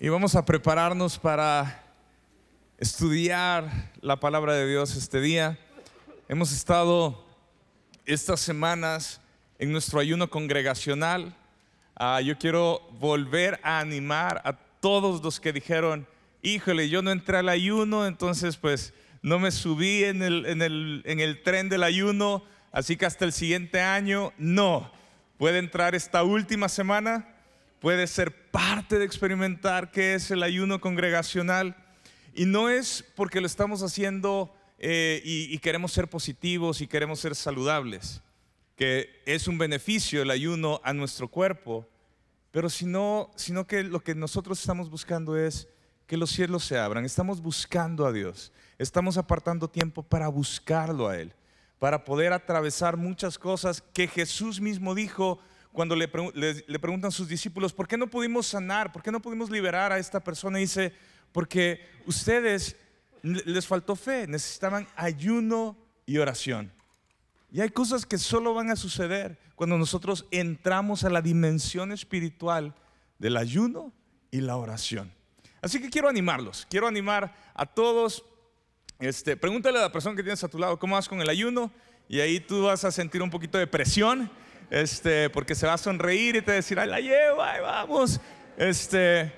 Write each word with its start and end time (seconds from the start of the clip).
Y 0.00 0.10
vamos 0.10 0.36
a 0.36 0.44
prepararnos 0.44 1.18
para 1.18 1.82
estudiar 2.78 3.90
la 4.00 4.20
palabra 4.20 4.52
de 4.52 4.64
Dios 4.68 4.94
este 4.94 5.20
día. 5.20 5.58
Hemos 6.28 6.52
estado 6.52 7.26
estas 8.06 8.38
semanas 8.38 9.20
en 9.58 9.72
nuestro 9.72 9.98
ayuno 9.98 10.30
congregacional. 10.30 11.34
Ah, 11.96 12.20
yo 12.20 12.38
quiero 12.38 12.80
volver 13.00 13.58
a 13.64 13.80
animar 13.80 14.40
a 14.44 14.52
todos 14.52 15.20
los 15.20 15.40
que 15.40 15.52
dijeron, 15.52 16.06
híjole, 16.42 16.88
yo 16.88 17.02
no 17.02 17.10
entré 17.10 17.38
al 17.38 17.48
ayuno, 17.48 18.06
entonces 18.06 18.56
pues 18.56 18.94
no 19.20 19.40
me 19.40 19.50
subí 19.50 20.04
en 20.04 20.22
el, 20.22 20.46
en 20.46 20.62
el, 20.62 21.02
en 21.06 21.18
el 21.18 21.42
tren 21.42 21.68
del 21.68 21.82
ayuno, 21.82 22.44
así 22.70 22.96
que 22.96 23.04
hasta 23.04 23.24
el 23.24 23.32
siguiente 23.32 23.80
año, 23.80 24.32
no. 24.38 24.92
Puede 25.38 25.58
entrar 25.58 25.96
esta 25.96 26.22
última 26.22 26.68
semana 26.68 27.34
puede 27.80 28.06
ser 28.06 28.50
parte 28.50 28.98
de 28.98 29.04
experimentar 29.04 29.90
qué 29.90 30.14
es 30.14 30.30
el 30.30 30.42
ayuno 30.42 30.80
congregacional. 30.80 31.76
Y 32.34 32.44
no 32.44 32.68
es 32.68 33.04
porque 33.14 33.40
lo 33.40 33.46
estamos 33.46 33.82
haciendo 33.82 34.54
eh, 34.78 35.20
y, 35.24 35.52
y, 35.52 35.58
queremos 35.58 35.92
ser 35.92 36.08
positivos 36.08 36.80
y 36.80 36.86
queremos 36.86 37.18
ser 37.18 37.34
saludables, 37.34 38.22
que 38.76 39.22
es 39.26 39.48
un 39.48 39.58
beneficio 39.58 40.22
el 40.22 40.30
ayuno 40.30 40.80
a 40.84 40.92
nuestro 40.92 41.26
cuerpo, 41.28 41.88
pero 42.52 42.70
sino, 42.70 43.30
sino 43.34 43.66
que 43.66 43.82
lo 43.82 44.00
que 44.00 44.14
nosotros 44.14 44.60
estamos 44.60 44.88
buscando 44.88 45.36
es 45.36 45.68
que 46.06 46.16
los 46.16 46.30
cielos 46.30 46.64
se 46.64 46.78
abran. 46.78 47.04
Estamos 47.04 47.40
buscando 47.42 48.06
a 48.06 48.12
Dios, 48.12 48.52
estamos 48.78 49.16
apartando 49.18 49.68
tiempo 49.68 50.02
para 50.02 50.28
buscarlo 50.28 51.08
a 51.08 51.18
Él, 51.18 51.34
para 51.80 52.04
poder 52.04 52.32
atravesar 52.32 52.96
muchas 52.96 53.36
cosas 53.36 53.82
que 53.92 54.06
Jesús 54.06 54.60
mismo 54.60 54.94
dijo 54.94 55.40
cuando 55.78 55.94
le, 55.94 56.10
le, 56.66 56.78
preguntan 56.80 57.12
sus 57.12 57.28
discípulos, 57.28 57.72
¿por 57.72 57.86
qué 57.86 57.96
no 57.96 58.08
pudimos 58.08 58.48
sanar? 58.48 58.90
¿Por 58.90 59.00
qué 59.00 59.12
no 59.12 59.22
pudimos 59.22 59.48
liberar 59.48 59.92
a 59.92 59.98
esta 60.00 60.18
persona? 60.18 60.58
Y 60.58 60.62
dice, 60.62 60.92
porque 61.30 61.86
ustedes 62.04 62.74
les 63.22 63.64
faltó 63.64 63.94
fe, 63.94 64.26
necesitaban 64.26 64.88
ayuno 64.96 65.76
y 66.04 66.18
oración. 66.18 66.72
Y 67.52 67.60
hay 67.60 67.68
cosas 67.68 68.06
que 68.06 68.18
solo 68.18 68.54
van 68.54 68.72
a 68.72 68.74
suceder 68.74 69.38
cuando 69.54 69.78
nosotros 69.78 70.26
entramos 70.32 71.04
a 71.04 71.10
la 71.10 71.22
dimensión 71.22 71.92
espiritual 71.92 72.74
del 73.20 73.36
ayuno 73.36 73.92
y 74.32 74.40
la 74.40 74.56
oración. 74.56 75.12
Así 75.62 75.80
que 75.80 75.90
quiero 75.90 76.08
animarlos, 76.08 76.66
quiero 76.68 76.88
animar 76.88 77.36
a 77.54 77.66
todos. 77.66 78.24
Este, 78.98 79.36
pregúntale 79.36 79.78
a 79.78 79.82
la 79.82 79.92
persona 79.92 80.16
que 80.16 80.24
tienes 80.24 80.42
a 80.42 80.48
tu 80.48 80.58
lado 80.58 80.76
cómo 80.76 80.96
vas 80.96 81.08
con 81.08 81.20
el 81.20 81.28
ayuno 81.28 81.70
y 82.08 82.18
ahí 82.18 82.40
tú 82.40 82.64
vas 82.64 82.82
a 82.82 82.90
sentir 82.90 83.22
un 83.22 83.30
poquito 83.30 83.58
de 83.58 83.68
presión 83.68 84.28
este, 84.70 85.30
porque 85.30 85.54
se 85.54 85.66
va 85.66 85.74
a 85.74 85.78
sonreír 85.78 86.36
y 86.36 86.42
te 86.42 86.52
decir, 86.52 86.78
ay, 86.78 86.88
la 86.88 87.00
llevo, 87.00 87.42
ahí 87.42 87.60
vamos. 87.60 88.20
Este, 88.56 89.32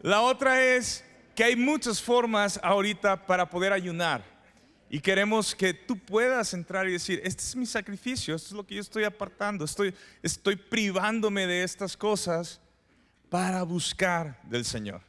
la 0.00 0.20
otra 0.20 0.62
es 0.62 1.04
que 1.34 1.44
hay 1.44 1.56
muchas 1.56 2.00
formas 2.00 2.60
ahorita 2.62 3.26
para 3.26 3.48
poder 3.48 3.72
ayunar. 3.72 4.24
Y 4.90 5.00
queremos 5.00 5.54
que 5.54 5.74
tú 5.74 5.98
puedas 5.98 6.54
entrar 6.54 6.86
y 6.88 6.92
decir, 6.92 7.20
este 7.24 7.42
es 7.42 7.56
mi 7.56 7.66
sacrificio, 7.66 8.36
esto 8.36 8.48
es 8.48 8.52
lo 8.52 8.66
que 8.66 8.76
yo 8.76 8.80
estoy 8.80 9.04
apartando, 9.04 9.64
estoy, 9.64 9.94
estoy 10.22 10.56
privándome 10.56 11.46
de 11.46 11.64
estas 11.64 11.96
cosas 11.96 12.60
para 13.28 13.62
buscar 13.64 14.40
del 14.44 14.64
Señor. 14.64 15.00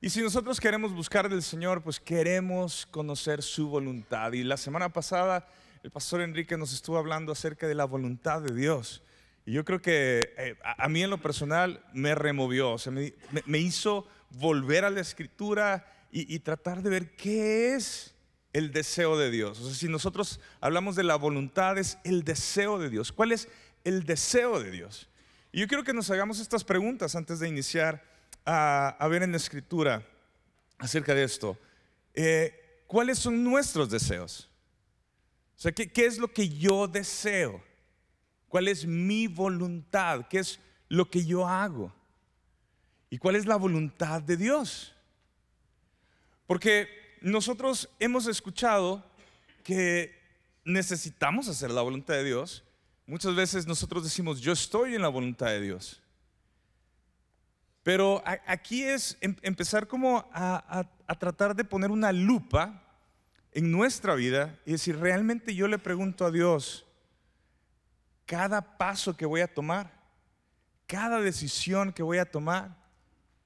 Y 0.00 0.10
si 0.10 0.20
nosotros 0.20 0.60
queremos 0.60 0.92
buscar 0.92 1.28
del 1.28 1.42
Señor, 1.42 1.82
pues 1.82 1.98
queremos 1.98 2.84
conocer 2.86 3.42
su 3.42 3.68
voluntad. 3.68 4.32
Y 4.32 4.44
la 4.44 4.58
semana 4.58 4.90
pasada 4.90 5.48
el 5.86 5.92
pastor 5.92 6.20
Enrique 6.20 6.56
nos 6.56 6.72
estuvo 6.72 6.98
hablando 6.98 7.30
acerca 7.30 7.68
de 7.68 7.76
la 7.76 7.84
voluntad 7.84 8.42
de 8.42 8.52
Dios. 8.52 9.04
Y 9.44 9.52
yo 9.52 9.64
creo 9.64 9.80
que 9.80 10.34
eh, 10.36 10.56
a, 10.64 10.88
mí 10.88 11.04
en 11.04 11.10
lo 11.10 11.22
personal 11.22 11.80
me 11.92 12.16
removió, 12.16 12.72
o 12.72 12.78
sea, 12.78 12.92
me, 12.92 13.58
hizo 13.60 14.04
volver 14.30 14.84
a 14.84 14.90
la 14.90 15.00
escritura 15.00 15.86
y, 16.10 16.40
tratar 16.40 16.82
de 16.82 16.90
ver 16.90 17.14
qué 17.14 17.76
es 17.76 18.16
el 18.52 18.72
deseo 18.72 19.16
de 19.16 19.30
Dios. 19.30 19.60
O 19.60 19.66
sea, 19.66 19.74
si 19.74 19.86
nosotros 19.86 20.40
hablamos 20.60 20.96
de 20.96 21.04
la 21.04 21.14
voluntad, 21.14 21.78
es 21.78 21.98
el 22.02 22.24
deseo 22.24 22.80
de 22.80 22.90
Dios. 22.90 23.12
¿Cuál 23.12 23.30
es 23.30 23.46
el 23.84 24.02
deseo 24.02 24.58
de 24.60 24.72
Dios? 24.72 25.08
Y 25.52 25.60
yo 25.60 25.68
quiero 25.68 25.84
que 25.84 25.94
nos 25.94 26.10
hagamos 26.10 26.40
estas 26.40 26.64
preguntas 26.64 27.14
antes 27.14 27.38
de 27.38 27.48
iniciar 27.48 28.02
a, 28.44 29.06
ver 29.08 29.22
en 29.22 29.30
la 29.30 29.36
escritura 29.36 30.04
acerca 30.78 31.14
de 31.14 31.22
esto. 31.22 31.56
Eh, 32.12 32.82
¿Cuáles 32.88 33.20
son 33.20 33.44
nuestros 33.44 33.88
deseos? 33.88 34.50
O 35.56 35.58
sea, 35.58 35.72
¿qué, 35.72 36.04
es 36.04 36.18
lo 36.18 36.28
que 36.28 36.50
yo 36.50 36.86
deseo? 36.86 37.62
¿Cuál 38.48 38.68
es 38.68 38.84
mi 38.84 39.26
voluntad? 39.26 40.26
¿Qué 40.28 40.38
es 40.38 40.60
lo 40.88 41.10
que 41.10 41.24
yo 41.24 41.48
hago? 41.48 41.94
¿Y 43.08 43.16
cuál 43.16 43.36
es 43.36 43.46
la 43.46 43.56
voluntad 43.56 44.20
de 44.20 44.36
Dios? 44.36 44.94
Porque 46.46 46.88
nosotros 47.22 47.88
hemos 47.98 48.26
escuchado 48.26 49.02
que 49.64 50.14
necesitamos 50.64 51.48
hacer 51.48 51.70
la 51.70 51.80
voluntad 51.80 52.14
de 52.14 52.24
Dios. 52.24 52.62
Muchas 53.06 53.34
veces 53.34 53.66
nosotros 53.66 54.04
decimos, 54.04 54.40
yo 54.42 54.52
estoy 54.52 54.94
en 54.94 55.02
la 55.02 55.08
voluntad 55.08 55.46
de 55.46 55.62
Dios. 55.62 56.02
Pero 57.82 58.22
aquí 58.46 58.82
es 58.82 59.16
em, 59.22 59.34
empezar 59.40 59.86
como 59.86 60.28
a, 60.32 60.86
a 61.06 61.18
tratar 61.18 61.56
de 61.56 61.64
poner 61.64 61.90
una 61.90 62.12
lupa 62.12 62.85
en 63.56 63.72
nuestra 63.72 64.14
vida 64.14 64.60
y 64.66 64.72
decir, 64.72 64.98
realmente 64.98 65.54
yo 65.54 65.66
le 65.66 65.78
pregunto 65.78 66.26
a 66.26 66.30
Dios, 66.30 66.84
cada 68.26 68.76
paso 68.76 69.16
que 69.16 69.24
voy 69.24 69.40
a 69.40 69.52
tomar, 69.52 69.90
cada 70.86 71.22
decisión 71.22 71.90
que 71.90 72.02
voy 72.02 72.18
a 72.18 72.30
tomar, 72.30 72.76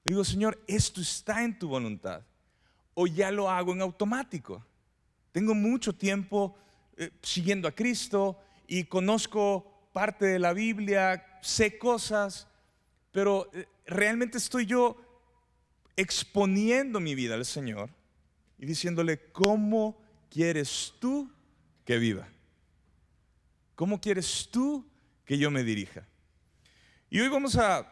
digo, 0.03 0.25
Señor, 0.25 0.61
esto 0.67 0.99
está 0.99 1.45
en 1.45 1.57
tu 1.57 1.69
voluntad. 1.69 2.23
O 2.93 3.07
ya 3.07 3.31
lo 3.31 3.49
hago 3.49 3.71
en 3.71 3.81
automático. 3.81 4.61
Tengo 5.31 5.55
mucho 5.55 5.93
tiempo 5.93 6.57
eh, 6.97 7.11
siguiendo 7.21 7.69
a 7.69 7.71
Cristo 7.71 8.37
y 8.67 8.83
conozco 8.83 9.87
parte 9.93 10.25
de 10.25 10.39
la 10.39 10.51
Biblia, 10.51 11.39
sé 11.41 11.77
cosas, 11.77 12.49
pero 13.13 13.49
eh, 13.53 13.65
realmente 13.85 14.39
estoy 14.39 14.65
yo 14.65 14.97
exponiendo 15.95 16.99
mi 16.99 17.15
vida 17.15 17.35
al 17.35 17.45
Señor 17.45 17.89
y 18.59 18.65
diciéndole, 18.65 19.31
¿cómo 19.31 20.00
quieres 20.31 20.93
tú 20.99 21.29
que 21.85 21.97
viva? 21.97 22.27
¿Cómo 23.75 23.99
quieres 23.99 24.47
tú 24.49 24.87
que 25.25 25.37
yo 25.37 25.51
me 25.51 25.63
dirija? 25.63 26.07
Y 27.09 27.19
hoy 27.19 27.27
vamos 27.27 27.57
a, 27.57 27.85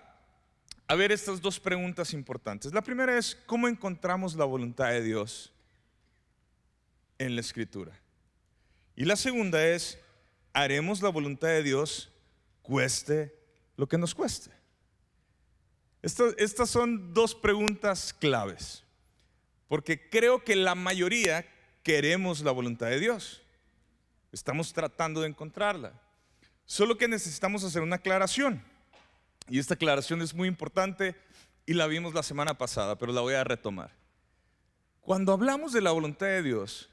a 0.88 0.96
ver 0.96 1.12
estas 1.12 1.42
dos 1.42 1.60
preguntas 1.60 2.14
importantes. 2.14 2.74
La 2.74 2.82
primera 2.82 3.18
es, 3.18 3.36
¿cómo 3.46 3.68
encontramos 3.68 4.36
la 4.36 4.46
voluntad 4.46 4.90
de 4.90 5.04
Dios 5.04 5.52
en 7.18 7.36
la 7.36 7.42
escritura? 7.42 8.00
Y 8.96 9.04
la 9.06 9.18
segunda 9.18 9.66
es, 9.68 10.00
¿haremos 10.54 11.02
la 11.02 11.10
voluntad 11.10 11.50
de 11.50 11.64
Dios 11.64 12.12
cueste 12.62 13.36
lo 13.76 13.88
que 13.88 13.98
nos 13.98 14.16
cueste? 14.16 14.52
Estas, 16.02 16.34
estas 16.38 16.70
son 16.70 17.14
dos 17.14 17.36
preguntas 17.36 18.14
claves, 18.14 18.84
porque 19.68 20.10
creo 20.10 20.46
que 20.46 20.56
la 20.56 20.76
mayoría 20.76 21.46
queremos 21.90 22.42
la 22.42 22.52
voluntad 22.52 22.86
de 22.86 23.00
Dios. 23.00 23.42
Estamos 24.32 24.72
tratando 24.74 25.22
de 25.22 25.28
encontrarla. 25.28 25.92
Solo 26.64 26.96
que 27.00 27.08
necesitamos 27.08 27.64
hacer 27.64 27.82
una 27.82 27.96
aclaración. 27.96 28.64
Y 29.48 29.58
esta 29.58 29.74
aclaración 29.74 30.22
es 30.22 30.36
muy 30.36 30.48
importante 30.48 31.16
y 31.66 31.74
la 31.74 31.88
vimos 31.88 32.14
la 32.14 32.22
semana 32.22 32.56
pasada, 32.60 32.96
pero 32.96 33.12
la 33.12 33.22
voy 33.22 33.34
a 33.34 33.44
retomar. 33.44 33.90
Cuando 35.02 35.34
hablamos 35.34 35.74
de 35.74 35.82
la 35.82 35.90
voluntad 35.90 36.28
de 36.28 36.44
Dios, 36.44 36.92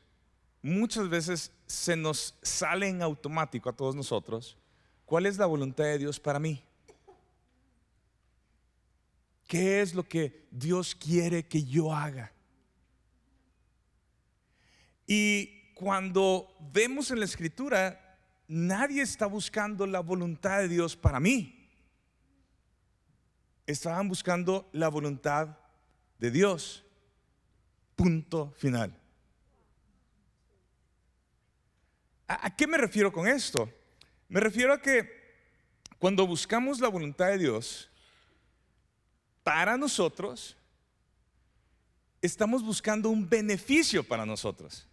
muchas 0.62 1.10
veces 1.10 1.52
se 1.66 1.94
nos 1.94 2.34
sale 2.40 2.88
en 2.88 3.02
automático 3.02 3.68
a 3.68 3.76
todos 3.76 3.94
nosotros, 3.94 4.56
¿cuál 5.04 5.26
es 5.26 5.36
la 5.36 5.44
voluntad 5.44 5.84
de 5.84 5.98
Dios 5.98 6.18
para 6.18 6.38
mí? 6.38 6.62
¿Qué 9.46 9.82
es 9.82 9.94
lo 9.94 10.04
que 10.04 10.46
Dios 10.50 10.94
quiere 10.94 11.46
que 11.46 11.62
yo 11.62 11.92
haga? 11.92 12.32
Y 15.06 15.72
cuando 15.74 16.54
vemos 16.72 17.10
en 17.10 17.20
la 17.20 17.26
escritura, 17.26 18.18
nadie 18.48 19.02
está 19.02 19.26
buscando 19.26 19.86
la 19.86 20.00
voluntad 20.00 20.58
de 20.58 20.68
Dios 20.68 20.96
para 20.96 21.20
mí. 21.20 21.68
Estaban 23.66 24.08
buscando 24.08 24.68
la 24.72 24.88
voluntad 24.88 25.58
de 26.18 26.30
Dios. 26.30 26.84
Punto 27.94 28.52
final. 28.56 28.98
¿A, 32.28 32.54
qué 32.54 32.66
me 32.66 32.76
refiero 32.76 33.12
con 33.12 33.28
esto? 33.28 33.70
Me 34.28 34.40
refiero 34.40 34.72
a 34.72 34.80
que 34.80 35.08
cuando 35.98 36.26
buscamos 36.26 36.80
la 36.80 36.88
voluntad 36.88 37.28
de 37.28 37.38
Dios 37.38 37.90
para 39.42 39.76
nosotros, 39.76 40.56
estamos 42.20 42.62
buscando 42.62 43.10
un 43.10 43.28
beneficio 43.28 44.02
para 44.02 44.26
nosotros. 44.26 44.88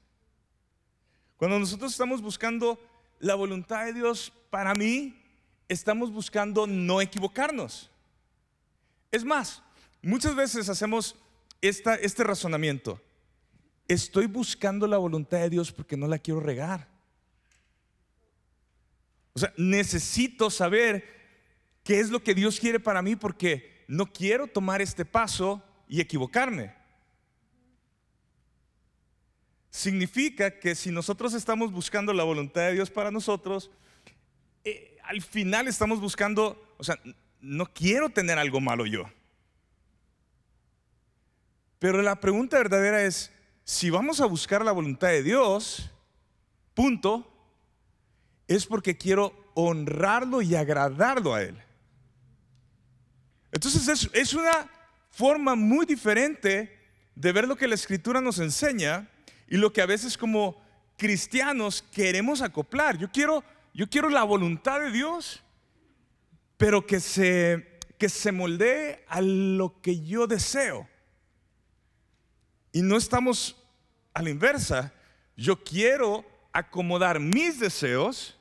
Cuando 1.43 1.59
nosotros 1.59 1.91
estamos 1.91 2.21
buscando 2.21 2.79
la 3.19 3.35
voluntad 3.35 3.83
de 3.83 3.91
Dios 3.91 4.31
para 4.49 4.73
mí, 4.73 5.21
estamos 5.67 6.09
buscando 6.09 6.65
no 6.65 7.01
equivocarnos. 7.01 7.91
Es 9.11 9.25
más, 9.25 9.61
muchas 10.01 10.35
veces 10.35 10.69
hacemos 10.69 11.17
esta, 11.59 11.95
este 11.95 12.23
razonamiento. 12.23 12.97
Estoy 13.89 14.27
buscando 14.27 14.87
la 14.87 14.95
voluntad 14.95 15.39
de 15.39 15.49
Dios 15.49 15.69
porque 15.69 15.97
no 15.97 16.07
la 16.07 16.17
quiero 16.17 16.39
regar. 16.39 16.87
O 19.33 19.39
sea, 19.39 19.53
necesito 19.57 20.49
saber 20.49 21.03
qué 21.83 21.99
es 21.99 22.09
lo 22.09 22.23
que 22.23 22.35
Dios 22.35 22.57
quiere 22.57 22.79
para 22.79 23.01
mí 23.01 23.17
porque 23.17 23.83
no 23.89 24.05
quiero 24.05 24.47
tomar 24.47 24.81
este 24.81 25.03
paso 25.03 25.61
y 25.89 25.99
equivocarme. 25.99 26.73
Significa 29.73 30.59
que 30.59 30.75
si 30.75 30.91
nosotros 30.91 31.33
estamos 31.33 31.71
buscando 31.71 32.13
la 32.13 32.23
voluntad 32.23 32.61
de 32.61 32.73
Dios 32.73 32.91
para 32.91 33.09
nosotros, 33.09 33.71
eh, 34.63 34.95
al 35.01 35.19
final 35.23 35.67
estamos 35.67 35.99
buscando, 35.99 36.75
o 36.77 36.83
sea, 36.83 36.99
no 37.41 37.65
quiero 37.73 38.11
tener 38.11 38.37
algo 38.37 38.61
malo 38.61 38.85
yo. 38.85 39.09
Pero 41.79 42.03
la 42.03 42.19
pregunta 42.19 42.57
verdadera 42.57 43.01
es, 43.01 43.31
si 43.63 43.89
vamos 43.89 44.21
a 44.21 44.27
buscar 44.27 44.63
la 44.63 44.71
voluntad 44.71 45.07
de 45.07 45.23
Dios, 45.23 45.89
punto, 46.75 47.27
es 48.47 48.67
porque 48.67 48.95
quiero 48.95 49.33
honrarlo 49.55 50.43
y 50.43 50.53
agradarlo 50.53 51.33
a 51.33 51.41
Él. 51.41 51.59
Entonces 53.51 53.87
es, 53.87 54.07
es 54.13 54.35
una 54.35 54.69
forma 55.09 55.55
muy 55.55 55.87
diferente 55.87 56.79
de 57.15 57.31
ver 57.31 57.47
lo 57.47 57.55
que 57.55 57.67
la 57.67 57.73
escritura 57.73 58.21
nos 58.21 58.37
enseña 58.37 59.09
y 59.47 59.57
lo 59.57 59.71
que 59.71 59.81
a 59.81 59.85
veces 59.85 60.17
como 60.17 60.61
cristianos 60.97 61.83
queremos 61.91 62.41
acoplar. 62.41 62.97
Yo 62.97 63.11
quiero, 63.11 63.43
yo 63.73 63.89
quiero 63.89 64.09
la 64.09 64.23
voluntad 64.23 64.79
de 64.79 64.91
Dios, 64.91 65.41
pero 66.57 66.85
que 66.85 66.99
se, 66.99 67.79
que 67.97 68.09
se 68.09 68.31
moldee 68.31 69.03
a 69.07 69.21
lo 69.21 69.81
que 69.81 70.01
yo 70.01 70.27
deseo. 70.27 70.87
Y 72.71 72.81
no 72.81 72.97
estamos 72.97 73.55
a 74.13 74.21
la 74.21 74.29
inversa. 74.29 74.93
Yo 75.35 75.63
quiero 75.63 76.25
acomodar 76.51 77.19
mis 77.19 77.59
deseos 77.59 78.37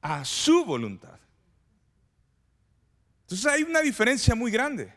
a 0.00 0.24
su 0.24 0.64
voluntad. 0.64 1.18
Entonces 3.22 3.46
hay 3.46 3.62
una 3.62 3.80
diferencia 3.80 4.34
muy 4.34 4.50
grande. 4.50 4.92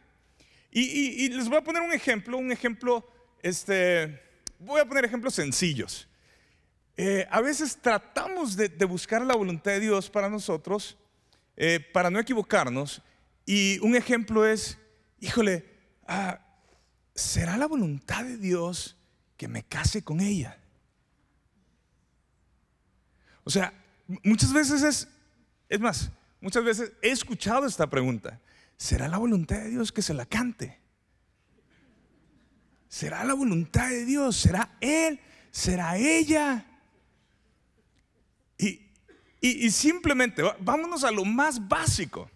Y, 0.70 1.30
les 1.30 1.48
voy 1.48 1.58
a 1.58 1.64
poner 1.64 1.82
un 1.82 1.94
ejemplo, 1.94 2.38
un 2.38 2.52
ejemplo, 2.52 3.10
este, 3.42 4.22
voy 4.60 4.82
a 4.82 4.86
poner 4.86 5.06
ejemplos 5.06 5.36
sencillos. 5.36 6.08
Eh, 6.96 7.28
a 7.30 7.42
veces 7.42 7.78
tratamos 7.78 8.56
de, 8.56 8.70
buscar 8.86 9.22
la 9.22 9.36
voluntad 9.36 9.72
de 9.72 9.80
Dios 9.80 10.10
para 10.10 10.30
nosotros, 10.30 10.98
eh, 11.56 11.80
para 11.94 12.10
no 12.10 12.20
equivocarnos. 12.20 13.02
Y 13.46 13.80
un 13.80 13.96
ejemplo 13.96 14.46
es, 14.46 14.78
híjole, 15.20 15.66
ah, 16.08 16.40
¿será 17.14 17.56
la 17.58 17.68
voluntad 17.68 18.24
de 18.24 18.38
Dios 18.38 18.98
que 19.38 19.48
me 19.48 19.64
case 19.64 20.04
con 20.04 20.20
ella? 20.20 20.58
O 23.44 23.50
sea, 23.50 23.74
muchas 24.24 24.52
veces 24.52 24.82
es, 24.82 25.08
es 25.70 25.80
más, 25.80 26.12
muchas 26.42 26.64
veces 26.64 26.92
he 27.02 27.12
escuchado 27.12 27.66
esta 27.68 27.88
pregunta. 27.88 28.42
¿Será 28.76 29.08
la 29.08 29.18
voluntad 29.18 29.58
de 29.58 29.70
Dios 29.70 29.92
que 29.92 30.02
se 30.02 30.14
la 30.14 30.26
cante? 30.26 30.80
¿Será 32.88 33.24
la 33.24 33.34
voluntad 33.34 33.90
de 33.90 34.06
Dios? 34.06 34.38
¿Será 34.38 34.78
Él? 34.80 35.20
¿Será 35.52 35.98
ella? 35.98 36.66
Y, 38.58 38.82
y, 39.42 39.72
simplemente, 39.72 40.42
vámonos 40.60 41.04
a 41.04 41.12
lo 41.12 41.24
más 41.26 41.68
básico. 41.68 42.30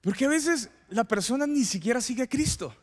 Porque 0.00 0.26
a 0.26 0.28
veces 0.28 0.70
la 0.88 1.04
persona 1.04 1.46
ni 1.46 1.64
siquiera 1.64 2.00
sigue 2.00 2.22
a 2.22 2.28
Cristo. 2.28 2.74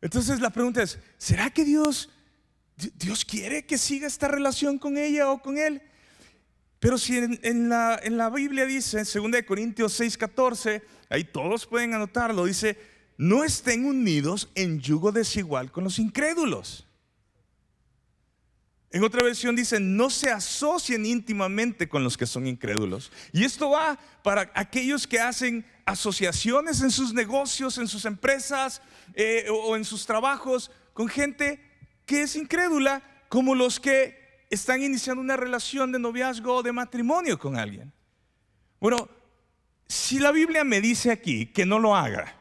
Entonces 0.00 0.40
la 0.40 0.50
pregunta 0.50 0.82
es, 0.82 0.98
¿será 1.18 1.50
que 1.50 1.64
Dios, 1.64 2.08
Dios 2.94 3.24
quiere 3.24 3.66
que 3.66 3.76
siga 3.76 4.06
esta 4.06 4.28
relación 4.28 4.78
con 4.78 4.96
ella 4.96 5.30
o 5.30 5.42
con 5.42 5.58
él? 5.58 5.82
Pero 6.78 6.96
si 6.96 7.18
en, 7.18 7.68
la, 7.68 8.00
en 8.02 8.16
la, 8.16 8.30
Biblia 8.30 8.64
dice, 8.64 9.00
en 9.00 9.32
2 9.32 9.42
Corintios 9.46 9.92
6, 9.92 10.16
14, 10.16 10.82
ahí 11.10 11.24
todos 11.24 11.66
pueden 11.66 11.92
anotarlo, 11.92 12.46
dice, 12.46 12.78
no 13.20 13.44
estén 13.44 13.84
unidos 13.84 14.48
en 14.54 14.80
yugo 14.80 15.12
desigual 15.12 15.70
con 15.70 15.84
los 15.84 15.98
incrédulos. 15.98 16.86
En 18.90 19.04
otra 19.04 19.22
versión 19.22 19.54
dice, 19.54 19.78
no 19.78 20.08
se 20.08 20.30
asocien 20.30 21.04
íntimamente 21.04 21.86
con 21.86 22.02
los 22.02 22.16
que 22.16 22.24
son 22.24 22.46
incrédulos. 22.46 23.12
Y 23.34 23.44
esto 23.44 23.68
va 23.68 23.98
para 24.24 24.50
aquellos 24.54 25.06
que 25.06 25.20
hacen 25.20 25.66
asociaciones 25.84 26.80
en 26.80 26.90
sus 26.90 27.12
negocios, 27.12 27.76
en 27.76 27.88
sus 27.88 28.06
empresas 28.06 28.80
eh, 29.12 29.48
o 29.50 29.76
en 29.76 29.84
sus 29.84 30.06
trabajos 30.06 30.70
con 30.94 31.06
gente 31.06 31.60
que 32.06 32.22
es 32.22 32.36
incrédula, 32.36 33.02
como 33.28 33.54
los 33.54 33.78
que 33.80 34.46
están 34.48 34.82
iniciando 34.82 35.20
una 35.20 35.36
relación 35.36 35.92
de 35.92 35.98
noviazgo 35.98 36.54
o 36.54 36.62
de 36.62 36.72
matrimonio 36.72 37.38
con 37.38 37.58
alguien. 37.58 37.92
Bueno, 38.80 39.10
si 39.86 40.18
la 40.18 40.32
Biblia 40.32 40.64
me 40.64 40.80
dice 40.80 41.10
aquí 41.10 41.44
que 41.44 41.66
no 41.66 41.78
lo 41.78 41.94
haga, 41.94 42.39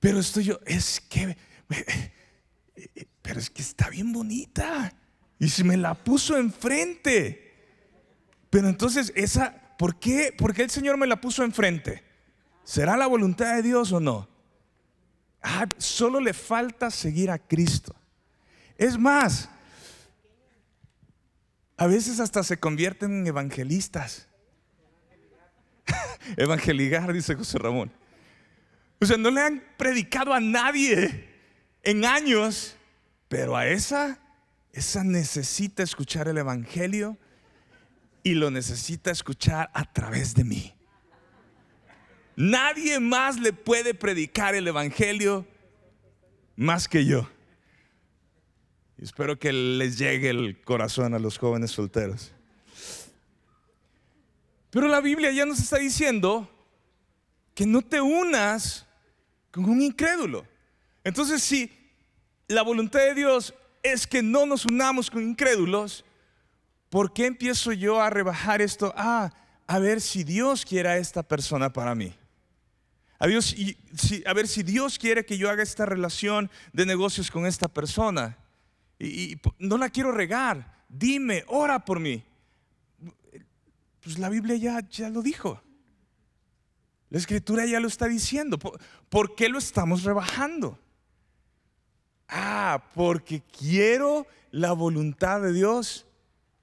pero 0.00 0.20
estoy 0.20 0.44
yo, 0.44 0.60
es 0.66 1.00
que, 1.00 1.36
pero 3.22 3.40
es 3.40 3.50
que 3.50 3.62
está 3.62 3.90
bien 3.90 4.12
bonita. 4.12 4.92
Y 5.38 5.48
si 5.48 5.64
me 5.64 5.76
la 5.76 5.94
puso 5.94 6.36
enfrente. 6.36 7.44
Pero 8.50 8.68
entonces, 8.68 9.12
esa, 9.14 9.76
¿por 9.78 9.98
qué, 9.98 10.34
¿por 10.36 10.54
qué 10.54 10.62
el 10.62 10.70
Señor 10.70 10.96
me 10.96 11.06
la 11.06 11.20
puso 11.20 11.44
enfrente? 11.44 12.02
¿Será 12.64 12.96
la 12.96 13.06
voluntad 13.06 13.54
de 13.56 13.62
Dios 13.62 13.92
o 13.92 14.00
no? 14.00 14.28
Ah, 15.42 15.66
solo 15.78 16.20
le 16.20 16.32
falta 16.32 16.90
seguir 16.90 17.30
a 17.30 17.38
Cristo. 17.38 17.94
Es 18.76 18.98
más, 18.98 19.48
a 21.76 21.86
veces 21.86 22.20
hasta 22.20 22.42
se 22.42 22.58
convierten 22.58 23.20
en 23.20 23.26
evangelistas. 23.26 24.28
Evangeligar, 26.36 27.12
dice 27.12 27.34
José 27.34 27.58
Ramón. 27.58 27.92
O 29.00 29.06
sea, 29.06 29.16
no 29.16 29.30
le 29.30 29.40
han 29.40 29.62
predicado 29.76 30.32
a 30.32 30.40
nadie 30.40 31.28
en 31.82 32.04
años, 32.04 32.76
pero 33.28 33.56
a 33.56 33.66
esa, 33.66 34.18
esa 34.72 35.04
necesita 35.04 35.82
escuchar 35.82 36.28
el 36.28 36.38
Evangelio 36.38 37.16
y 38.22 38.34
lo 38.34 38.50
necesita 38.50 39.10
escuchar 39.10 39.70
a 39.72 39.90
través 39.92 40.34
de 40.34 40.44
mí. 40.44 40.74
Nadie 42.36 43.00
más 43.00 43.38
le 43.38 43.52
puede 43.52 43.94
predicar 43.94 44.54
el 44.54 44.68
Evangelio 44.68 45.46
más 46.56 46.88
que 46.88 47.04
yo 47.04 47.28
espero 49.00 49.38
que 49.38 49.52
les 49.52 49.96
llegue 49.98 50.30
el 50.30 50.60
corazón 50.62 51.14
a 51.14 51.18
los 51.18 51.38
jóvenes 51.38 51.70
solteros. 51.70 52.32
Pero 54.70 54.88
la 54.88 55.00
Biblia 55.00 55.30
ya 55.30 55.46
nos 55.46 55.60
está 55.60 55.78
diciendo 55.78 56.50
que 57.54 57.64
no 57.64 57.82
te 57.82 58.00
unas 58.00 58.86
con 59.62 59.70
un 59.70 59.82
incrédulo. 59.82 60.46
Entonces, 61.04 61.42
si 61.42 61.70
la 62.48 62.62
voluntad 62.62 63.00
de 63.00 63.14
Dios 63.14 63.54
es 63.82 64.06
que 64.06 64.22
no 64.22 64.46
nos 64.46 64.64
unamos 64.64 65.10
con 65.10 65.22
incrédulos, 65.22 66.04
¿por 66.90 67.12
qué 67.12 67.26
empiezo 67.26 67.72
yo 67.72 68.00
a 68.00 68.10
rebajar 68.10 68.62
esto? 68.62 68.92
Ah, 68.96 69.32
a 69.66 69.78
ver 69.78 70.00
si 70.00 70.24
Dios 70.24 70.64
quiere 70.64 70.88
a 70.88 70.96
esta 70.96 71.22
persona 71.22 71.72
para 71.72 71.94
mí. 71.94 72.14
A, 73.18 73.26
ver 73.26 74.46
si 74.46 74.62
Dios 74.62 74.98
quiere 74.98 75.26
que 75.26 75.36
yo 75.36 75.50
haga 75.50 75.62
esta 75.62 75.84
relación 75.84 76.50
de 76.72 76.86
negocios 76.86 77.30
con 77.30 77.46
esta 77.46 77.66
persona 77.66 78.38
y, 78.98 79.36
no 79.58 79.76
la 79.76 79.90
quiero 79.90 80.12
regar. 80.12 80.84
Dime, 80.88 81.44
ora 81.48 81.84
por 81.84 81.98
mí. 81.98 82.22
Pues 84.02 84.18
la 84.18 84.28
Biblia 84.28 84.56
ya, 84.56 84.88
ya 84.88 85.10
lo 85.10 85.20
dijo. 85.20 85.60
La 87.10 87.18
escritura 87.18 87.64
ya 87.66 87.80
lo 87.80 87.88
está 87.88 88.06
diciendo. 88.06 88.58
¿Por, 88.58 89.34
qué 89.34 89.48
lo 89.48 89.58
estamos 89.58 90.04
rebajando? 90.04 90.78
Ah, 92.28 92.84
porque 92.94 93.42
quiero 93.58 94.26
la 94.50 94.72
voluntad 94.72 95.40
de 95.40 95.52
Dios 95.52 96.06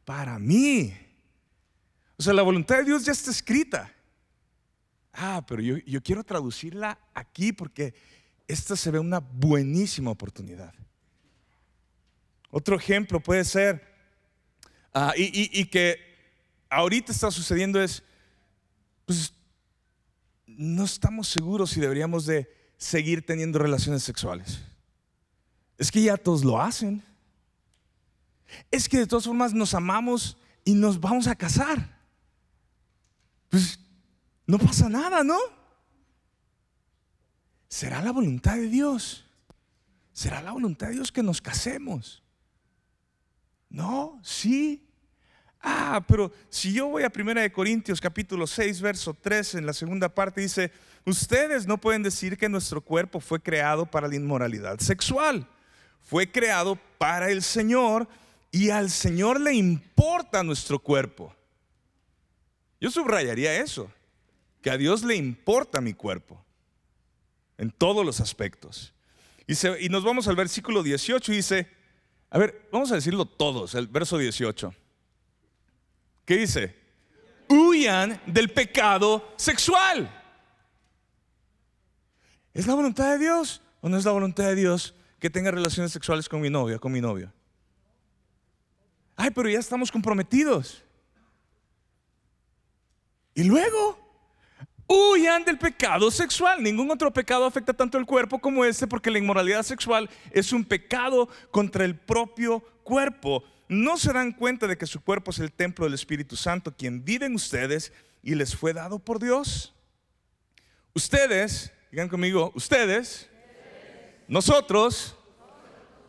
para 0.06 0.38
mí. 0.38 0.96
O 2.18 2.24
sea, 2.24 2.34
la 2.34 2.44
voluntad 2.44 2.78
de 2.78 2.86
Dios 2.86 3.06
ya 3.06 3.12
está 3.12 3.32
escrita. 3.32 3.92
Ah, 5.14 5.44
pero 5.48 5.62
yo, 5.62 5.78
yo 5.78 6.02
quiero 6.04 6.24
traducirla 6.24 7.00
aquí 7.14 7.52
porque 7.52 7.94
esta 8.48 8.76
se 8.76 8.92
ve 8.92 9.00
una 9.00 9.20
buenísima 9.20 10.12
oportunidad. 10.12 10.74
Otro 12.58 12.78
ejemplo 12.78 13.20
puede 13.20 13.44
ser, 13.44 13.84
ah, 14.94 15.14
y, 15.18 15.66
que 15.66 16.00
ahorita 16.70 17.12
está 17.12 17.30
sucediendo 17.30 17.82
es, 17.82 18.02
pues 19.06 19.34
no 20.58 20.84
estamos 20.84 21.28
seguros 21.28 21.72
si 21.72 21.80
deberíamos 21.80 22.26
de 22.26 22.50
seguir 22.78 23.26
teniendo 23.26 23.60
relaciones 23.60 24.04
sexuales. 24.04 24.60
Es 25.78 25.92
que 25.92 26.02
ya 26.02 26.18
todos 26.18 26.44
lo 26.44 26.62
hacen. 26.62 27.04
Es 28.72 28.88
que 28.88 29.00
de 29.00 29.08
todas 29.08 29.26
formas 29.26 29.54
nos 29.54 29.74
amamos 29.74 30.38
y 30.64 30.74
nos 30.74 31.00
vamos 31.00 31.28
a 31.28 31.36
casar. 31.36 32.00
Pues, 33.50 33.80
no 34.46 34.58
pasa 34.58 34.90
nada, 34.90 35.24
¿no? 35.24 35.38
¿Será 37.68 38.02
la 38.02 38.12
voluntad 38.12 38.56
de 38.56 38.70
Dios? 38.70 39.26
¿Será 40.14 40.42
la 40.42 40.52
voluntad 40.52 40.88
de 40.88 40.94
Dios 40.94 41.12
que 41.12 41.24
nos 41.24 41.42
casemos? 41.42 42.24
No, 43.70 44.20
sí. 44.24 44.85
Ah, 45.68 46.06
pero 46.08 46.32
si 46.48 46.74
yo 46.74 46.86
voy 46.90 47.02
a 47.02 47.12
1 47.14 47.52
Corintios 47.52 48.00
capítulo 48.00 48.46
6, 48.46 48.82
verso 48.82 49.16
3, 49.20 49.56
en 49.56 49.66
la 49.66 49.74
segunda 49.74 50.10
parte 50.10 50.40
dice, 50.40 50.72
ustedes 51.06 51.66
no 51.66 51.80
pueden 51.80 52.04
decir 52.04 52.38
que 52.38 52.48
nuestro 52.48 52.82
cuerpo 52.82 53.20
fue 53.20 53.42
creado 53.42 53.88
para 53.88 54.08
la 54.08 54.16
inmoralidad 54.16 54.78
sexual. 54.78 55.48
Fue 56.04 56.32
creado 56.32 56.78
para 57.00 57.32
el 57.32 57.42
Señor 57.42 58.08
y 58.52 58.70
al 58.70 58.92
Señor 58.92 59.42
le 59.42 59.56
importa 59.56 60.44
nuestro 60.44 60.78
cuerpo. 60.78 61.36
Yo 62.80 62.92
subrayaría 62.92 63.60
eso, 63.60 63.92
que 64.62 64.70
a 64.70 64.78
Dios 64.78 65.04
le 65.04 65.16
importa 65.16 65.82
mi 65.82 65.96
cuerpo 65.96 66.46
en 67.58 67.72
todos 67.72 68.06
los 68.06 68.20
aspectos. 68.20 68.94
Y, 69.48 69.90
nos 69.90 70.04
vamos 70.04 70.28
al 70.28 70.36
versículo 70.36 70.84
18 70.84 71.34
y 71.34 71.38
dice, 71.38 71.68
a 72.30 72.38
ver, 72.38 72.70
vamos 72.72 72.92
a 72.92 72.96
decirlo 72.96 73.26
todos, 73.26 73.74
el 73.74 73.88
verso 73.88 74.20
18. 74.20 74.76
¿Qué 76.26 76.38
dice? 76.38 76.76
Huyan 77.48 78.20
del 78.26 78.50
pecado 78.50 79.34
sexual. 79.38 80.12
¿Es 82.54 82.66
la 82.68 82.74
voluntad 82.74 83.12
de 83.12 83.20
Dios 83.20 83.62
o 83.82 83.90
no 83.90 83.98
es 83.98 84.06
la 84.06 84.12
voluntad 84.12 84.46
de 84.46 84.56
Dios 84.56 84.96
que 85.20 85.30
tenga 85.30 85.52
relaciones 85.52 85.92
sexuales 85.92 86.28
con 86.28 86.42
mi 86.42 86.50
novia, 86.50 86.80
con 86.80 86.92
mi 86.92 87.02
novio? 87.02 87.32
Ay, 89.16 89.30
pero 89.32 89.50
ya 89.50 89.60
estamos 89.60 89.92
comprometidos. 89.92 90.84
Y 93.34 93.44
luego, 93.44 94.06
Huyan 94.88 95.44
del 95.44 95.58
pecado 95.58 96.12
sexual. 96.12 96.62
Ningún 96.62 96.92
otro 96.92 97.12
pecado 97.12 97.46
afecta 97.46 97.74
tanto 97.74 97.98
el 97.98 98.06
cuerpo 98.06 98.40
como 98.40 98.64
este 98.64 98.86
porque 98.86 99.10
la 99.10 99.18
inmoralidad 99.18 99.64
sexual 99.64 100.10
es 100.32 100.54
un 100.54 100.64
pecado 100.64 101.28
contra 101.50 101.86
el 101.86 101.96
propio 101.96 102.60
cuerpo. 102.84 103.44
No 103.68 103.98
se 103.98 104.14
dan 104.14 104.32
cuenta 104.32 104.68
de 104.68 104.78
que 104.78 104.86
su 104.86 105.02
cuerpo 105.02 105.32
es 105.32 105.40
el 105.40 105.52
templo 105.52 105.86
del 105.86 105.96
Espíritu 105.96 106.36
Santo, 106.36 106.76
quien 106.76 107.04
vive 107.04 107.26
en 107.26 107.36
ustedes 107.36 107.92
y 108.22 108.36
les 108.36 108.56
fue 108.56 108.74
dado 108.74 109.00
por 109.00 109.20
Dios. 109.20 109.74
Ustedes, 110.94 111.72
digan 111.92 112.10
conmigo, 112.10 112.52
ustedes, 112.56 113.30
nosotros, 114.28 115.16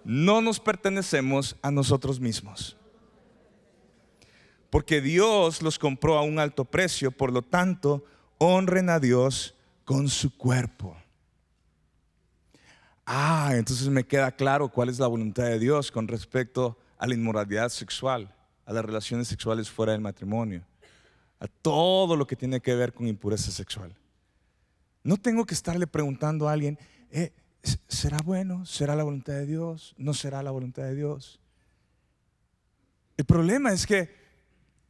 no 0.05 0.41
nos 0.41 0.61
pertenecemos 0.61 1.57
a 1.63 1.71
nosotros 1.71 2.21
mismos. 2.21 2.77
Porque 4.71 5.01
Dios 5.01 5.63
los 5.63 5.79
compró 5.79 6.17
a 6.17 6.23
un 6.23 6.39
alto 6.39 6.65
precio, 6.65 7.11
por 7.11 7.33
lo 7.33 7.43
tanto, 7.43 8.05
honren 8.39 8.91
a 8.91 9.01
Dios 9.01 9.55
con 9.85 10.09
su 10.09 10.37
cuerpo. 10.37 10.97
Ah, 13.07 13.53
entonces 13.55 13.89
me 13.89 14.05
queda 14.05 14.33
claro 14.33 14.69
cuál 14.69 14.89
es 14.89 14.99
la 14.99 15.07
voluntad 15.07 15.45
de 15.45 15.59
Dios 15.59 15.93
con 15.93 16.09
respecto 16.09 16.67
a 16.67 16.86
la 17.05 17.15
inmoralidad 17.15 17.69
sexual, 17.69 18.33
a 18.65 18.73
las 18.73 18.85
relaciones 18.85 19.27
sexuales 19.27 19.69
fuera 19.69 19.93
del 19.93 20.01
matrimonio, 20.01 20.65
a 21.41 21.49
todo 21.49 22.15
lo 22.17 22.27
que 22.27 22.37
tiene 22.37 22.61
que 22.61 22.75
ver 22.75 22.93
con 22.93 23.09
impureza 23.09 23.51
sexual. 23.51 23.93
No 25.03 25.17
tengo 25.17 25.45
que 25.45 25.55
estarle 25.55 25.87
preguntando 25.87 26.49
a 26.49 26.53
alguien, 26.53 26.79
eh, 27.11 27.33
¿será 27.89 28.23
bueno? 28.23 28.65
¿Será 28.65 28.95
la 28.95 29.05
voluntad 29.05 29.35
de 29.35 29.47
Dios? 29.47 29.95
¿No 29.99 30.15
será 30.15 30.43
la 30.43 30.51
voluntad 30.51 30.85
de 30.85 30.95
Dios? 30.95 31.41
El 33.17 33.25
problema 33.25 33.73
es 33.73 33.87
que 33.87 34.15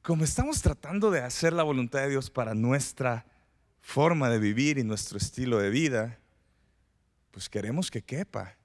como 0.02 0.22
estamos 0.22 0.62
tratando 0.62 1.10
de 1.10 1.20
hacer 1.20 1.52
la 1.52 1.64
voluntad 1.64 2.00
de 2.00 2.10
Dios 2.10 2.30
para 2.30 2.54
nuestra 2.54 3.26
forma 3.80 4.30
de 4.30 4.38
vivir 4.38 4.78
y 4.78 4.84
nuestro 4.84 5.18
estilo 5.18 5.58
de 5.58 5.70
vida, 5.70 6.18
pues 7.32 7.48
queremos 7.48 7.90
que 7.90 8.02
quepa 8.02 8.56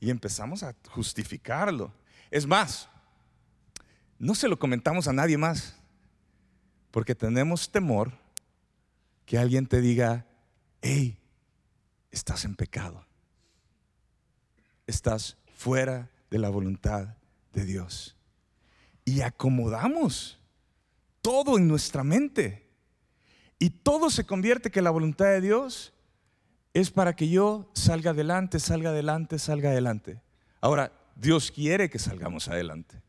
y 0.00 0.08
empezamos 0.08 0.62
a 0.62 0.74
justificarlo. 0.88 1.92
Es 2.30 2.46
más, 2.46 2.88
no 4.18 4.34
se 4.34 4.48
lo 4.48 4.58
comentamos 4.58 5.08
a 5.08 5.12
nadie 5.12 5.36
más, 5.36 5.76
porque 6.90 7.14
tenemos 7.14 7.70
temor 7.70 8.12
que 9.24 9.38
alguien 9.38 9.66
te 9.66 9.80
diga, 9.80 10.26
hey, 10.82 11.18
estás 12.10 12.44
en 12.44 12.54
pecado, 12.54 13.04
estás 14.86 15.36
fuera 15.56 16.10
de 16.30 16.38
la 16.38 16.48
voluntad 16.48 17.16
de 17.52 17.64
Dios. 17.64 18.16
Y 19.04 19.22
acomodamos 19.22 20.38
todo 21.22 21.58
en 21.58 21.68
nuestra 21.68 22.04
mente 22.04 22.68
y 23.58 23.70
todo 23.70 24.10
se 24.10 24.24
convierte 24.24 24.70
que 24.70 24.82
la 24.82 24.90
voluntad 24.90 25.26
de 25.26 25.40
Dios 25.40 25.92
es 26.72 26.90
para 26.90 27.14
que 27.14 27.28
yo 27.28 27.70
salga 27.74 28.12
adelante, 28.12 28.60
salga 28.60 28.90
adelante, 28.90 29.38
salga 29.38 29.70
adelante. 29.70 30.22
Ahora, 30.60 30.92
Dios 31.20 31.50
quiere 31.50 31.90
que 31.90 31.98
salgamos 31.98 32.48
adelante. 32.48 33.02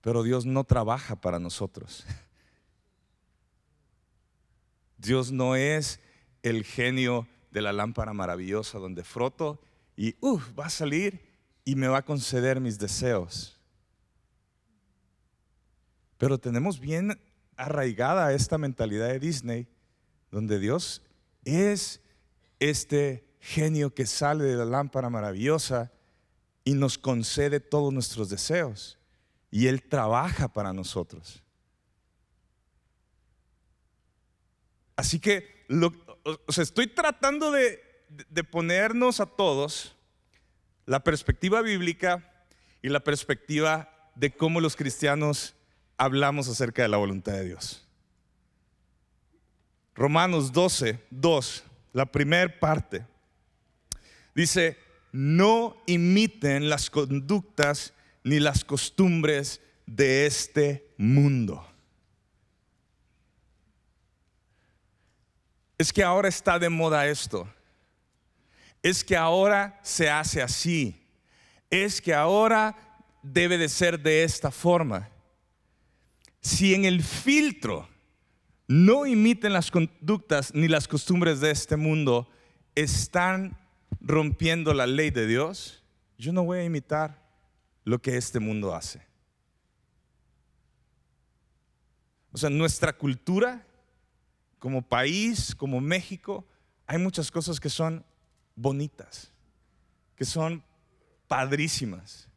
Pero 0.00 0.22
Dios 0.22 0.46
no 0.46 0.64
trabaja 0.64 1.20
para 1.20 1.38
nosotros. 1.38 2.06
Dios 4.96 5.30
no 5.30 5.56
es 5.56 6.00
el 6.42 6.64
genio 6.64 7.28
de 7.50 7.60
la 7.60 7.74
lámpara 7.74 8.14
maravillosa 8.14 8.78
donde 8.78 9.04
froto 9.04 9.60
y 9.94 10.16
va 10.58 10.66
a 10.66 10.70
salir 10.70 11.20
y 11.66 11.74
me 11.74 11.86
va 11.86 11.98
a 11.98 12.04
conceder 12.04 12.60
mis 12.60 12.78
deseos. 12.78 13.60
Pero 16.16 16.38
tenemos 16.38 16.80
bien 16.80 17.20
arraigada 17.58 18.32
esta 18.32 18.56
mentalidad 18.56 19.08
de 19.08 19.20
Disney, 19.20 19.68
donde 20.30 20.58
Dios 20.58 21.02
es 21.44 22.00
este 22.58 23.28
genio 23.38 23.92
que 23.92 24.06
sale 24.06 24.44
de 24.44 24.56
la 24.56 24.64
lámpara 24.64 25.10
maravillosa 25.10 25.92
y 26.68 26.74
nos 26.74 26.98
concede 26.98 27.60
todos 27.60 27.94
nuestros 27.94 28.28
deseos. 28.28 28.98
Y 29.50 29.68
Él 29.68 29.82
trabaja 29.82 30.48
para 30.48 30.74
nosotros. 30.74 31.42
Así 34.94 35.18
que 35.18 35.64
estoy 36.54 36.88
tratando 36.88 37.52
de, 37.52 37.80
de 38.28 38.44
ponernos 38.44 39.18
a 39.18 39.24
todos 39.24 39.96
la 40.84 41.02
perspectiva 41.02 41.62
bíblica 41.62 42.44
y 42.82 42.90
la 42.90 43.00
perspectiva 43.00 43.88
de 44.14 44.30
cómo 44.30 44.60
los 44.60 44.76
cristianos 44.76 45.54
hablamos 45.96 46.48
acerca 46.48 46.82
de 46.82 46.88
la 46.88 46.98
voluntad 46.98 47.32
de 47.32 47.46
Dios. 47.46 47.88
Romanos 49.94 50.52
12, 50.52 51.02
2, 51.08 51.64
la 51.94 52.04
primera 52.04 52.60
parte, 52.60 53.06
dice, 54.34 54.76
no 55.12 55.76
imiten 55.86 56.68
las 56.68 56.90
conductas 56.90 57.94
ni 58.24 58.40
las 58.40 58.64
costumbres 58.64 59.60
de 59.86 60.26
este 60.26 60.94
mundo. 60.98 61.66
Es 65.78 65.92
que 65.92 66.02
ahora 66.02 66.28
está 66.28 66.58
de 66.58 66.68
moda 66.68 67.06
esto. 67.06 67.48
Es 68.82 69.04
que 69.04 69.16
ahora 69.16 69.78
se 69.82 70.10
hace 70.10 70.42
así. 70.42 71.00
Es 71.70 72.00
que 72.00 72.14
ahora 72.14 72.76
debe 73.22 73.58
de 73.58 73.68
ser 73.68 74.00
de 74.00 74.24
esta 74.24 74.50
forma 74.50 75.08
si 76.40 76.74
en 76.74 76.84
el 76.84 77.02
filtro 77.02 77.88
no 78.66 79.06
imiten 79.06 79.52
las 79.52 79.70
conductas 79.70 80.54
ni 80.54 80.68
las 80.68 80.88
costumbres 80.88 81.40
de 81.40 81.50
este 81.50 81.76
mundo, 81.76 82.28
están 82.74 83.58
rompiendo 84.00 84.74
la 84.74 84.86
ley 84.86 85.10
de 85.10 85.26
Dios, 85.26 85.82
yo 86.18 86.32
no 86.32 86.44
voy 86.44 86.58
a 86.58 86.64
imitar 86.64 87.22
lo 87.84 88.00
que 88.00 88.16
este 88.16 88.40
mundo 88.40 88.74
hace. 88.74 89.02
O 92.32 92.38
sea, 92.38 92.50
nuestra 92.50 92.92
cultura, 92.92 93.66
como 94.58 94.82
país, 94.82 95.54
como 95.54 95.80
México, 95.80 96.44
hay 96.86 96.98
muchas 96.98 97.30
cosas 97.30 97.60
que 97.60 97.70
son 97.70 98.04
bonitas, 98.54 99.32
que 100.16 100.24
son 100.24 100.62
padrísimas, 101.26 102.28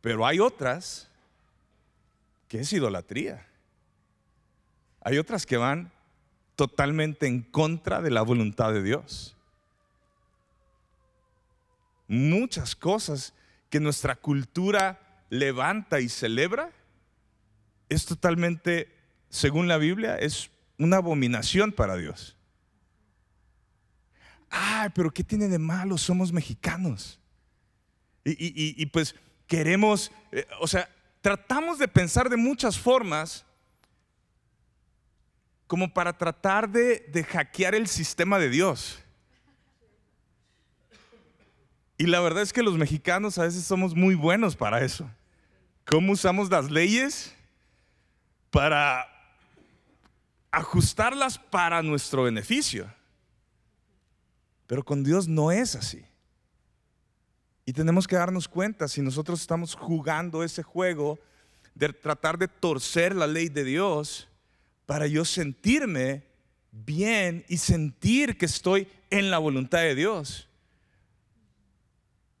pero 0.00 0.26
hay 0.26 0.40
otras 0.40 1.10
que 2.48 2.60
es 2.60 2.72
idolatría. 2.72 3.46
Hay 5.00 5.18
otras 5.18 5.44
que 5.44 5.56
van 5.56 5.92
totalmente 6.56 7.26
en 7.26 7.42
contra 7.42 8.00
de 8.00 8.10
la 8.10 8.22
voluntad 8.22 8.72
de 8.72 8.82
Dios. 8.82 9.36
Muchas 12.14 12.76
cosas 12.76 13.34
que 13.68 13.80
nuestra 13.80 14.14
cultura 14.14 15.24
levanta 15.30 15.98
y 15.98 16.08
celebra 16.08 16.70
es 17.88 18.06
totalmente, 18.06 18.88
según 19.30 19.66
la 19.66 19.78
Biblia, 19.78 20.16
es 20.16 20.48
una 20.78 20.98
abominación 20.98 21.72
para 21.72 21.96
Dios. 21.96 22.36
Ay, 24.48 24.90
pero 24.94 25.10
¿qué 25.10 25.24
tiene 25.24 25.48
de 25.48 25.58
malo? 25.58 25.98
Somos 25.98 26.32
mexicanos. 26.32 27.18
Y, 28.24 28.86
pues 28.86 29.16
queremos, 29.48 30.12
eh, 30.30 30.46
o 30.60 30.68
sea, 30.68 30.88
tratamos 31.20 31.80
de 31.80 31.88
pensar 31.88 32.30
de 32.30 32.36
muchas 32.36 32.78
formas 32.78 33.44
como 35.66 35.92
para 35.92 36.16
tratar 36.16 36.70
de, 36.70 37.00
de 37.12 37.24
hackear 37.24 37.74
el 37.74 37.88
sistema 37.88 38.38
de 38.38 38.50
Dios. 38.50 39.03
Y 41.96 42.06
la 42.06 42.20
verdad 42.20 42.42
es 42.42 42.52
que 42.52 42.62
los 42.62 42.76
mexicanos 42.76 43.38
a 43.38 43.44
veces 43.44 43.64
somos 43.64 43.94
muy 43.94 44.14
buenos 44.14 44.56
para 44.56 44.84
eso. 44.84 45.08
¿Cómo 45.84 46.12
usamos 46.12 46.50
las 46.50 46.70
leyes 46.70 47.34
para 48.50 49.06
ajustarlas 50.50 51.38
para 51.38 51.82
nuestro 51.82 52.24
beneficio? 52.24 52.92
Pero 54.66 54.84
con 54.84 55.04
Dios 55.04 55.28
no 55.28 55.52
es 55.52 55.76
así. 55.76 56.04
Y 57.66 57.72
tenemos 57.72 58.08
que 58.08 58.16
darnos 58.16 58.48
cuenta 58.48 58.88
si 58.88 59.00
nosotros 59.00 59.40
estamos 59.40 59.74
jugando 59.74 60.42
ese 60.42 60.62
juego 60.62 61.18
de 61.74 61.92
tratar 61.92 62.38
de 62.38 62.48
torcer 62.48 63.14
la 63.14 63.26
ley 63.26 63.48
de 63.48 63.64
Dios 63.64 64.28
para 64.86 65.06
yo 65.06 65.24
sentirme 65.24 66.24
bien 66.70 67.44
y 67.48 67.58
sentir 67.58 68.36
que 68.36 68.46
estoy 68.46 68.88
en 69.10 69.30
la 69.30 69.38
voluntad 69.38 69.78
de 69.78 69.94
Dios. 69.94 70.48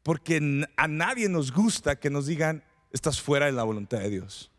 Porque 0.04 0.68
a 0.76 0.86
nadie 0.86 1.30
nos 1.30 1.50
gusta 1.50 1.96
que 1.96 2.10
nos 2.10 2.26
digan, 2.26 2.62
estás 2.92 3.20
fuera 3.20 3.46
de 3.46 3.52
la 3.52 3.64
voluntad 3.64 3.98
de 4.00 4.10
Dios. 4.10 4.50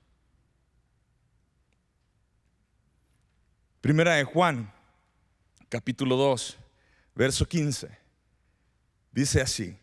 Primera 3.80 4.16
de 4.16 4.24
Juan, 4.24 4.74
capítulo 5.70 6.16
2, 6.16 6.58
verso 7.14 7.46
15. 7.46 7.96
Dice 9.12 9.40
así, 9.40 9.78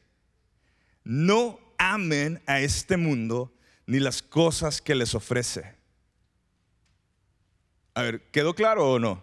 no 1.04 1.60
amen 1.78 2.42
a 2.46 2.58
este 2.58 2.96
mundo 2.96 3.54
ni 3.86 4.00
las 4.00 4.20
cosas 4.20 4.82
que 4.82 4.96
les 4.96 5.14
ofrece. 5.14 5.76
A 7.94 8.02
ver, 8.02 8.30
¿quedó 8.32 8.54
claro 8.54 8.90
o 8.90 8.98
no? 8.98 9.22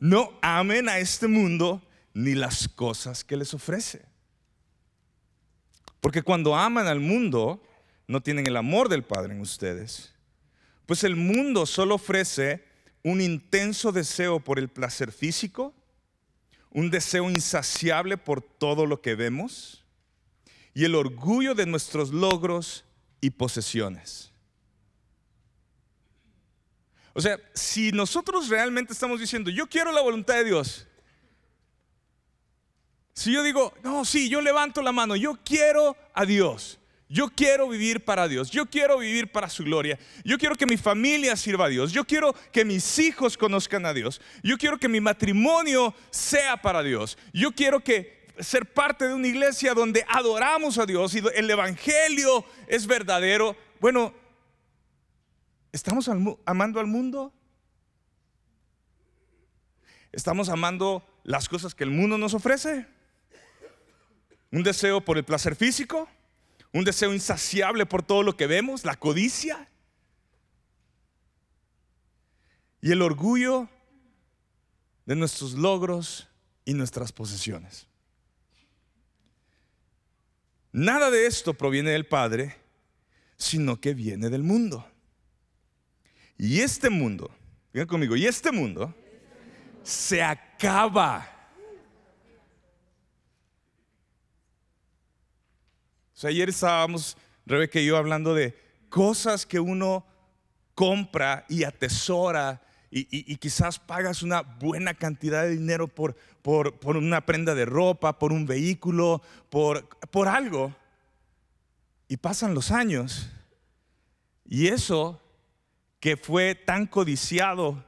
No 0.00 0.36
amen 0.42 0.88
a 0.88 0.98
este 0.98 1.28
mundo 1.28 1.86
ni 2.14 2.34
las 2.34 2.66
cosas 2.66 3.22
que 3.22 3.36
les 3.36 3.54
ofrece. 3.54 4.11
Porque 6.02 6.22
cuando 6.22 6.56
aman 6.56 6.88
al 6.88 6.98
mundo, 6.98 7.62
no 8.08 8.20
tienen 8.20 8.48
el 8.48 8.56
amor 8.56 8.88
del 8.88 9.04
Padre 9.04 9.34
en 9.34 9.40
ustedes. 9.40 10.12
Pues 10.84 11.04
el 11.04 11.14
mundo 11.14 11.64
solo 11.64 11.94
ofrece 11.94 12.64
un 13.04 13.20
intenso 13.20 13.92
deseo 13.92 14.40
por 14.40 14.58
el 14.58 14.68
placer 14.68 15.12
físico, 15.12 15.72
un 16.70 16.90
deseo 16.90 17.30
insaciable 17.30 18.16
por 18.16 18.42
todo 18.42 18.84
lo 18.84 19.00
que 19.00 19.14
vemos 19.14 19.84
y 20.74 20.84
el 20.84 20.96
orgullo 20.96 21.54
de 21.54 21.66
nuestros 21.66 22.10
logros 22.10 22.84
y 23.20 23.30
posesiones. 23.30 24.32
O 27.12 27.20
sea, 27.20 27.38
si 27.54 27.92
nosotros 27.92 28.48
realmente 28.48 28.92
estamos 28.92 29.20
diciendo, 29.20 29.52
yo 29.52 29.68
quiero 29.68 29.92
la 29.92 30.00
voluntad 30.00 30.34
de 30.34 30.46
Dios, 30.46 30.88
si 33.14 33.32
yo 33.32 33.42
digo, 33.42 33.74
no, 33.82 34.04
sí, 34.04 34.28
yo 34.28 34.40
levanto 34.40 34.82
la 34.82 34.92
mano, 34.92 35.16
yo 35.16 35.38
quiero 35.44 35.96
a 36.14 36.24
Dios. 36.24 36.78
Yo 37.12 37.28
quiero 37.28 37.68
vivir 37.68 38.06
para 38.06 38.26
Dios, 38.26 38.50
yo 38.50 38.64
quiero 38.64 38.96
vivir 38.96 39.30
para 39.30 39.50
su 39.50 39.64
gloria, 39.64 39.98
yo 40.24 40.38
quiero 40.38 40.56
que 40.56 40.64
mi 40.64 40.78
familia 40.78 41.36
sirva 41.36 41.66
a 41.66 41.68
Dios, 41.68 41.92
yo 41.92 42.06
quiero 42.06 42.34
que 42.50 42.64
mis 42.64 42.98
hijos 42.98 43.36
conozcan 43.36 43.84
a 43.84 43.92
Dios, 43.92 44.18
yo 44.42 44.56
quiero 44.56 44.78
que 44.78 44.88
mi 44.88 44.98
matrimonio 44.98 45.94
sea 46.08 46.62
para 46.62 46.82
Dios, 46.82 47.18
yo 47.34 47.52
quiero 47.52 47.80
que 47.80 48.22
ser 48.38 48.72
parte 48.72 49.06
de 49.06 49.12
una 49.12 49.26
iglesia 49.26 49.74
donde 49.74 50.06
adoramos 50.08 50.78
a 50.78 50.86
Dios 50.86 51.14
y 51.14 51.22
el 51.34 51.50
Evangelio 51.50 52.46
es 52.66 52.86
verdadero. 52.86 53.58
Bueno, 53.78 54.14
¿estamos 55.70 56.10
amando 56.46 56.80
al 56.80 56.86
mundo? 56.86 57.30
¿Estamos 60.12 60.48
amando 60.48 61.06
las 61.24 61.46
cosas 61.46 61.74
que 61.74 61.84
el 61.84 61.90
mundo 61.90 62.16
nos 62.16 62.32
ofrece? 62.32 62.86
Un 64.52 64.62
deseo 64.62 65.00
por 65.00 65.16
el 65.16 65.24
placer 65.24 65.56
físico, 65.56 66.08
un 66.72 66.84
deseo 66.84 67.12
insaciable 67.12 67.86
por 67.86 68.02
todo 68.02 68.22
lo 68.22 68.36
que 68.36 68.46
vemos, 68.46 68.84
la 68.84 68.96
codicia 68.96 69.68
y 72.80 72.92
el 72.92 73.02
orgullo 73.02 73.68
de 75.06 75.16
nuestros 75.16 75.54
logros 75.54 76.28
y 76.64 76.74
nuestras 76.74 77.12
posesiones. 77.12 77.86
Nada 80.70 81.10
de 81.10 81.26
esto 81.26 81.54
proviene 81.54 81.90
del 81.90 82.06
Padre, 82.06 82.56
sino 83.36 83.80
que 83.80 83.94
viene 83.94 84.30
del 84.30 84.42
mundo. 84.42 84.86
Y 86.38 86.60
este 86.60 86.90
mundo, 86.90 87.30
digan 87.72 87.88
conmigo, 87.88 88.16
y 88.16 88.26
este 88.26 88.52
mundo 88.52 88.94
se 89.82 90.22
acaba 90.22 91.31
ayer 96.24 96.48
estábamos, 96.48 97.16
Rebeca 97.46 97.80
y 97.80 97.86
yo, 97.86 97.96
hablando 97.96 98.34
de 98.34 98.56
cosas 98.88 99.46
que 99.46 99.60
uno 99.60 100.06
compra 100.74 101.44
y 101.48 101.64
atesora 101.64 102.62
y, 102.90 103.36
quizás 103.36 103.78
pagas 103.78 104.22
una 104.22 104.42
buena 104.42 104.92
cantidad 104.92 105.44
de 105.44 105.56
dinero 105.56 105.88
por, 105.88 106.14
por, 106.42 106.78
por, 106.78 106.98
una 106.98 107.24
prenda 107.24 107.54
de 107.54 107.64
ropa, 107.64 108.18
por 108.18 108.32
un 108.32 108.44
vehículo, 108.44 109.22
por, 109.48 109.88
por 110.10 110.28
algo. 110.28 110.74
Y 112.06 112.18
pasan 112.18 112.52
los 112.52 112.70
años 112.70 113.30
y 114.44 114.68
eso 114.68 115.22
que 116.00 116.18
fue 116.18 116.54
tan 116.54 116.86
codiciado 116.86 117.82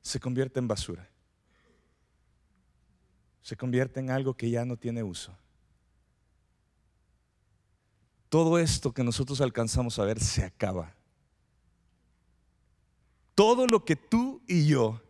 se 0.00 0.20
convierte 0.20 0.60
en 0.60 0.68
basura. 0.68 1.08
Se 3.42 3.56
convierte 3.56 3.98
en 3.98 4.10
algo 4.10 4.34
que 4.34 4.48
ya 4.48 4.64
no 4.64 4.76
tiene 4.76 5.02
uso 5.02 5.36
todo 8.34 8.58
esto 8.58 8.90
que 8.90 9.04
nosotros 9.04 9.40
alcanzamos 9.40 9.96
a 10.00 10.04
ver 10.04 10.18
se 10.18 10.42
acaba. 10.42 10.92
Todo 13.36 13.68
lo 13.68 13.84
que 13.84 13.94
tú 13.94 14.42
y 14.48 14.66
yo 14.66 15.00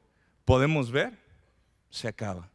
podemos 0.45 0.91
ver 0.91 1.19
se 1.89 2.07
acaba. 2.07 2.51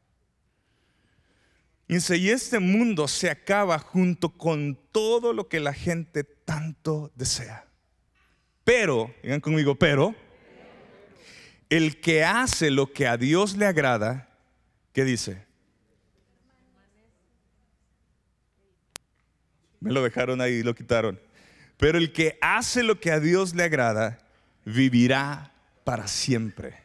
Y 1.88 1.96
este 2.30 2.60
mundo 2.60 3.08
se 3.08 3.32
acaba 3.32 3.80
junto 3.80 4.38
con 4.38 4.78
todo 4.92 5.34
lo 5.34 5.48
que 5.48 5.60
la 5.60 5.74
gente 5.74 6.24
tanto 6.24 7.12
desea. 7.16 7.66
Pero, 8.64 9.12
digan 9.24 9.42
conmigo, 9.42 9.74
pero, 9.74 10.14
el 11.72 12.00
que 12.00 12.24
hace 12.24 12.70
lo 12.70 12.94
que 12.94 13.08
a 13.08 13.18
Dios 13.18 13.58
le 13.58 13.66
agrada, 13.66 14.38
¿qué 14.94 15.04
dice? 15.04 15.49
Me 19.80 19.92
lo 19.92 20.04
dejaron 20.04 20.42
ahí, 20.42 20.64
lo 20.64 20.76
quitaron. 20.76 21.20
Pero 21.78 21.98
el 21.98 22.12
que 22.12 22.38
hace 22.42 22.84
lo 22.84 23.00
que 23.00 23.12
a 23.12 23.20
Dios 23.20 23.56
le 23.56 23.64
agrada, 23.64 24.20
vivirá 24.66 25.54
para 25.84 26.08
siempre. 26.08 26.84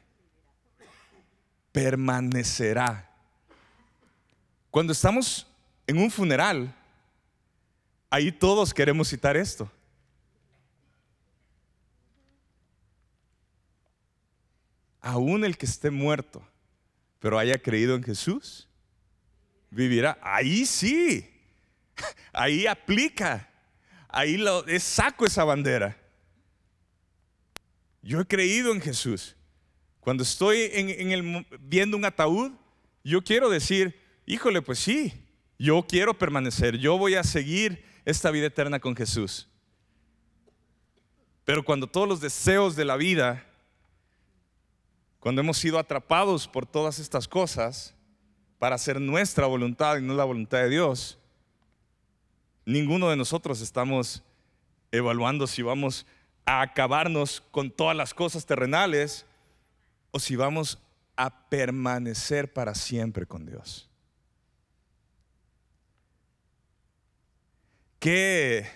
Permanecerá. 1.72 3.10
Cuando 4.70 4.92
estamos 4.92 5.46
en 5.86 5.98
un 5.98 6.10
funeral, 6.10 6.74
ahí 8.08 8.30
todos 8.30 8.72
queremos 8.72 9.08
citar 9.08 9.36
esto. 9.36 9.70
Aún 15.00 15.44
el 15.44 15.58
que 15.58 15.66
esté 15.66 15.90
muerto, 15.90 16.46
pero 17.18 17.38
haya 17.38 17.58
creído 17.58 17.94
en 17.94 18.02
Jesús, 18.02 18.68
vivirá. 19.70 20.18
Ahí 20.22 20.64
sí. 20.64 21.33
Ahí 22.32 22.66
aplica, 22.66 23.48
ahí 24.08 24.36
lo, 24.36 24.64
saco 24.78 25.26
esa 25.26 25.44
bandera. 25.44 25.96
Yo 28.02 28.20
he 28.20 28.26
creído 28.26 28.72
en 28.72 28.80
Jesús. 28.80 29.36
Cuando 30.00 30.22
estoy 30.22 30.68
en, 30.72 31.12
el, 31.12 31.46
viendo 31.60 31.96
un 31.96 32.04
ataúd, 32.04 32.52
yo 33.02 33.22
quiero 33.22 33.48
decir, 33.48 33.98
híjole, 34.26 34.60
pues 34.60 34.78
sí, 34.78 35.12
yo 35.58 35.84
quiero 35.88 36.18
permanecer, 36.18 36.76
yo 36.76 36.98
voy 36.98 37.14
a 37.14 37.24
seguir 37.24 37.84
esta 38.04 38.30
vida 38.30 38.46
eterna 38.46 38.80
con 38.80 38.94
Jesús. 38.94 39.48
Pero 41.44 41.64
cuando 41.64 41.86
todos 41.86 42.08
los 42.08 42.20
deseos 42.20 42.76
de 42.76 42.84
la 42.84 42.96
vida, 42.96 43.44
cuando 45.20 45.40
hemos 45.40 45.56
sido 45.56 45.78
atrapados 45.78 46.48
por 46.48 46.66
todas 46.66 46.98
estas 46.98 47.28
cosas 47.28 47.94
para 48.58 48.76
hacer 48.76 49.00
nuestra 49.00 49.46
voluntad 49.46 49.96
y 49.98 50.02
no 50.02 50.14
la 50.14 50.24
voluntad 50.24 50.58
de 50.58 50.70
Dios, 50.70 51.18
ninguno 52.66 53.10
de 53.10 53.16
nosotros 53.16 53.60
estamos 53.60 54.22
evaluando 54.90 55.46
si 55.46 55.62
vamos 55.62 56.06
a 56.46 56.60
acabarnos 56.62 57.42
con 57.50 57.70
todas 57.70 57.96
las 57.96 58.14
cosas 58.14 58.46
terrenales 58.46 59.26
o 60.10 60.18
si 60.18 60.36
vamos 60.36 60.78
a 61.16 61.48
permanecer 61.48 62.52
para 62.52 62.74
siempre 62.74 63.26
con 63.26 63.46
Dios. 63.46 63.88
Qué 67.98 68.66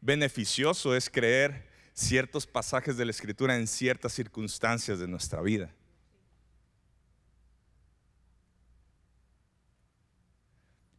beneficioso 0.00 0.94
es 0.94 1.10
creer 1.10 1.68
ciertos 1.92 2.46
pasajes 2.46 2.96
de 2.96 3.04
la 3.04 3.10
Escritura 3.10 3.56
en 3.56 3.66
ciertas 3.66 4.12
circunstancias 4.12 4.98
de 4.98 5.08
nuestra 5.08 5.42
vida. 5.42 5.74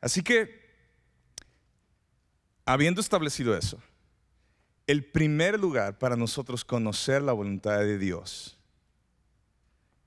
Así 0.02 0.22
que 0.22 0.59
habiendo 2.70 3.02
establecido 3.02 3.58
eso, 3.58 3.80
el 4.86 5.04
primer 5.04 5.60
lugar 5.60 5.98
para 5.98 6.16
nosotros 6.16 6.64
conocer 6.64 7.20
la 7.24 7.34
voluntad 7.34 7.80
de 7.80 7.98
Dios 7.98 8.60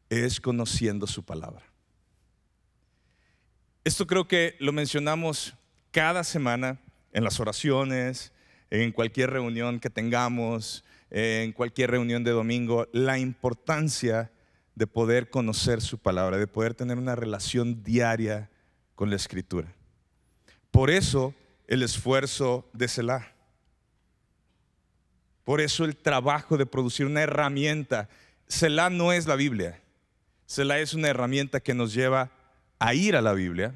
es 0.08 0.40
conociendo 0.40 1.08
su 1.08 1.24
palabra. 1.24 1.64
Esto 3.82 4.06
creo 4.06 4.28
que 4.28 4.54
lo 4.60 4.72
mencionamos 4.72 5.54
cada 5.90 6.22
semana 6.22 6.80
en 7.12 7.24
las 7.24 7.40
oraciones, 7.40 8.32
en 8.70 8.92
cualquier 8.92 9.30
reunión 9.30 9.80
que 9.80 9.90
tengamos, 9.90 10.84
en 11.10 11.50
cualquier 11.50 11.90
reunión 11.90 12.22
de 12.22 12.30
domingo, 12.30 12.86
la 12.92 13.18
importancia 13.18 14.30
de 14.76 14.86
poder 14.86 15.30
conocer 15.30 15.80
su 15.80 15.98
palabra, 15.98 16.38
de 16.38 16.46
poder 16.46 16.74
tener 16.74 16.96
una 16.96 17.16
relación 17.16 17.82
diaria 17.82 18.50
con 18.94 19.10
la 19.10 19.16
escritura. 19.16 19.74
Por 20.70 20.90
eso 20.90 21.34
el 21.72 21.82
esfuerzo 21.82 22.68
de 22.74 22.86
Selah. 22.86 23.32
Por 25.42 25.62
eso 25.62 25.86
el 25.86 25.96
trabajo 25.96 26.58
de 26.58 26.66
producir 26.66 27.06
una 27.06 27.22
herramienta. 27.22 28.10
Selah 28.46 28.90
no 28.90 29.10
es 29.10 29.26
la 29.26 29.36
Biblia. 29.36 29.80
Selah 30.44 30.80
es 30.80 30.92
una 30.92 31.08
herramienta 31.08 31.60
que 31.60 31.72
nos 31.72 31.94
lleva 31.94 32.30
a 32.78 32.92
ir 32.92 33.16
a 33.16 33.22
la 33.22 33.32
Biblia, 33.32 33.74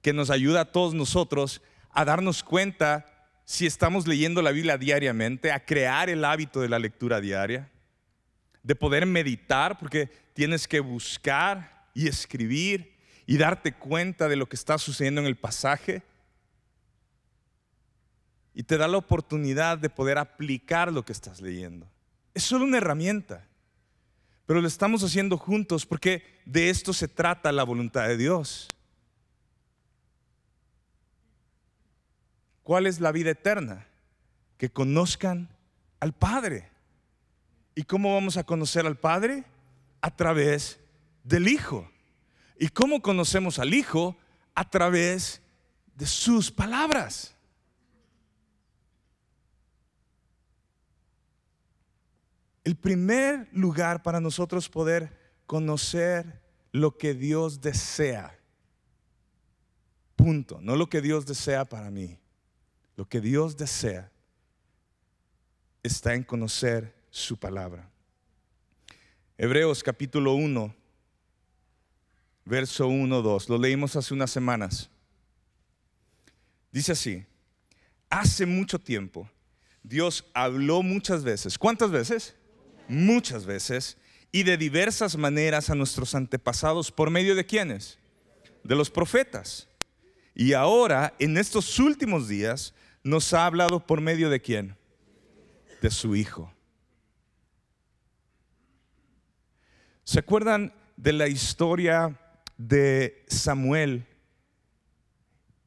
que 0.00 0.12
nos 0.12 0.30
ayuda 0.30 0.60
a 0.60 0.64
todos 0.66 0.94
nosotros 0.94 1.60
a 1.90 2.04
darnos 2.04 2.44
cuenta 2.44 3.04
si 3.44 3.66
estamos 3.66 4.06
leyendo 4.06 4.40
la 4.40 4.52
Biblia 4.52 4.78
diariamente, 4.78 5.50
a 5.50 5.64
crear 5.64 6.08
el 6.08 6.24
hábito 6.24 6.60
de 6.60 6.68
la 6.68 6.78
lectura 6.78 7.20
diaria, 7.20 7.68
de 8.62 8.76
poder 8.76 9.06
meditar, 9.06 9.76
porque 9.76 10.06
tienes 10.34 10.68
que 10.68 10.78
buscar 10.78 11.88
y 11.94 12.06
escribir 12.06 12.94
y 13.26 13.38
darte 13.38 13.72
cuenta 13.72 14.28
de 14.28 14.36
lo 14.36 14.48
que 14.48 14.54
está 14.54 14.78
sucediendo 14.78 15.20
en 15.20 15.26
el 15.26 15.36
pasaje. 15.36 16.04
Y 18.54 18.64
te 18.64 18.76
da 18.76 18.88
la 18.88 18.98
oportunidad 18.98 19.78
de 19.78 19.90
poder 19.90 20.18
aplicar 20.18 20.92
lo 20.92 21.04
que 21.04 21.12
estás 21.12 21.40
leyendo. 21.40 21.86
Es 22.34 22.44
solo 22.44 22.64
una 22.64 22.78
herramienta, 22.78 23.46
pero 24.46 24.60
lo 24.60 24.68
estamos 24.68 25.02
haciendo 25.02 25.36
juntos 25.36 25.86
porque 25.86 26.22
de 26.44 26.70
esto 26.70 26.92
se 26.92 27.08
trata 27.08 27.52
la 27.52 27.64
voluntad 27.64 28.08
de 28.08 28.16
Dios. 28.16 28.74
¿Cuál 32.62 32.86
es 32.86 33.00
la 33.00 33.12
vida 33.12 33.30
eterna? 33.30 33.86
Que 34.56 34.70
conozcan 34.70 35.48
al 36.00 36.12
Padre. 36.12 36.68
¿Y 37.74 37.84
cómo 37.84 38.14
vamos 38.14 38.36
a 38.36 38.44
conocer 38.44 38.86
al 38.86 38.96
Padre? 38.96 39.44
A 40.00 40.14
través 40.14 40.78
del 41.24 41.48
Hijo. 41.48 41.90
¿Y 42.58 42.68
cómo 42.68 43.00
conocemos 43.00 43.58
al 43.58 43.72
Hijo? 43.72 44.16
A 44.54 44.68
través 44.68 45.40
de 45.94 46.06
sus 46.06 46.50
palabras. 46.50 47.34
El 52.68 52.76
primer 52.76 53.48
lugar 53.50 54.02
para 54.02 54.20
nosotros 54.20 54.68
poder 54.68 55.10
conocer 55.46 56.42
lo 56.70 56.98
que 56.98 57.14
Dios 57.14 57.62
desea. 57.62 58.38
Punto. 60.16 60.60
No 60.60 60.76
lo 60.76 60.90
que 60.90 61.00
Dios 61.00 61.24
desea 61.24 61.64
para 61.64 61.90
mí. 61.90 62.18
Lo 62.94 63.08
que 63.08 63.22
Dios 63.22 63.56
desea 63.56 64.12
está 65.82 66.14
en 66.14 66.22
conocer 66.22 66.94
su 67.08 67.38
palabra. 67.38 67.88
Hebreos 69.38 69.82
capítulo 69.82 70.34
1, 70.34 70.74
verso 72.44 72.86
1, 72.86 73.22
2. 73.22 73.48
Lo 73.48 73.56
leímos 73.56 73.96
hace 73.96 74.12
unas 74.12 74.30
semanas. 74.30 74.90
Dice 76.70 76.92
así, 76.92 77.24
hace 78.10 78.44
mucho 78.44 78.78
tiempo 78.78 79.26
Dios 79.82 80.26
habló 80.34 80.82
muchas 80.82 81.24
veces. 81.24 81.56
¿Cuántas 81.56 81.90
veces? 81.90 82.34
Muchas 82.88 83.46
veces. 83.46 83.96
Y 84.32 84.42
de 84.42 84.56
diversas 84.56 85.16
maneras 85.16 85.70
a 85.70 85.74
nuestros 85.74 86.14
antepasados. 86.14 86.90
¿Por 86.90 87.10
medio 87.10 87.34
de 87.34 87.46
quiénes? 87.46 87.98
De 88.64 88.74
los 88.74 88.90
profetas. 88.90 89.68
Y 90.34 90.52
ahora, 90.52 91.14
en 91.18 91.36
estos 91.36 91.78
últimos 91.78 92.28
días, 92.28 92.74
nos 93.02 93.32
ha 93.32 93.46
hablado 93.46 93.86
por 93.86 94.00
medio 94.00 94.30
de 94.30 94.40
quién? 94.40 94.76
De 95.80 95.90
su 95.90 96.14
Hijo. 96.14 96.52
¿Se 100.04 100.20
acuerdan 100.20 100.72
de 100.96 101.12
la 101.12 101.28
historia 101.28 102.18
de 102.56 103.24
Samuel 103.28 104.06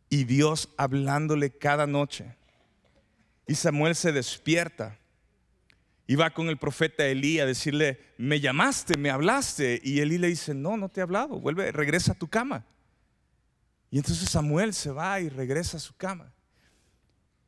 y 0.10 0.23
Dios 0.23 0.69
hablándole 0.77 1.51
cada 1.51 1.86
noche? 1.86 2.36
Y 3.47 3.55
Samuel 3.55 3.95
se 3.95 4.12
despierta 4.12 4.97
y 6.12 6.15
va 6.15 6.30
con 6.30 6.50
el 6.50 6.58
profeta 6.58 7.06
Elí 7.06 7.39
a 7.39 7.45
decirle, 7.45 7.97
me 8.17 8.41
llamaste, 8.41 8.97
me 8.97 9.10
hablaste. 9.10 9.80
Y 9.82 10.02
Elí 10.02 10.17
le 10.17 10.28
dice, 10.28 10.54
no, 10.54 10.76
no 10.76 10.89
te 10.89 11.00
he 11.00 11.04
hablado, 11.04 11.39
vuelve, 11.39 11.71
regresa 11.71 12.12
a 12.12 12.15
tu 12.15 12.28
cama. 12.28 12.65
Y 13.89 13.97
entonces 13.97 14.30
Samuel 14.30 14.74
se 14.74 14.91
va 14.91 15.21
y 15.21 15.30
regresa 15.30 15.78
a 15.78 15.80
su 15.80 15.95
cama. 15.95 16.34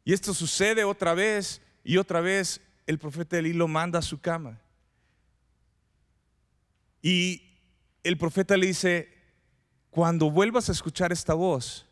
Y 0.06 0.13
esto 0.13 0.34
sucede 0.34 0.86
otra 0.86 1.13
vez 1.13 1.62
y 1.84 1.97
otra 1.97 2.21
vez 2.21 2.62
el 2.88 2.99
profeta 2.99 3.38
Elí 3.38 3.52
lo 3.52 3.67
manda 3.67 3.99
a 3.99 4.02
su 4.02 4.21
cama. 4.21 4.62
Y 7.02 7.60
el 8.02 8.17
profeta 8.17 8.56
le 8.56 8.67
dice, 8.67 9.10
cuando 9.89 10.32
vuelvas 10.32 10.69
a 10.69 10.71
escuchar 10.71 11.12
esta 11.12 11.34
voz, 11.34 11.86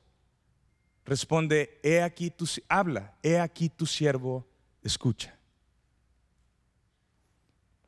responde, 1.04 1.82
he 1.84 2.02
aquí 2.02 2.30
tu, 2.30 2.48
habla, 2.70 3.14
he 3.22 3.38
aquí 3.38 3.68
tu 3.68 3.86
siervo 3.86 4.48
escucha. 4.82 5.38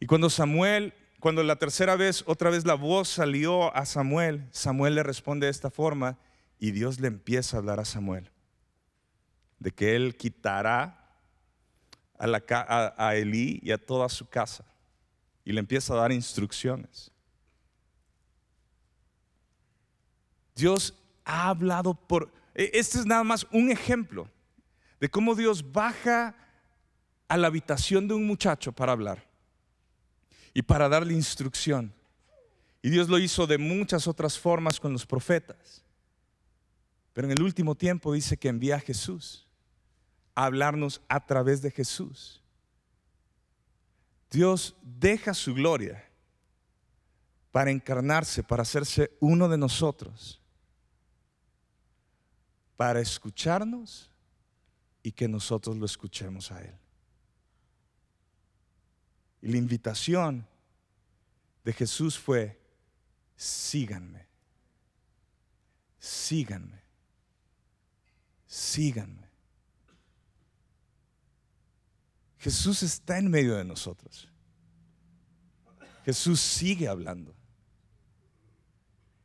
Y 0.04 0.06
cuando 0.06 0.30
Samuel, 0.30 0.94
cuando 1.22 1.44
la 1.44 1.56
tercera 1.56 1.96
vez, 1.96 2.26
otra 2.28 2.50
vez 2.50 2.66
la 2.66 2.74
voz 2.74 3.08
salió 3.08 3.74
a 3.74 3.86
Samuel, 3.86 4.46
Samuel 4.52 4.96
le 4.96 5.04
responde 5.04 5.46
de 5.46 5.52
esta 5.52 5.72
forma 5.72 6.18
y 6.60 6.72
Dios 6.72 7.00
le 7.00 7.08
empieza 7.08 7.56
a 7.56 7.60
hablar 7.62 7.80
a 7.80 7.86
Samuel 7.86 8.30
de 9.60 9.72
que 9.72 9.96
él 9.96 10.18
quitará 10.18 11.10
a, 12.18 13.16
Elí 13.16 13.62
y 13.64 13.72
a 13.72 13.78
toda 13.78 14.10
su 14.10 14.28
casa 14.28 14.66
y 15.46 15.54
le 15.54 15.62
empieza 15.62 15.94
a 15.94 16.02
dar 16.02 16.12
instrucciones. 16.12 17.10
Dios 20.54 21.02
ha 21.24 21.48
hablado 21.48 21.94
por... 21.94 22.30
E, 22.56 22.72
este 22.74 22.98
es 22.98 23.06
nada 23.06 23.24
más 23.24 23.48
un 23.54 23.72
ejemplo 23.72 24.30
de 25.00 25.10
cómo 25.10 25.34
Dios 25.34 25.72
baja 25.72 26.36
a 27.30 27.38
la 27.38 27.48
habitación 27.48 28.10
de 28.10 28.16
un 28.16 28.28
muchacho 28.28 28.74
para 28.74 28.92
hablar 28.92 29.32
y 30.54 30.62
para 30.62 30.90
darle 30.90 31.14
instrucción. 31.14 31.94
Y 32.82 32.90
Dios 32.90 33.10
lo 33.10 33.18
hizo 33.18 33.48
de 33.48 33.58
muchas 33.58 34.08
otras 34.08 34.38
formas 34.38 34.80
con 34.80 34.92
los 34.92 35.06
profetas. 35.06 35.84
Pero 37.14 37.28
en 37.28 37.34
el 37.34 37.42
último 37.42 37.76
tiempo 37.76 38.14
dice 38.14 38.38
que 38.38 38.50
envía 38.50 38.76
a 38.76 38.80
Jesús 38.80 39.48
hablarnos 40.36 41.02
a 41.08 41.26
través 41.26 41.62
de 41.62 41.72
Jesús. 41.72 42.42
Dios 44.30 44.76
deja 44.82 45.34
su 45.34 45.54
gloria 45.54 46.04
para 47.52 47.70
encarnarse, 47.70 48.42
para 48.42 48.64
hacerse 48.64 49.12
uno 49.20 49.48
de 49.48 49.60
nosotros, 49.60 50.42
para 52.76 53.00
escucharnos 53.00 54.10
y 55.04 55.12
que 55.12 55.28
nosotros 55.28 55.78
lo 55.78 55.86
escuchemos 55.86 56.52
a 56.52 56.64
Él. 56.64 56.83
Y 59.44 59.50
la 59.50 59.58
invitación 59.58 60.48
de 61.66 61.74
Jesús 61.74 62.18
fue, 62.18 62.58
síganme, 63.36 64.26
síganme, 66.00 66.82
síganme. 68.48 69.28
Jesús 72.40 72.84
está 72.84 73.18
en 73.18 73.30
medio 73.30 73.58
de 73.58 73.66
nosotros. 73.66 74.30
Jesús 76.06 76.40
sigue 76.40 76.88
hablando. 76.88 77.36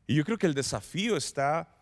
Y 0.05 0.17
yo 0.17 0.25
creo 0.25 0.37
que 0.37 0.49
el 0.49 0.55
desafío 0.55 1.17
está 1.17 1.77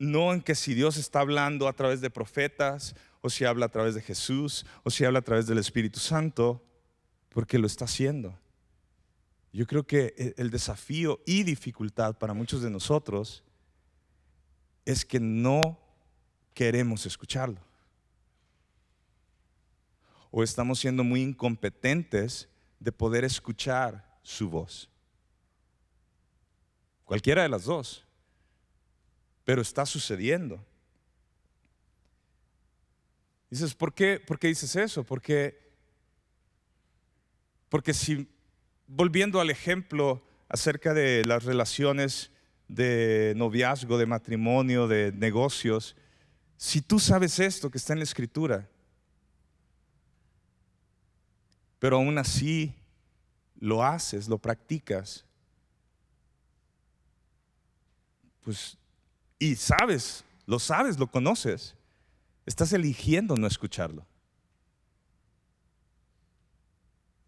no 0.00 0.32
en 0.32 0.40
que 0.40 0.56
si 0.56 0.74
Dios 0.74 0.96
está 0.96 1.20
hablando 1.20 1.68
a 1.68 1.74
través 1.74 2.00
de 2.00 2.10
profetas, 2.10 2.96
o 3.20 3.30
si 3.30 3.44
habla 3.44 3.66
a 3.66 3.70
través 3.70 3.94
de 3.94 4.02
Jesús, 4.02 4.66
o 4.82 4.90
si 4.90 5.04
habla 5.04 5.20
a 5.20 5.22
través 5.22 5.46
del 5.46 5.58
Espíritu 5.58 6.00
Santo, 6.00 6.64
porque 7.38 7.56
lo 7.56 7.68
está 7.68 7.84
haciendo. 7.84 8.36
Yo 9.52 9.64
creo 9.64 9.86
que 9.86 10.34
el 10.36 10.50
desafío 10.50 11.20
y 11.24 11.44
dificultad 11.44 12.18
para 12.18 12.34
muchos 12.34 12.62
de 12.62 12.68
nosotros 12.68 13.44
es 14.84 15.04
que 15.04 15.20
no 15.20 15.78
queremos 16.52 17.06
escucharlo 17.06 17.60
o 20.32 20.42
estamos 20.42 20.80
siendo 20.80 21.04
muy 21.04 21.22
incompetentes 21.22 22.48
de 22.80 22.90
poder 22.90 23.22
escuchar 23.22 24.18
su 24.24 24.50
voz. 24.50 24.90
Cualquiera 27.04 27.42
de 27.44 27.50
las 27.50 27.66
dos. 27.66 28.04
Pero 29.44 29.62
está 29.62 29.86
sucediendo. 29.86 30.58
Dices, 33.48 33.76
¿por 33.76 33.94
qué, 33.94 34.18
¿por 34.18 34.40
qué 34.40 34.48
dices 34.48 34.74
eso? 34.74 35.04
Porque, 35.04 35.67
porque 37.68 37.94
si, 37.94 38.28
volviendo 38.86 39.40
al 39.40 39.50
ejemplo 39.50 40.22
acerca 40.48 40.94
de 40.94 41.24
las 41.24 41.44
relaciones 41.44 42.30
de 42.68 43.34
noviazgo, 43.36 43.98
de 43.98 44.06
matrimonio, 44.06 44.88
de 44.88 45.12
negocios, 45.12 45.96
si 46.56 46.80
tú 46.80 46.98
sabes 46.98 47.38
esto 47.38 47.70
que 47.70 47.78
está 47.78 47.92
en 47.92 48.00
la 48.00 48.04
escritura, 48.04 48.68
pero 51.78 51.96
aún 51.96 52.18
así 52.18 52.74
lo 53.60 53.84
haces, 53.84 54.28
lo 54.28 54.38
practicas, 54.38 55.24
pues, 58.42 58.76
y 59.38 59.54
sabes, 59.56 60.24
lo 60.46 60.58
sabes, 60.58 60.98
lo 60.98 61.06
conoces, 61.06 61.74
Estás 62.48 62.72
eligiendo 62.72 63.36
no 63.36 63.46
escucharlo. 63.46 64.06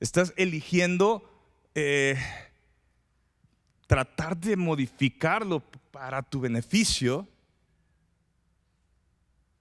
Estás 0.01 0.33
eligiendo 0.37 1.23
eh, 1.75 2.19
tratar 3.87 4.37
de 4.37 4.57
modificarlo 4.57 5.61
para 5.91 6.23
tu 6.23 6.41
beneficio 6.41 7.29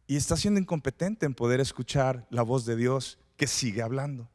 y 0.08 0.16
estás 0.16 0.40
siendo 0.40 0.60
incompetente 0.60 1.26
en 1.26 1.36
poder 1.36 1.60
escuchar 1.60 2.26
la 2.30 2.42
voz 2.42 2.66
de 2.66 2.78
Dios 2.78 3.20
que 3.36 3.48
sigue 3.48 3.82
hablando. 3.82 4.30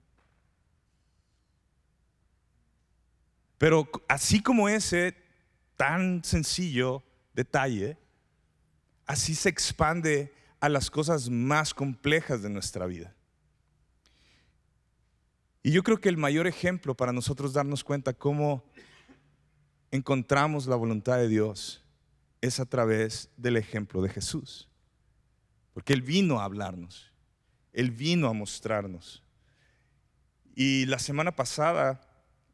Pero 3.57 3.89
así 4.07 4.43
como 4.43 4.69
ese 4.69 5.17
tan 5.77 6.23
sencillo 6.23 7.03
detalle, 7.33 7.97
así 9.07 9.35
se 9.35 9.49
expande 9.49 10.35
a 10.61 10.69
las 10.69 10.91
cosas 10.91 11.31
más 11.31 11.73
complejas 11.73 12.43
de 12.43 12.51
nuestra 12.51 12.85
vida. 12.87 13.15
Y 15.67 15.73
yo 15.73 15.83
creo 15.83 15.99
que 15.99 16.11
el 16.11 16.19
mayor 16.19 16.47
ejemplo 16.47 16.95
para 16.95 17.11
nosotros 17.11 17.55
darnos 17.55 17.83
cuenta 17.83 18.13
cómo 18.13 18.63
encontramos 19.91 20.67
la 20.67 20.77
voluntad 20.77 21.17
de 21.17 21.27
Dios 21.27 21.83
es 22.43 22.61
a 22.61 22.67
través 22.67 23.31
del 23.39 23.57
ejemplo 23.57 24.03
de 24.03 24.11
Jesús. 24.11 24.69
Porque 25.73 25.95
Él 25.95 26.03
vino 26.03 26.39
a 26.39 26.45
hablarnos, 26.45 27.11
Él 27.73 27.91
vino 27.91 28.29
a 28.29 28.35
mostrarnos. 28.35 29.23
Y 30.55 30.85
la 30.85 30.99
semana 30.99 31.35
pasada, 31.35 31.99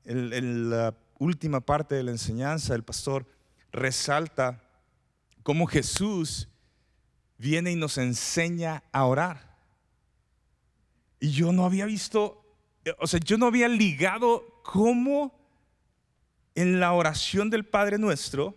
en, 0.05 0.71
la 0.71 0.95
última 1.19 1.61
parte 1.61 1.97
de 1.97 2.05
la 2.05 2.13
enseñanza, 2.13 2.77
el 2.77 2.85
pastor 2.85 3.27
resalta 3.73 4.63
cómo 5.43 5.67
Jesús 5.67 6.49
viene 7.39 7.73
y 7.73 7.77
nos 7.77 7.99
enseña 7.99 8.85
a 8.93 9.05
orar. 9.05 9.59
Y 11.19 11.33
yo 11.33 11.51
no 11.51 11.65
había 11.65 11.87
visto, 11.87 12.40
o 12.99 13.07
sea, 13.07 13.21
yo 13.21 13.37
no 13.37 13.47
había 13.47 13.69
ligado 13.69 14.61
cómo 14.63 15.39
en 16.55 16.81
la 16.81 16.93
oración 16.93 17.51
del 17.51 17.65
Padre 17.65 17.99
nuestro 17.99 18.57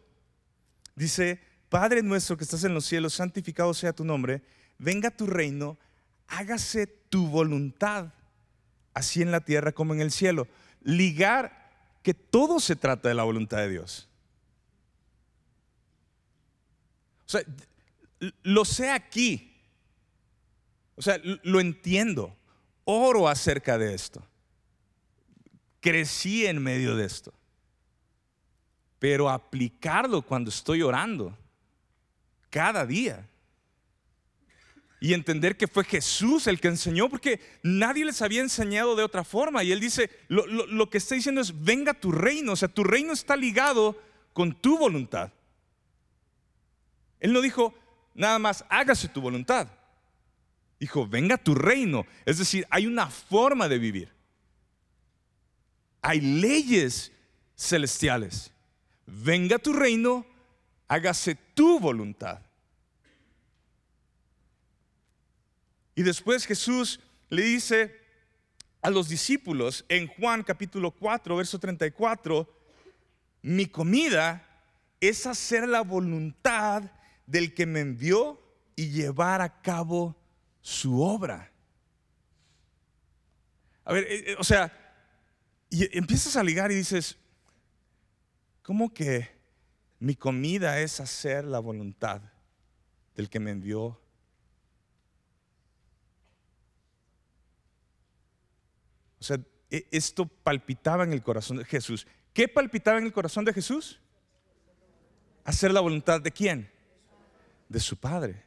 dice, 0.95 1.41
Padre 1.69 2.03
nuestro 2.03 2.38
que 2.38 2.43
estás 2.43 2.63
en 2.63 2.73
los 2.73 2.86
cielos, 2.86 3.13
santificado 3.13 3.73
sea 3.73 3.93
tu 3.93 4.05
nombre, 4.05 4.41
venga 4.77 5.12
tu 5.12 5.25
reino, 5.25 5.77
hágase 6.27 6.88
tu 6.88 7.27
voluntad, 7.27 8.13
así 8.93 9.21
en 9.21 9.31
la 9.31 9.41
tierra 9.41 9.71
como 9.71 9.93
en 9.93 10.01
el 10.01 10.12
cielo. 10.12 10.47
Ligar 10.81 11.71
que 12.01 12.13
todo 12.13 12.59
se 12.59 12.75
trata 12.75 13.09
de 13.09 13.15
la 13.15 13.23
voluntad 13.23 13.57
de 13.57 13.69
Dios. 13.69 14.09
O 17.25 17.29
sea, 17.29 17.41
lo 18.43 18.65
sé 18.65 18.91
aquí. 18.91 19.57
O 20.95 21.01
sea, 21.01 21.19
lo 21.23 21.59
entiendo. 21.59 22.36
Oro 22.86 23.28
acerca 23.28 23.78
de 23.78 23.93
esto. 23.93 24.26
Crecí 25.80 26.46
en 26.46 26.62
medio 26.62 26.96
de 26.96 27.06
esto. 27.06 27.34
Pero 29.00 29.30
aplicarlo 29.30 30.22
cuando 30.22 30.50
estoy 30.50 30.82
orando, 30.82 31.38
cada 32.50 32.86
día. 32.86 33.28
Y 35.00 35.13
entender 35.13 35.58
que 35.58 35.67
fue 35.67 35.84
Jesús 35.84 36.48
el 36.48 36.62
que 36.62 36.69
enseñó, 36.69 37.10
porque 37.10 37.41
nadie 37.62 38.06
les 38.06 38.22
había 38.22 38.41
enseñado 38.41 38.96
de 38.96 39.04
otra 39.04 39.26
forma. 39.26 39.63
Y 39.63 39.74
él 39.74 39.82
dice, 39.82 40.10
lo, 40.30 40.46
lo 40.48 40.89
que 40.89 40.98
está 40.98 41.15
diciendo 41.15 41.41
es, 41.41 41.63
venga 41.63 41.93
tu 41.93 42.12
reino. 42.12 42.54
O 42.54 42.56
sea, 42.56 42.69
tu 42.69 42.86
reino 42.86 43.12
está 43.12 43.36
ligado 43.36 44.02
con 44.32 44.54
tu 44.54 44.78
voluntad. 44.78 45.32
Él 47.19 47.34
no 47.34 47.41
dijo, 47.41 47.74
nada 48.13 48.39
más 48.39 48.65
hágase 48.69 49.08
tu 49.08 49.22
voluntad. 49.22 49.67
Dijo, 50.84 51.08
venga 51.08 51.38
tu 51.38 51.56
reino. 51.56 52.06
Es 52.26 52.39
decir, 52.39 52.67
hay 52.69 52.88
una 52.88 53.10
forma 53.10 53.69
de 53.69 53.80
vivir. 53.80 54.12
Hay 56.02 56.19
leyes 56.19 57.13
celestiales. 57.56 58.52
Venga 59.06 59.58
tu 59.60 59.72
reino, 59.72 60.26
hágase 60.89 61.36
tu 61.54 61.80
voluntad. 61.80 62.41
Y 65.96 66.04
después 66.04 66.46
Jesús 66.46 67.00
le 67.30 67.43
dice 67.43 67.98
a 68.82 68.89
los 68.89 69.08
discípulos 69.08 69.86
en 69.88 70.08
Juan 70.08 70.43
capítulo 70.43 70.91
4, 70.91 71.38
verso 71.38 71.60
34, 71.60 72.46
mi 73.41 73.67
comida 73.67 74.46
es 75.00 75.26
hacer 75.28 75.65
la 75.65 75.80
voluntad 75.80 76.91
del 77.26 77.54
que 77.54 77.65
me 77.65 77.80
envió 77.80 78.38
y 78.76 78.89
llevar 78.89 79.39
a 79.39 79.62
cabo 79.62 80.17
su 80.63 81.04
obra. 81.04 81.52
A 83.86 83.93
ver, 83.93 84.06
eh, 84.06 84.32
eh, 84.32 84.36
o 84.39 84.43
sea, 84.43 84.71
y 85.69 85.95
empiezas 85.95 86.36
a 86.36 86.43
ligar 86.43 86.71
y 86.71 86.76
dices, 86.76 87.19
¿cómo 88.63 88.91
que 88.91 89.30
mi 89.99 90.15
comida 90.15 90.80
es 90.80 90.99
hacer 90.99 91.45
la 91.45 91.60
voluntad 91.60 92.21
del 93.15 93.30
que 93.30 93.39
me 93.39 93.52
envió? 93.52 94.02
O 99.19 99.23
sea, 99.23 99.38
e, 99.69 99.88
esto 99.91 100.26
palpitaba 100.26 101.04
en 101.04 101.13
el 101.13 101.21
corazón 101.21 101.58
de 101.58 101.65
Jesús. 101.65 102.08
¿Qué 102.34 102.47
palpitaba 102.47 102.97
en 102.97 103.06
el 103.06 103.13
corazón 103.13 103.45
de 103.45 103.54
Jesús? 103.54 103.99
Hacer 105.43 105.71
la 105.71 105.82
voluntad 105.82 106.19
de 106.19 106.32
quién? 106.32 106.73
de 107.73 107.80
su 107.80 107.97
Padre. 107.97 108.43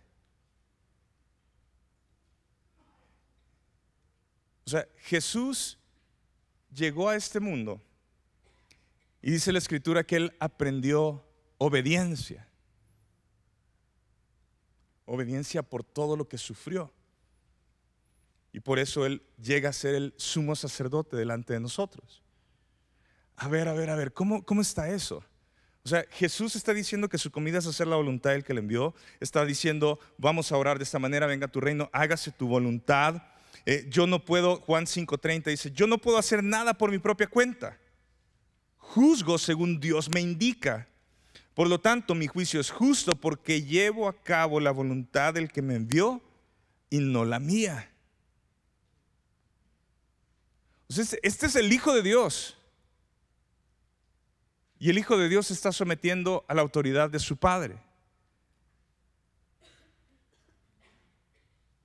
O 4.66 4.70
sea, 4.70 4.86
Jesús 4.98 5.78
llegó 6.74 7.08
a 7.08 7.16
este 7.16 7.38
mundo 7.38 7.80
y 9.22 9.30
dice 9.30 9.52
la 9.52 9.58
escritura 9.58 10.04
que 10.04 10.16
él 10.16 10.36
aprendió 10.40 11.24
obediencia. 11.58 12.48
Obediencia 15.04 15.62
por 15.62 15.84
todo 15.84 16.16
lo 16.16 16.28
que 16.28 16.36
sufrió. 16.36 16.92
Y 18.52 18.60
por 18.60 18.78
eso 18.78 19.06
él 19.06 19.22
llega 19.40 19.68
a 19.68 19.72
ser 19.72 19.94
el 19.94 20.14
sumo 20.16 20.56
sacerdote 20.56 21.16
delante 21.16 21.52
de 21.52 21.60
nosotros. 21.60 22.22
A 23.36 23.48
ver, 23.48 23.68
a 23.68 23.72
ver, 23.72 23.90
a 23.90 23.96
ver, 23.96 24.12
¿cómo, 24.12 24.44
cómo 24.44 24.62
está 24.62 24.88
eso? 24.88 25.22
O 25.84 25.88
sea, 25.88 26.04
Jesús 26.10 26.56
está 26.56 26.74
diciendo 26.74 27.08
que 27.08 27.18
su 27.18 27.30
comida 27.30 27.58
es 27.58 27.66
hacer 27.66 27.86
la 27.86 27.94
voluntad 27.94 28.30
del 28.30 28.42
que 28.42 28.54
le 28.54 28.60
envió. 28.60 28.94
Está 29.20 29.44
diciendo, 29.44 30.00
vamos 30.18 30.50
a 30.50 30.56
orar 30.56 30.78
de 30.78 30.84
esta 30.84 30.98
manera, 30.98 31.26
venga 31.26 31.46
tu 31.46 31.60
reino, 31.60 31.88
hágase 31.92 32.32
tu 32.32 32.48
voluntad. 32.48 33.22
Eh, 33.66 33.84
yo 33.90 34.06
no 34.06 34.24
puedo, 34.24 34.60
Juan 34.60 34.86
5:30 34.86 35.50
dice, 35.50 35.72
yo 35.72 35.88
no 35.88 35.98
puedo 35.98 36.18
hacer 36.18 36.42
nada 36.42 36.74
por 36.74 36.92
mi 36.92 36.98
propia 36.98 37.26
cuenta. 37.26 37.76
Juzgo 38.78 39.36
según 39.38 39.80
Dios 39.80 40.08
me 40.08 40.20
indica. 40.20 40.88
Por 41.52 41.68
lo 41.68 41.80
tanto, 41.80 42.14
mi 42.14 42.28
juicio 42.28 42.60
es 42.60 42.70
justo 42.70 43.16
porque 43.16 43.62
llevo 43.62 44.08
a 44.08 44.22
cabo 44.22 44.60
la 44.60 44.70
voluntad 44.70 45.34
del 45.34 45.50
que 45.50 45.62
me 45.62 45.74
envió 45.74 46.22
y 46.90 46.98
no 46.98 47.24
la 47.24 47.40
mía. 47.40 47.90
este 50.88 51.46
es 51.46 51.56
el 51.56 51.72
Hijo 51.72 51.92
de 51.92 52.02
Dios. 52.02 52.56
Y 54.78 54.90
el 54.90 54.98
Hijo 54.98 55.16
de 55.16 55.28
Dios 55.28 55.48
se 55.48 55.54
está 55.54 55.72
sometiendo 55.72 56.44
a 56.46 56.54
la 56.54 56.62
autoridad 56.62 57.10
de 57.10 57.18
su 57.18 57.36
Padre. 57.36 57.85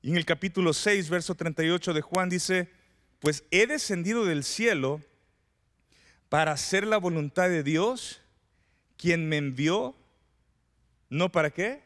Y 0.01 0.09
en 0.09 0.17
el 0.17 0.25
capítulo 0.25 0.73
6, 0.73 1.09
verso 1.09 1.35
38 1.35 1.93
de 1.93 2.01
Juan 2.01 2.29
dice, 2.29 2.71
pues 3.19 3.43
he 3.51 3.67
descendido 3.67 4.25
del 4.25 4.43
cielo 4.43 5.01
para 6.27 6.53
hacer 6.53 6.87
la 6.87 6.97
voluntad 6.97 7.49
de 7.49 7.61
Dios, 7.61 8.21
quien 8.97 9.29
me 9.29 9.37
envió, 9.37 9.95
¿no 11.09 11.31
para 11.31 11.51
qué? 11.51 11.83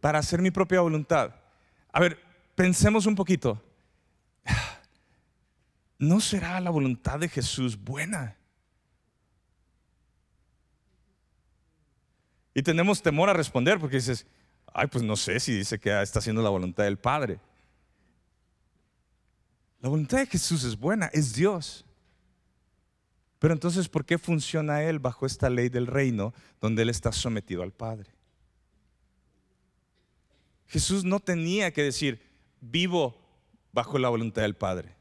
Para 0.00 0.18
hacer 0.18 0.42
mi 0.42 0.50
propia 0.50 0.80
voluntad. 0.80 1.34
A 1.90 2.00
ver, 2.00 2.20
pensemos 2.54 3.06
un 3.06 3.14
poquito. 3.14 3.62
¿No 5.98 6.20
será 6.20 6.60
la 6.60 6.70
voluntad 6.70 7.18
de 7.18 7.28
Jesús 7.28 7.82
buena? 7.82 8.36
Y 12.52 12.62
tenemos 12.62 13.02
temor 13.02 13.30
a 13.30 13.32
responder 13.32 13.80
porque 13.80 13.96
dices, 13.96 14.26
Ay, 14.76 14.88
pues 14.88 15.04
no 15.04 15.14
sé 15.14 15.38
si 15.38 15.56
dice 15.56 15.78
que 15.78 16.02
está 16.02 16.18
haciendo 16.18 16.42
la 16.42 16.50
voluntad 16.50 16.82
del 16.82 16.98
Padre. 16.98 17.38
La 19.80 19.88
voluntad 19.88 20.18
de 20.18 20.26
Jesús 20.26 20.64
es 20.64 20.76
buena, 20.76 21.06
es 21.12 21.32
Dios. 21.32 21.84
Pero 23.38 23.54
entonces, 23.54 23.88
¿por 23.88 24.04
qué 24.04 24.18
funciona 24.18 24.82
Él 24.82 24.98
bajo 24.98 25.26
esta 25.26 25.48
ley 25.48 25.68
del 25.68 25.86
reino 25.86 26.34
donde 26.60 26.82
Él 26.82 26.90
está 26.90 27.12
sometido 27.12 27.62
al 27.62 27.70
Padre? 27.70 28.10
Jesús 30.66 31.04
no 31.04 31.20
tenía 31.20 31.72
que 31.72 31.84
decir, 31.84 32.20
vivo 32.60 33.16
bajo 33.72 33.96
la 33.98 34.08
voluntad 34.08 34.42
del 34.42 34.56
Padre. 34.56 34.96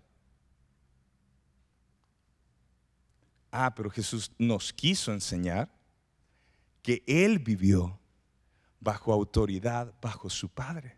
Ah, 3.49 3.73
pero 3.73 3.89
Jesús 3.89 4.31
nos 4.37 4.71
quiso 4.71 5.11
enseñar 5.11 5.71
que 6.83 7.03
Él 7.07 7.39
vivió 7.39 7.99
bajo 8.83 9.13
autoridad, 9.13 9.93
bajo 10.01 10.29
su 10.29 10.49
Padre. 10.49 10.97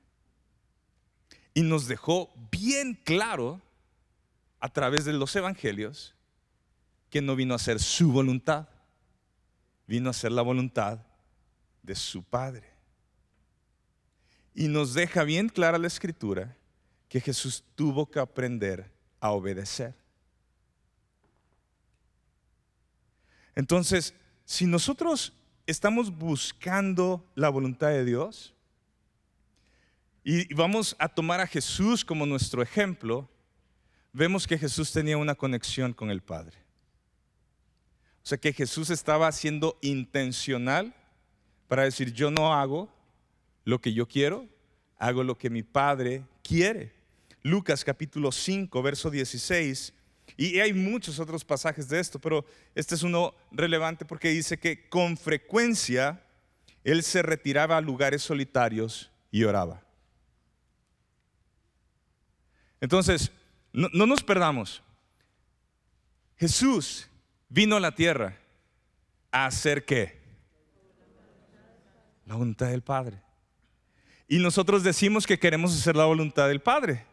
Y 1.53 1.61
nos 1.61 1.87
dejó 1.87 2.33
bien 2.51 2.99
claro 3.03 3.61
a 4.59 4.69
través 4.69 5.05
de 5.05 5.13
los 5.13 5.35
evangelios 5.35 6.15
que 7.09 7.21
no 7.21 7.35
vino 7.35 7.53
a 7.53 7.57
hacer 7.57 7.79
su 7.79 8.11
voluntad, 8.11 8.67
vino 9.87 10.09
a 10.09 10.11
hacer 10.11 10.31
la 10.31 10.41
voluntad 10.41 10.99
de 11.83 11.95
su 11.95 12.23
Padre. 12.23 12.67
Y 14.53 14.67
nos 14.67 14.93
deja 14.93 15.23
bien 15.23 15.49
clara 15.49 15.77
la 15.77 15.87
escritura 15.87 16.57
que 17.07 17.21
Jesús 17.21 17.63
tuvo 17.75 18.09
que 18.09 18.19
aprender 18.19 18.91
a 19.19 19.31
obedecer. 19.31 19.93
Entonces, 23.53 24.13
si 24.43 24.65
nosotros 24.65 25.33
estamos 25.67 26.15
buscando 26.15 27.25
la 27.35 27.49
voluntad 27.49 27.89
de 27.89 28.05
Dios 28.05 28.53
y 30.23 30.53
vamos 30.53 30.95
a 30.99 31.09
tomar 31.09 31.39
a 31.39 31.47
Jesús 31.47 32.03
como 32.03 32.25
nuestro 32.25 32.61
ejemplo, 32.61 33.29
vemos 34.11 34.47
que 34.47 34.57
Jesús 34.57 34.91
tenía 34.91 35.17
una 35.17 35.35
conexión 35.35 35.93
con 35.93 36.09
el 36.09 36.21
Padre. 36.21 36.57
O 38.23 38.27
sea 38.27 38.37
que 38.39 38.53
Jesús 38.53 38.89
estaba 38.89 39.31
siendo 39.31 39.77
intencional 39.81 40.95
para 41.67 41.83
decir, 41.83 42.11
yo 42.11 42.31
no 42.31 42.53
hago 42.53 42.89
lo 43.65 43.79
que 43.79 43.93
yo 43.93 44.07
quiero, 44.07 44.47
hago 44.97 45.23
lo 45.23 45.37
que 45.37 45.49
mi 45.49 45.61
Padre 45.61 46.23
quiere. 46.43 46.93
Lucas 47.43 47.83
capítulo 47.83 48.31
5, 48.31 48.81
verso 48.81 49.11
16. 49.11 49.93
Y 50.37 50.59
hay 50.59 50.73
muchos 50.73 51.19
otros 51.19 51.45
pasajes 51.45 51.87
de 51.87 51.99
esto, 51.99 52.19
pero 52.19 52.45
este 52.73 52.95
es 52.95 53.03
uno 53.03 53.33
relevante 53.51 54.05
porque 54.05 54.29
dice 54.29 54.57
que 54.57 54.89
con 54.89 55.17
frecuencia 55.17 56.21
él 56.83 57.03
se 57.03 57.21
retiraba 57.21 57.77
a 57.77 57.81
lugares 57.81 58.21
solitarios 58.21 59.11
y 59.31 59.43
oraba. 59.43 59.81
Entonces, 62.81 63.31
no, 63.71 63.89
no 63.93 64.05
nos 64.05 64.23
perdamos. 64.23 64.83
Jesús 66.37 67.07
vino 67.47 67.77
a 67.77 67.79
la 67.79 67.95
tierra 67.95 68.37
a 69.31 69.45
hacer 69.45 69.85
qué? 69.85 70.21
La 72.25 72.35
voluntad 72.35 72.67
del 72.67 72.81
Padre. 72.81 73.21
Y 74.27 74.39
nosotros 74.39 74.83
decimos 74.83 75.25
que 75.27 75.39
queremos 75.39 75.73
hacer 75.73 75.95
la 75.95 76.05
voluntad 76.05 76.47
del 76.47 76.61
Padre. 76.61 77.05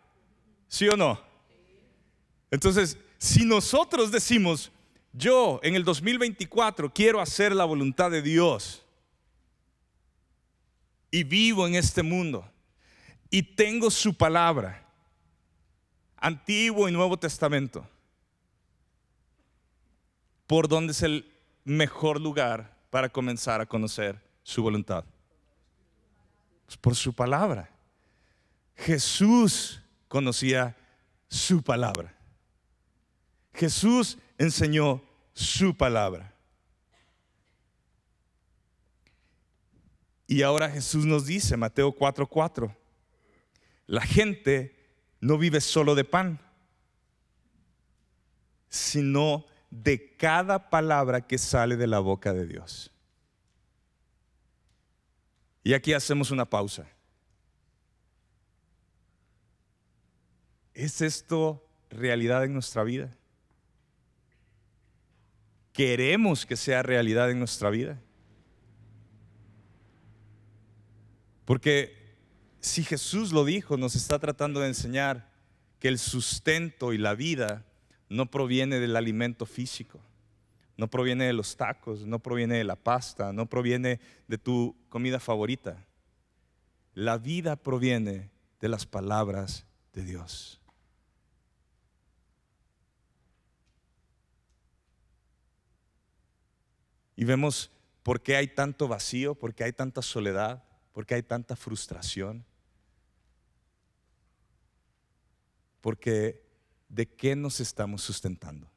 ¿Sí 0.68 0.88
o 0.88 0.96
no? 0.96 1.31
Entonces, 2.52 2.98
si 3.16 3.46
nosotros 3.46 4.12
decimos, 4.12 4.70
yo 5.14 5.58
en 5.62 5.74
el 5.74 5.84
2024 5.84 6.92
quiero 6.92 7.20
hacer 7.20 7.54
la 7.54 7.64
voluntad 7.64 8.10
de 8.10 8.20
Dios 8.20 8.84
y 11.10 11.24
vivo 11.24 11.66
en 11.66 11.74
este 11.74 12.02
mundo 12.02 12.46
y 13.30 13.42
tengo 13.42 13.90
su 13.90 14.14
palabra, 14.14 14.86
Antiguo 16.18 16.90
y 16.90 16.92
Nuevo 16.92 17.16
Testamento, 17.16 17.88
¿por 20.46 20.68
dónde 20.68 20.92
es 20.92 21.02
el 21.02 21.32
mejor 21.64 22.20
lugar 22.20 22.76
para 22.90 23.08
comenzar 23.08 23.62
a 23.62 23.66
conocer 23.66 24.22
su 24.42 24.62
voluntad? 24.62 25.06
Pues 26.66 26.76
por 26.76 26.94
su 26.94 27.14
palabra. 27.14 27.70
Jesús 28.76 29.80
conocía 30.06 30.76
su 31.28 31.62
palabra. 31.62 32.14
Jesús 33.54 34.18
enseñó 34.38 35.02
su 35.34 35.76
palabra. 35.76 36.34
Y 40.26 40.42
ahora 40.42 40.70
Jesús 40.70 41.04
nos 41.04 41.26
dice, 41.26 41.56
Mateo 41.56 41.94
4:4, 41.94 42.74
la 43.86 44.00
gente 44.00 44.76
no 45.20 45.36
vive 45.36 45.60
solo 45.60 45.94
de 45.94 46.04
pan, 46.04 46.40
sino 48.68 49.44
de 49.70 50.16
cada 50.16 50.70
palabra 50.70 51.26
que 51.26 51.36
sale 51.36 51.76
de 51.76 51.86
la 51.86 51.98
boca 51.98 52.32
de 52.32 52.46
Dios. 52.46 52.90
Y 55.62 55.74
aquí 55.74 55.92
hacemos 55.92 56.30
una 56.30 56.48
pausa. 56.48 56.88
¿Es 60.74 61.02
esto 61.02 61.62
realidad 61.90 62.44
en 62.44 62.54
nuestra 62.54 62.82
vida? 62.82 63.16
¿Queremos 65.72 66.46
que 66.46 66.56
sea 66.56 66.82
realidad 66.82 67.30
en 67.30 67.38
nuestra 67.38 67.70
vida? 67.70 68.00
Porque 71.44 72.16
si 72.60 72.84
Jesús 72.84 73.32
lo 73.32 73.44
dijo, 73.44 73.76
nos 73.76 73.96
está 73.96 74.18
tratando 74.18 74.60
de 74.60 74.68
enseñar 74.68 75.30
que 75.78 75.88
el 75.88 75.98
sustento 75.98 76.92
y 76.92 76.98
la 76.98 77.14
vida 77.14 77.66
no 78.08 78.30
proviene 78.30 78.78
del 78.78 78.96
alimento 78.96 79.46
físico, 79.46 80.00
no 80.76 80.88
proviene 80.88 81.24
de 81.24 81.32
los 81.32 81.56
tacos, 81.56 82.06
no 82.06 82.20
proviene 82.20 82.56
de 82.56 82.64
la 82.64 82.76
pasta, 82.76 83.32
no 83.32 83.46
proviene 83.46 84.00
de 84.28 84.38
tu 84.38 84.76
comida 84.88 85.18
favorita. 85.18 85.84
La 86.94 87.18
vida 87.18 87.56
proviene 87.56 88.30
de 88.60 88.68
las 88.68 88.86
palabras 88.86 89.66
de 89.92 90.04
Dios. 90.04 90.61
Y 97.22 97.24
vemos 97.24 97.70
por 98.02 98.20
qué 98.20 98.34
hay 98.34 98.48
tanto 98.48 98.88
vacío, 98.88 99.36
por 99.36 99.54
qué 99.54 99.62
hay 99.62 99.72
tanta 99.72 100.02
soledad, 100.02 100.64
por 100.92 101.06
qué 101.06 101.14
hay 101.14 101.22
tanta 101.22 101.54
frustración. 101.54 102.44
Porque 105.80 106.44
¿de 106.88 107.06
qué 107.06 107.36
nos 107.36 107.60
estamos 107.60 108.02
sustentando? 108.02 108.68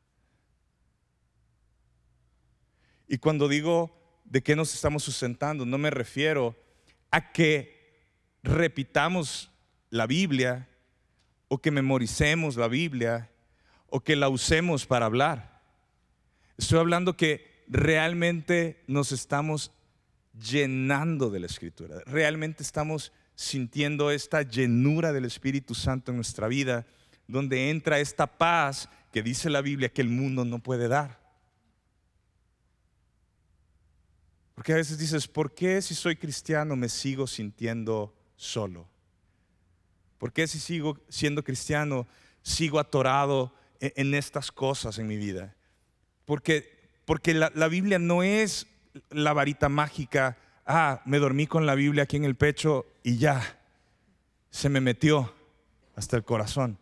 Y 3.07 3.17
cuando 3.17 3.47
digo 3.47 4.21
de 4.25 4.43
qué 4.43 4.55
nos 4.55 4.75
estamos 4.75 5.01
sustentando, 5.01 5.65
no 5.65 5.79
me 5.79 5.89
refiero 5.89 6.55
a 7.09 7.31
que 7.31 8.05
repitamos 8.43 9.49
la 9.89 10.05
Biblia 10.05 10.69
o 11.47 11.59
que 11.59 11.71
memoricemos 11.71 12.57
la 12.57 12.67
Biblia 12.67 13.31
o 13.87 14.01
que 14.01 14.15
la 14.15 14.29
usemos 14.29 14.85
para 14.85 15.07
hablar. 15.07 15.63
Estoy 16.59 16.77
hablando 16.77 17.17
que 17.17 17.54
realmente 17.67 18.83
nos 18.87 19.11
estamos 19.11 19.71
llenando 20.33 21.29
de 21.29 21.39
la 21.39 21.45
Escritura, 21.45 22.01
realmente 22.05 22.63
estamos 22.63 23.11
sintiendo 23.35 24.11
esta 24.11 24.41
llenura 24.41 25.11
del 25.11 25.25
Espíritu 25.25 25.75
Santo 25.75 26.11
en 26.11 26.17
nuestra 26.17 26.47
vida, 26.47 26.85
donde 27.27 27.69
entra 27.69 27.99
esta 27.99 28.27
paz 28.27 28.89
que 29.11 29.23
dice 29.23 29.49
la 29.49 29.61
Biblia 29.61 29.89
que 29.89 30.01
el 30.01 30.09
mundo 30.09 30.45
no 30.45 30.59
puede 30.59 30.87
dar. 30.87 31.19
Porque 34.55 34.71
a 34.71 34.77
veces 34.77 34.97
dices, 34.97 35.27
¿por 35.27 35.53
qué 35.53 35.81
si 35.81 35.93
soy 35.93 36.15
cristiano 36.15 36.75
me 36.75 36.87
sigo 36.87 37.27
sintiendo 37.27 38.15
solo? 38.37 38.87
¿Por 40.17 40.31
qué 40.31 40.47
si 40.47 40.59
sigo 40.59 40.97
siendo 41.09 41.43
cristiano 41.43 42.07
sigo 42.41 42.79
atorado 42.79 43.53
e-, 43.81 43.93
en 43.97 44.13
estas 44.13 44.51
cosas 44.51 44.97
en 44.97 45.07
mi 45.07 45.17
vida? 45.17 45.55
Porque 46.23 46.74
porque 47.05 47.33
la, 47.33 47.67
Biblia 47.67 47.99
no 47.99 48.23
es 48.23 48.67
la 49.09 49.33
varita 49.33 49.69
mágica, 49.69 50.37
ah, 50.65 51.01
me 51.05 51.19
dormí 51.19 51.47
con 51.47 51.65
la 51.65 51.75
Biblia 51.75 52.03
aquí 52.03 52.17
en 52.17 52.25
el 52.25 52.35
pecho 52.35 52.85
y 53.03 53.17
ya, 53.17 53.59
se 54.49 54.69
me 54.69 54.81
metió 54.81 55.33
hasta 55.95 56.17
el 56.17 56.23
corazón. 56.23 56.79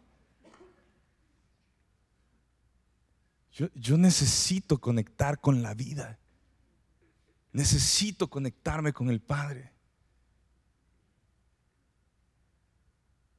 Yo, 3.52 3.68
yo, 3.76 3.98
necesito 3.98 4.80
conectar 4.80 5.40
con 5.40 5.62
la 5.62 5.76
vida. 5.76 6.18
Necesito 7.52 8.28
conectarme 8.28 8.94
con 8.94 9.10
el 9.10 9.20
Padre. 9.20 9.72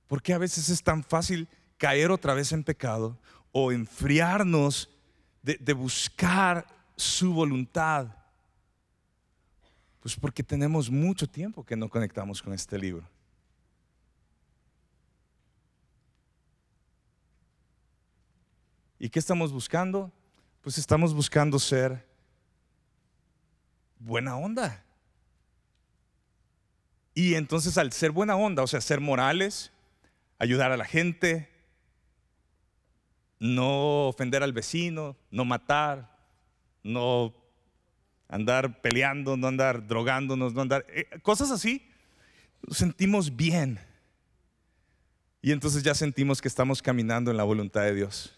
Porque 0.06 0.32
a 0.32 0.38
veces 0.38 0.68
es 0.68 0.84
tan 0.84 1.02
fácil 1.02 1.48
caer 1.78 2.12
otra 2.12 2.34
vez 2.34 2.52
en 2.52 2.62
pecado 2.62 3.18
o 3.50 3.72
enfriarnos 3.72 4.93
de, 5.44 5.72
buscar 5.74 6.66
su 6.96 7.34
voluntad. 7.34 8.08
Pues 10.00 10.16
porque 10.16 10.42
tenemos 10.42 10.90
mucho 10.90 11.26
tiempo 11.28 11.64
que 11.64 11.76
no 11.76 11.88
conectamos 11.88 12.42
con 12.42 12.54
este 12.54 12.78
libro. 12.78 13.06
¿Y 18.98 19.10
qué 19.10 19.18
estamos 19.18 19.52
buscando? 19.52 20.10
Pues 20.62 20.78
estamos 20.78 21.12
buscando 21.12 21.58
ser 21.58 22.06
buena 23.98 24.36
onda. 24.36 24.82
Y 27.12 27.34
entonces 27.34 27.76
al 27.76 27.92
ser 27.92 28.12
buena 28.12 28.34
onda, 28.34 28.62
o 28.62 28.66
sea, 28.66 28.80
ser 28.80 29.00
morales, 29.00 29.72
ayudar 30.38 30.72
a 30.72 30.78
la 30.78 30.86
gente, 30.86 31.53
no 33.44 34.08
ofender 34.08 34.42
al 34.42 34.54
vecino, 34.54 35.18
no 35.30 35.44
matar, 35.44 36.16
no 36.82 37.34
andar 38.26 38.80
peleando, 38.80 39.36
no 39.36 39.48
andar 39.48 39.86
drogándonos, 39.86 40.54
no 40.54 40.62
andar... 40.62 40.86
Eh, 40.88 41.06
cosas 41.20 41.50
así, 41.50 41.86
sentimos 42.70 43.36
bien. 43.36 43.78
Y 45.42 45.52
entonces 45.52 45.82
ya 45.82 45.94
sentimos 45.94 46.40
que 46.40 46.48
estamos 46.48 46.80
caminando 46.80 47.30
en 47.30 47.36
la 47.36 47.44
voluntad 47.44 47.82
de 47.82 47.94
Dios. 47.94 48.34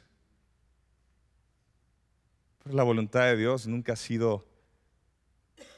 Pero 2.64 2.74
la 2.74 2.82
voluntad 2.82 3.26
de 3.26 3.36
Dios 3.36 3.68
nunca 3.68 3.92
ha 3.92 3.96
sido 3.96 4.44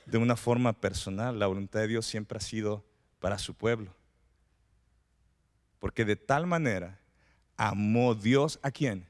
de 0.06 0.16
una 0.16 0.36
forma 0.36 0.72
personal, 0.80 1.38
la 1.38 1.48
voluntad 1.48 1.80
de 1.80 1.88
Dios 1.88 2.06
siempre 2.06 2.38
ha 2.38 2.40
sido 2.40 2.82
para 3.20 3.38
su 3.38 3.52
pueblo. 3.52 3.94
Porque 5.80 6.06
de 6.06 6.16
tal 6.16 6.46
manera 6.46 6.98
amó 7.58 8.14
Dios 8.14 8.58
a 8.62 8.70
quién? 8.70 9.07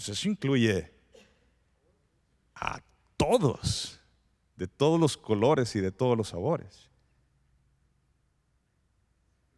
Pues 0.00 0.18
eso 0.18 0.30
incluye 0.30 0.90
a 2.54 2.80
todos, 3.18 4.00
de 4.56 4.66
todos 4.66 4.98
los 4.98 5.18
colores 5.18 5.76
y 5.76 5.80
de 5.80 5.92
todos 5.92 6.16
los 6.16 6.28
sabores. 6.28 6.88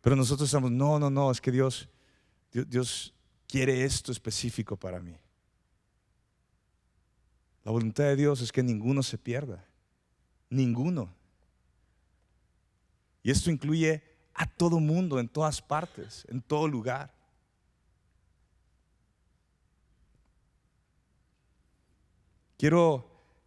Pero 0.01 0.17
nosotros 0.17 0.49
estamos, 0.49 0.73
no, 0.73 0.99
no, 0.99 1.11
no, 1.11 1.31
es 1.31 1.41
que 1.41 1.53
Dios, 1.53 1.89
Dios, 2.51 2.69
Dios 2.69 3.15
quiere 3.47 3.85
esto 3.85 4.11
específico 4.11 4.77
para 4.77 4.99
mí. 4.99 5.17
La 7.63 7.71
voluntad 7.71 8.03
de 8.03 8.17
Dios 8.17 8.41
es 8.41 8.51
que 8.51 8.65
ninguno 8.65 9.05
se 9.05 9.19
pierda, 9.19 9.65
ninguno. 10.51 11.15
Y 13.23 13.31
esto 13.31 13.49
incluye 13.49 14.03
a 14.35 14.47
todo 14.47 14.81
mundo, 14.81 15.21
en 15.21 15.29
todas 15.29 15.63
partes, 15.63 16.27
en 16.29 16.43
todo 16.43 16.67
lugar. 16.67 17.22
Quiero, 22.63 23.05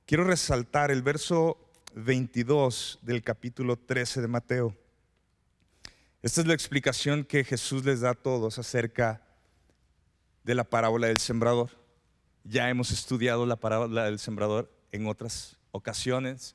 resaltar 0.10 0.92
el 0.92 1.02
verso 1.02 1.58
22 1.96 3.00
del 3.02 3.24
capítulo 3.24 3.78
13 3.78 4.20
de 4.20 4.28
Mateo. 4.28 4.76
Esta 6.22 6.42
es 6.42 6.48
la 6.48 6.54
explicación 6.54 7.24
que 7.24 7.46
Jesús 7.46 7.86
les 7.86 8.02
da 8.02 8.10
a 8.10 8.14
todos 8.14 8.60
acerca 8.60 9.22
de 10.44 10.54
la 10.54 10.66
parábola 10.66 11.08
del 11.08 11.20
sembrador. 11.20 11.70
Ya 12.44 12.70
hemos 12.70 12.92
estudiado 12.92 13.46
la 13.46 13.56
parábola 13.56 14.04
del 14.04 14.20
sembrador 14.20 14.70
en 14.92 15.08
otras 15.08 15.56
ocasiones. 15.72 16.54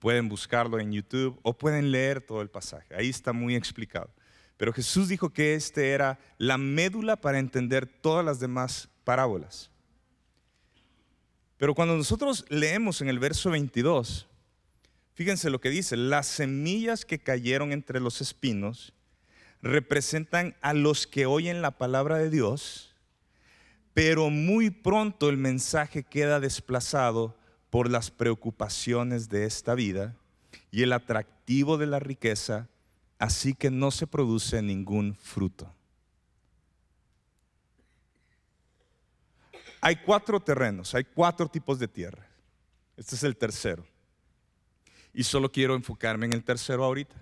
Pueden 0.00 0.28
buscarlo 0.28 0.80
en 0.80 0.90
YouTube 0.90 1.38
o 1.44 1.56
pueden 1.56 1.92
leer 1.92 2.20
todo 2.20 2.42
el 2.42 2.50
pasaje. 2.50 2.92
Ahí 2.92 3.08
está 3.08 3.32
muy 3.32 3.54
explicado. 3.54 4.10
Pero 4.56 4.72
Jesús 4.72 5.06
dijo 5.06 5.30
que 5.30 5.54
este 5.54 5.92
era 5.92 6.18
la 6.38 6.58
médula 6.58 7.14
para 7.14 7.38
entender 7.38 7.86
todas 7.86 8.24
las 8.24 8.40
demás 8.40 8.88
parábolas. 9.04 9.70
Pero 11.60 11.74
cuando 11.74 11.94
nosotros 11.94 12.46
leemos 12.48 13.02
en 13.02 13.10
el 13.10 13.18
verso 13.18 13.50
22, 13.50 14.26
fíjense 15.12 15.50
lo 15.50 15.60
que 15.60 15.68
dice, 15.68 15.94
las 15.94 16.26
semillas 16.26 17.04
que 17.04 17.18
cayeron 17.18 17.72
entre 17.72 18.00
los 18.00 18.22
espinos 18.22 18.94
representan 19.60 20.56
a 20.62 20.72
los 20.72 21.06
que 21.06 21.26
oyen 21.26 21.60
la 21.60 21.72
palabra 21.72 22.16
de 22.16 22.30
Dios, 22.30 22.94
pero 23.92 24.30
muy 24.30 24.70
pronto 24.70 25.28
el 25.28 25.36
mensaje 25.36 26.02
queda 26.02 26.40
desplazado 26.40 27.36
por 27.68 27.90
las 27.90 28.10
preocupaciones 28.10 29.28
de 29.28 29.44
esta 29.44 29.74
vida 29.74 30.16
y 30.70 30.82
el 30.82 30.94
atractivo 30.94 31.76
de 31.76 31.88
la 31.88 31.98
riqueza, 31.98 32.70
así 33.18 33.52
que 33.52 33.70
no 33.70 33.90
se 33.90 34.06
produce 34.06 34.62
ningún 34.62 35.14
fruto. 35.14 35.70
Hay 39.80 39.96
cuatro 39.96 40.40
terrenos, 40.40 40.94
hay 40.94 41.04
cuatro 41.04 41.48
tipos 41.48 41.78
de 41.78 41.88
tierra. 41.88 42.26
Este 42.96 43.14
es 43.14 43.22
el 43.24 43.36
tercero. 43.36 43.86
Y 45.12 45.24
solo 45.24 45.50
quiero 45.50 45.74
enfocarme 45.74 46.26
en 46.26 46.32
el 46.32 46.44
tercero 46.44 46.84
ahorita. 46.84 47.16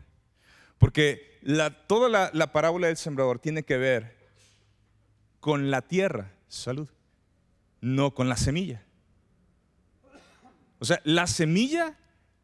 Porque 0.76 1.40
toda 1.86 2.08
la, 2.08 2.30
la 2.34 2.52
parábola 2.52 2.88
del 2.88 2.96
sembrador 2.96 3.38
tiene 3.38 3.62
que 3.62 3.76
ver 3.76 4.16
con 5.40 5.70
la 5.70 5.82
tierra, 5.82 6.32
salud, 6.48 6.88
no 7.80 8.14
con 8.14 8.28
la 8.28 8.36
semilla. 8.36 8.84
O 10.78 10.84
sea, 10.84 11.00
la 11.04 11.26
semilla 11.26 11.96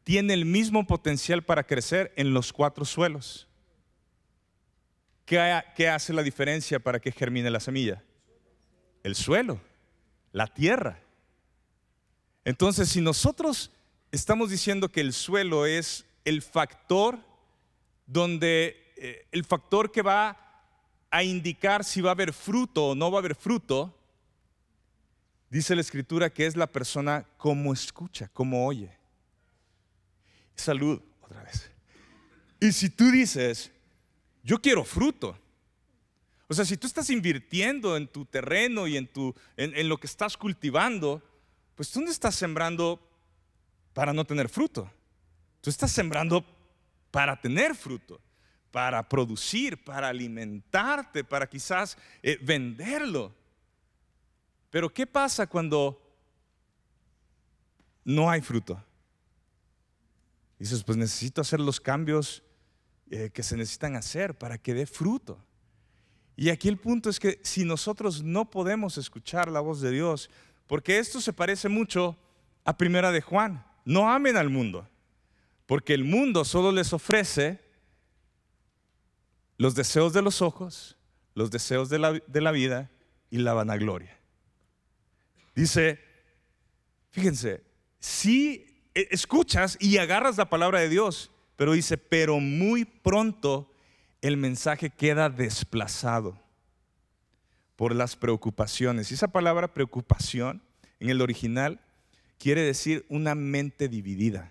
tiene 0.05 0.35
el 0.35 0.45
mismo 0.45 0.87
potencial 0.87 1.43
para 1.43 1.65
crecer 1.65 2.13
en 2.17 2.35
los 2.35 2.53
cuatro 2.53 2.85
suelos. 2.85 3.49
¿Qué, 5.25 5.89
hace 5.89 6.13
la 6.13 6.23
diferencia 6.23 6.79
para 6.79 7.01
que 7.01 7.11
germine 7.11 7.51
la 7.51 7.61
semilla? 7.61 8.03
El 9.03 9.15
suelo, 9.15 9.61
la 10.35 10.47
tierra. 10.47 10.99
Entonces, 12.45 12.91
si 12.91 13.01
nosotros 13.01 13.71
estamos 14.13 14.51
diciendo 14.51 14.91
que 14.91 15.01
el 15.01 15.15
suelo 15.15 15.65
es 15.65 16.05
el 16.27 16.43
factor 16.43 17.19
donde 18.07 18.93
eh, 18.99 19.27
el 19.33 19.47
factor 19.47 19.91
que 19.91 20.03
va 20.03 20.37
a 21.11 21.23
indicar 21.23 21.85
si 21.85 22.03
va 22.03 22.11
a 22.11 22.13
haber 22.13 22.35
fruto 22.35 22.89
o 22.89 22.95
no 22.95 23.11
va 23.11 23.19
a 23.19 23.21
haber 23.21 23.35
fruto, 23.35 23.95
Dice 25.55 25.77
la 25.77 25.83
escritura 25.83 26.31
que 26.31 26.47
es 26.47 26.57
la 26.57 26.67
persona 26.67 27.25
como 27.37 27.73
escucha, 27.73 28.27
como 28.33 28.67
oye. 28.67 28.91
Salud, 30.57 31.01
otra 31.23 31.45
vez. 31.45 31.71
Y 32.59 32.73
si 32.73 32.91
tú 32.91 33.09
dices, 33.13 33.71
yo 34.43 34.61
quiero 34.61 34.83
fruto, 34.83 35.39
o 36.49 36.55
sea, 36.55 36.65
si 36.65 36.77
tú 36.77 36.87
estás 36.87 37.09
invirtiendo 37.11 37.97
en 37.97 38.07
tu 38.07 38.27
terreno 38.27 38.87
y 38.87 38.97
en, 38.97 39.07
tu, 39.07 39.35
en, 39.57 39.89
lo 39.89 39.97
que 39.99 40.07
estás 40.07 40.37
cultivando, 40.37 41.23
pues 41.75 41.91
tú 41.91 42.01
no 42.01 42.11
estás 42.11 42.35
sembrando 42.35 43.01
para 43.95 44.13
no 44.13 44.25
tener 44.25 44.49
fruto. 44.49 44.91
Tú 45.61 45.71
estás 45.71 45.91
sembrando 45.91 46.45
para 47.11 47.41
tener 47.41 47.75
fruto, 47.75 48.21
para 48.71 49.09
producir, 49.09 49.83
para 49.83 50.09
alimentarte, 50.09 51.25
para 51.25 51.49
quizás 51.49 51.97
eh, 52.23 52.39
venderlo. 52.43 53.33
Pero 54.71 54.93
¿qué 54.93 55.07
pasa 55.07 55.47
cuando 55.47 56.01
no 58.05 58.29
hay 58.29 58.43
fruto? 58.43 58.85
Dices, 60.59 60.85
pues 60.85 60.99
necesito 60.99 61.41
hacer 61.41 61.61
los 61.61 61.81
cambios 61.81 62.43
eh, 63.11 63.31
que 63.33 63.43
se 63.43 63.57
necesitan 63.57 63.97
hacer 63.97 64.37
para 64.37 64.59
que 64.59 64.75
dé 64.75 64.87
fruto. 64.87 65.39
Y 66.37 66.51
aquí 66.51 66.69
el 66.69 66.79
punto 66.79 67.11
es 67.11 67.21
que 67.21 67.41
si 67.43 67.65
nosotros 67.65 68.23
no 68.23 68.51
podemos 68.51 68.99
escuchar 68.99 69.51
la 69.51 69.61
voz 69.61 69.81
de 69.81 69.91
Dios, 69.91 70.31
porque 70.67 70.99
esto 70.99 71.21
se 71.21 71.33
parece 71.33 71.69
mucho 71.69 72.17
a 72.65 72.77
Primera 72.77 73.13
de 73.13 73.21
Juan, 73.21 73.65
no 73.85 74.11
amen 74.11 74.37
al 74.37 74.51
mundo, 74.51 74.89
porque 75.67 75.95
el 75.95 76.05
mundo 76.05 76.45
solo 76.45 76.73
les 76.73 76.93
ofrece 76.93 77.61
los 79.59 79.75
deseos 79.75 80.13
de 80.13 80.23
los 80.23 80.43
ojos, 80.43 80.97
los 81.35 81.51
deseos 81.51 81.89
de 81.89 81.99
la, 81.99 82.13
de 82.13 82.41
la 82.41 82.51
vida 82.51 82.91
y 83.31 83.39
la 83.39 83.53
vanagloria. 83.53 84.19
Dice, 85.55 86.01
fíjense, 87.11 87.63
si 88.01 88.89
escuchas 88.95 89.77
y 89.81 89.99
agarras 89.99 90.37
la 90.37 90.49
palabra 90.49 90.81
de 90.81 90.89
Dios, 90.89 91.31
pero 91.57 91.73
dice, 91.73 91.97
pero 91.97 92.41
muy 92.41 92.85
pronto 92.85 93.71
el 94.25 94.39
mensaje 94.39 94.89
queda 94.89 95.29
desplazado 95.29 96.41
por 97.77 97.95
las 97.95 98.17
preocupaciones. 98.17 99.11
Y 99.11 99.15
esa 99.15 99.29
palabra 99.29 99.75
preocupación 99.75 100.63
en 100.99 101.11
el 101.11 101.21
original 101.21 101.79
quiere 102.39 102.63
decir 102.63 103.05
una 103.11 103.35
mente 103.35 103.87
dividida. 103.87 104.51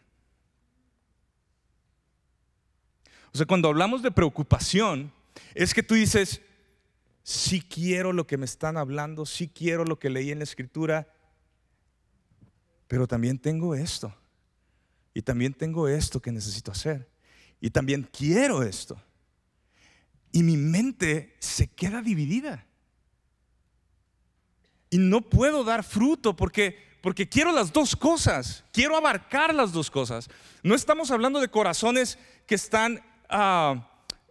O 3.33 3.37
sea, 3.37 3.47
cuando 3.47 3.67
hablamos 3.67 4.03
de 4.03 4.11
preocupación, 4.11 5.11
es 5.55 5.73
que 5.73 5.81
tú 5.81 5.95
dices, 5.95 6.43
si 7.23 7.59
quiero 7.59 8.13
lo 8.13 8.27
que 8.27 8.37
me 8.37 8.45
están 8.45 8.77
hablando, 8.77 9.25
si 9.25 9.47
quiero 9.47 9.85
lo 9.85 9.97
que 9.97 10.11
leí 10.11 10.29
en 10.29 10.37
la 10.37 10.43
escritura, 10.43 11.07
pero 12.87 13.07
también 13.07 13.39
tengo 13.39 13.73
esto. 13.73 14.15
Y 15.15 15.23
también 15.23 15.51
tengo 15.55 15.87
esto 15.87 16.21
que 16.21 16.31
necesito 16.31 16.71
hacer. 16.71 17.09
Y 17.59 17.71
también 17.71 18.07
quiero 18.15 18.61
esto. 18.61 19.01
Y 20.33 20.43
mi 20.43 20.57
mente 20.57 21.37
se 21.39 21.67
queda 21.67 22.01
dividida. 22.01 22.65
Y 24.89 24.97
no 24.97 25.21
puedo 25.21 25.63
dar 25.63 25.85
fruto 25.85 26.35
porque 26.35 26.91
porque 27.03 27.27
quiero 27.27 27.51
las 27.51 27.73
dos 27.73 27.97
cosas, 27.97 28.63
quiero 28.71 28.95
abarcar 28.95 29.53
las 29.53 29.73
dos 29.73 29.91
cosas. 29.91 30.29
No 30.63 30.73
estamos 30.73 31.11
hablando 31.11 31.41
de 31.41 31.49
corazones 31.49 32.17
que 32.47 32.55
están, 32.55 33.03
ah, 33.27 33.89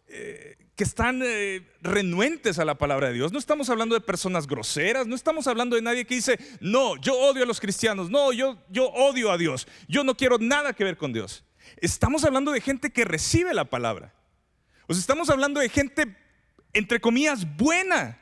eh, 0.08 0.56
que 0.74 0.82
están 0.82 1.20
eh, 1.22 1.68
renuentes 1.82 2.58
a 2.58 2.64
la 2.64 2.78
palabra 2.78 3.08
de 3.08 3.12
Dios, 3.12 3.30
no 3.30 3.38
estamos 3.38 3.68
hablando 3.68 3.94
de 3.94 4.00
personas 4.00 4.46
groseras, 4.46 5.06
no 5.06 5.14
estamos 5.14 5.46
hablando 5.48 5.76
de 5.76 5.82
nadie 5.82 6.06
que 6.06 6.14
dice, 6.14 6.38
no, 6.62 6.96
yo 6.96 7.14
odio 7.14 7.42
a 7.42 7.46
los 7.46 7.60
cristianos, 7.60 8.08
no, 8.08 8.32
yo, 8.32 8.56
yo 8.70 8.86
odio 8.86 9.30
a 9.30 9.36
Dios, 9.36 9.68
yo 9.86 10.02
no 10.02 10.16
quiero 10.16 10.38
nada 10.38 10.72
que 10.72 10.84
ver 10.84 10.96
con 10.96 11.12
Dios. 11.12 11.44
Estamos 11.76 12.24
hablando 12.24 12.52
de 12.52 12.62
gente 12.62 12.90
que 12.90 13.04
recibe 13.04 13.52
la 13.52 13.66
palabra. 13.66 14.14
O 14.86 14.94
sea, 14.94 15.00
estamos 15.00 15.30
hablando 15.30 15.60
de 15.60 15.68
gente, 15.68 16.16
entre 16.72 17.00
comillas, 17.00 17.56
buena. 17.56 18.18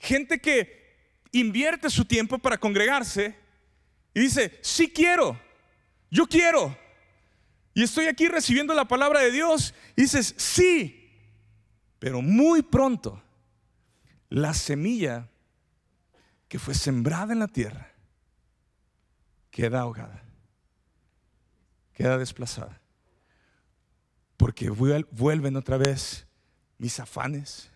Gente 0.00 0.40
que 0.40 0.96
invierte 1.32 1.90
su 1.90 2.04
tiempo 2.04 2.38
para 2.38 2.58
congregarse 2.58 3.36
y 4.14 4.20
dice, 4.20 4.58
sí 4.62 4.88
quiero, 4.88 5.40
yo 6.10 6.26
quiero. 6.26 6.76
Y 7.74 7.82
estoy 7.82 8.06
aquí 8.06 8.26
recibiendo 8.28 8.74
la 8.74 8.86
palabra 8.86 9.20
de 9.20 9.30
Dios. 9.30 9.74
Y 9.96 10.02
dices, 10.02 10.34
sí, 10.36 11.10
pero 11.98 12.22
muy 12.22 12.62
pronto 12.62 13.22
la 14.28 14.54
semilla 14.54 15.28
que 16.48 16.58
fue 16.58 16.74
sembrada 16.74 17.32
en 17.32 17.38
la 17.38 17.48
tierra 17.48 17.92
queda 19.50 19.80
ahogada, 19.80 20.22
queda 21.92 22.18
desplazada. 22.18 22.80
Porque 24.38 24.70
vuelven 24.70 25.56
otra 25.56 25.76
vez 25.76 26.26
mis 26.78 26.98
afanes, 27.00 27.70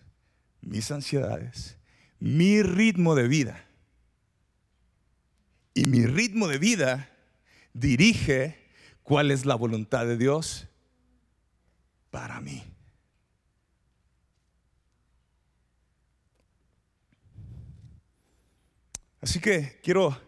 mis 0.61 0.89
ansiedades, 0.89 1.77
mi 2.19 2.63
ritmo 2.63 3.13
de 3.13 3.27
vida 3.27 3.63
y 5.73 5.85
mi 5.85 6.05
ritmo 6.05 6.47
de 6.47 6.57
vida 6.57 7.09
dirige 7.73 8.57
cuál 9.03 9.29
es 9.29 9.45
la 9.45 9.55
voluntad 9.55 10.05
de 10.05 10.17
Dios 10.17 10.67
para 12.09 12.39
mí. 12.39 12.63
Así 19.19 19.39
que 19.39 19.79
quiero 19.81 20.19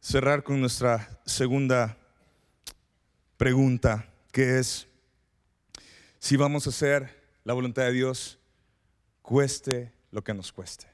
cerrar 0.00 0.42
con 0.42 0.60
nuestra 0.60 1.20
segunda 1.24 1.96
pregunta, 3.36 4.12
que 4.36 4.58
es 4.58 4.86
si 6.18 6.36
vamos 6.36 6.66
a 6.66 6.68
hacer 6.68 7.24
la 7.42 7.54
voluntad 7.54 7.84
de 7.84 7.92
Dios, 7.92 8.38
cueste 9.22 9.94
lo 10.10 10.22
que 10.22 10.34
nos 10.34 10.52
cueste. 10.52 10.86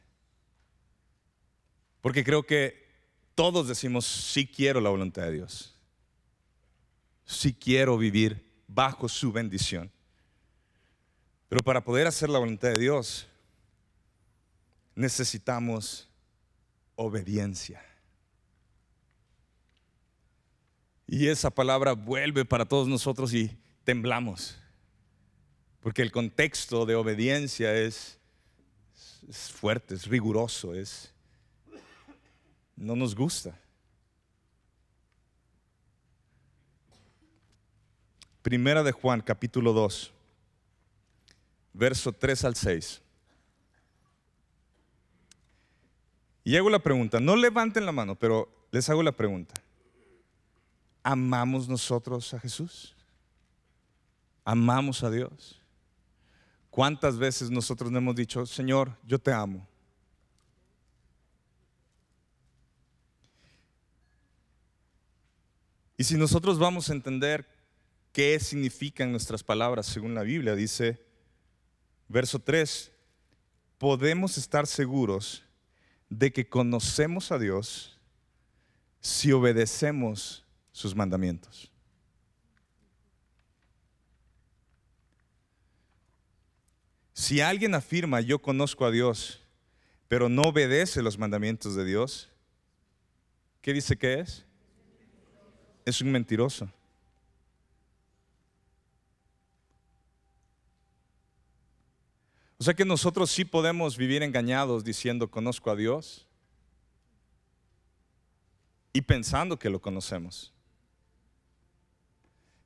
Porque 2.01 2.23
creo 2.23 2.45
que 2.45 2.87
todos 3.35 3.67
decimos, 3.67 4.07
sí 4.07 4.47
quiero 4.47 4.81
la 4.81 4.91
voluntad 4.91 5.23
de 5.23 5.33
Dios. 5.33 5.77
Sí 7.25 7.53
quiero 7.53 7.99
vivir 7.99 8.49
bajo 8.69 9.09
su 9.09 9.33
bendición. 9.33 9.91
Pero 11.49 11.65
para 11.65 11.83
poder 11.83 12.07
hacer 12.07 12.29
la 12.29 12.39
voluntad 12.39 12.69
de 12.69 12.79
Dios, 12.79 13.27
necesitamos 14.95 16.09
obediencia. 16.95 17.85
Y 21.07 21.29
esa 21.29 21.51
palabra 21.51 21.93
vuelve 21.93 22.45
para 22.45 22.65
todos 22.65 22.89
nosotros 22.89 23.35
y 23.35 23.57
temblamos. 23.85 24.59
Porque 25.81 26.03
el 26.03 26.13
contexto 26.13 26.87
de 26.87 26.95
obediencia 26.95 27.75
es, 27.75 28.19
fuerte, 29.53 29.95
es 29.95 30.07
riguroso, 30.07 30.75
es, 30.75 31.13
no 32.77 32.95
nos 32.95 33.15
gusta. 33.15 33.59
Primera 38.43 38.83
de 38.83 38.93
Juan, 38.93 39.21
capítulo 39.21 39.73
2, 39.73 40.13
verso 41.73 42.13
3 42.13 42.45
al 42.45 42.57
6. 42.57 43.03
Y 46.45 46.57
hago 46.57 46.71
la 46.71 46.81
pregunta, 46.81 47.21
no 47.21 47.37
levanten 47.37 47.87
la 47.87 47.93
mano, 47.93 48.17
pero 48.17 48.67
les 48.73 48.89
hago 48.89 49.03
la 49.03 49.13
pregunta. 49.13 49.62
¿Amamos 51.03 51.69
nosotros 51.69 52.33
a 52.35 52.41
Jesús? 52.41 52.95
¿Amamos 54.45 55.03
a 55.03 55.11
Dios? 55.11 55.61
¿Cuántas 56.71 57.19
veces 57.19 57.51
nosotros 57.51 57.93
le 57.93 57.99
hemos 57.99 58.15
dicho, 58.15 58.47
Señor, 58.47 58.97
yo 59.05 59.19
te 59.19 59.33
amo? 59.33 59.67
Y 65.97 66.05
si 66.05 66.17
nosotros 66.17 66.59
vamos 66.59 66.89
a 66.89 66.95
entender 66.95 67.47
qué 68.13 68.41
significan 68.41 69.11
nuestras 69.11 69.43
palabras 69.43 69.87
según 69.87 70.15
la 70.15 70.23
Biblia, 70.23 70.55
dice 70.55 71.05
verso 72.09 72.39
3, 72.39 72.91
podemos 73.79 74.37
estar 74.37 74.67
seguros 74.67 75.45
de 76.09 76.33
que 76.33 76.49
conocemos 76.49 77.33
a 77.33 77.39
Dios 77.39 77.99
si 79.01 79.33
obedecemos 79.33 80.42
sus 80.73 80.95
mandamientos. 80.95 81.71
Si 87.13 87.41
alguien 87.41 87.75
afirma 87.75 88.21
yo 88.21 88.41
conozco 88.41 88.85
a 88.85 88.91
Dios, 88.91 89.41
pero 90.09 90.29
no 90.29 90.49
obedece 90.49 91.03
los 91.03 91.17
mandamientos 91.17 91.75
de 91.77 91.85
Dios, 91.85 92.29
¿qué 93.61 93.73
dice 93.73 93.97
que 93.97 94.21
es? 94.21 94.45
es 95.85 96.01
un 96.01 96.11
mentiroso. 96.11 96.69
O 102.59 102.65
sea 102.65 102.75
que 102.75 102.85
nosotros 102.85 103.31
sí 103.31 103.45
podemos 103.45 103.97
vivir 103.97 104.23
engañados 104.23 104.85
diciendo 104.85 105.29
conozco 105.29 105.71
a 105.71 105.77
Dios 105.77 106.29
y 108.93 109.01
pensando 109.01 109.59
que 109.59 109.69
lo 109.69 109.81
conocemos. 109.81 110.53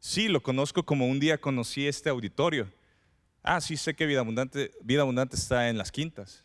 Sí, 0.07 0.29
lo 0.29 0.41
conozco 0.41 0.85
como 0.85 1.09
un 1.09 1.19
día 1.19 1.41
conocí 1.41 1.87
este 1.87 2.09
auditorio. 2.09 2.71
Ah, 3.43 3.61
sí 3.61 3.77
sé 3.77 3.95
que 3.95 4.07
Vida 4.07 4.21
Abundante, 4.21 4.71
Vida 4.81 5.03
Abundante 5.03 5.35
está 5.35 5.69
en 5.69 5.77
las 5.77 5.91
quintas, 5.91 6.45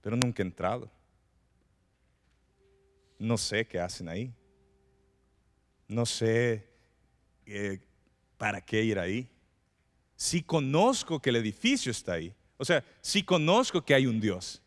pero 0.00 0.16
nunca 0.16 0.42
he 0.42 0.46
entrado. 0.46 0.90
No 3.18 3.36
sé 3.36 3.66
qué 3.66 3.78
hacen 3.78 4.08
ahí 4.08 4.32
no 5.92 6.06
sé 6.06 6.66
eh, 7.46 7.78
para 8.38 8.60
qué 8.60 8.82
ir 8.82 8.98
ahí. 8.98 9.28
Si 10.16 10.42
conozco 10.42 11.20
que 11.20 11.30
el 11.30 11.36
edificio 11.36 11.90
está 11.90 12.14
ahí, 12.14 12.34
o 12.56 12.64
sea, 12.64 12.84
si 13.00 13.22
conozco 13.22 13.84
que 13.84 13.94
hay 13.94 14.06
un 14.06 14.20
Dios, 14.20 14.62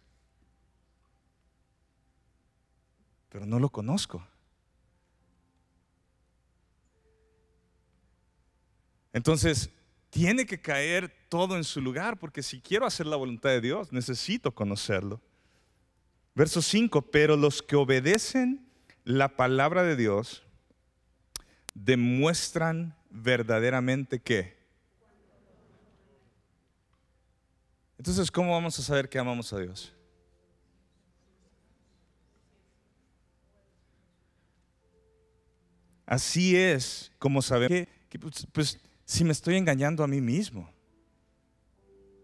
pero 3.30 3.46
no 3.46 3.60
lo 3.60 3.70
conozco. 3.70 4.26
Entonces, 9.16 9.70
tiene 10.10 10.46
que 10.46 10.60
caer 10.60 11.10
todo 11.30 11.56
en 11.56 11.64
su 11.64 11.80
lugar, 11.80 12.20
porque 12.20 12.44
si 12.44 12.60
quiero 12.60 12.86
hacer 12.86 13.06
la 13.06 13.16
voluntad 13.16 13.50
de 13.50 13.62
Dios, 13.62 13.94
necesito 13.94 14.54
conocerlo. 14.54 15.22
Verso 16.34 16.62
5, 16.62 17.02
pero 17.12 17.38
los 17.38 17.62
que 17.62 17.78
obedecen 17.78 18.68
la 19.06 19.30
palabra 19.38 19.84
de 19.84 19.96
Dios 19.96 20.44
demuestran 21.74 22.94
verdaderamente 23.10 24.20
que. 24.20 24.58
Entonces, 27.98 28.30
¿cómo 28.30 28.52
vamos 28.52 28.78
a 28.80 28.84
saber 28.84 29.08
que 29.08 29.18
amamos 29.18 29.54
a 29.54 29.60
Dios? 29.60 29.94
Así 36.06 36.58
es 36.58 37.14
como 37.18 37.42
saber 37.42 37.88
que, 38.10 38.20
pues, 38.20 38.46
pues, 38.52 38.80
si 39.06 39.24
me 39.24 39.32
estoy 39.32 39.56
engañando 39.56 40.04
a 40.04 40.08
mí 40.08 40.20
mismo, 40.20 40.70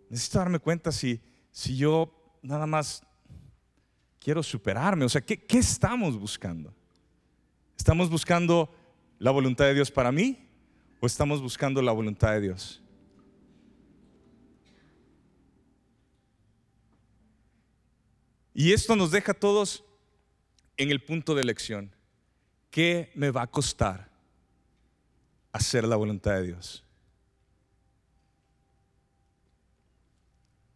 necesito 0.10 0.40
darme 0.40 0.60
cuenta 0.60 0.92
si, 0.92 1.22
si 1.52 1.78
yo 1.78 2.12
nada 2.42 2.66
más 2.66 3.04
quiero 4.20 4.42
superarme. 4.44 5.06
O 5.06 5.10
sea, 5.10 5.22
¿qué, 5.22 5.38
¿qué 5.38 5.60
estamos 5.60 6.20
buscando? 6.20 6.74
¿Estamos 7.78 8.10
buscando 8.10 8.74
la 9.20 9.32
voluntad 9.32 9.66
de 9.66 9.76
Dios 9.76 9.92
para 9.92 10.12
mí 10.12 10.48
o 11.00 11.06
estamos 11.06 11.42
buscando 11.42 11.82
la 11.82 11.92
voluntad 11.92 12.34
de 12.34 12.42
Dios? 12.42 12.82
Y 18.54 18.74
esto 18.74 18.96
nos 18.96 19.12
deja 19.12 19.32
a 19.32 19.40
todos 19.40 19.84
en 20.78 20.92
el 20.92 21.04
punto 21.04 21.36
de 21.36 21.42
elección. 21.42 21.96
¿Qué 22.70 23.12
me 23.16 23.32
va 23.32 23.44
a 23.44 23.48
costar 23.48 24.11
hacer 25.52 25.86
la 25.86 25.96
voluntad 25.96 26.34
de 26.36 26.44
Dios. 26.44 26.84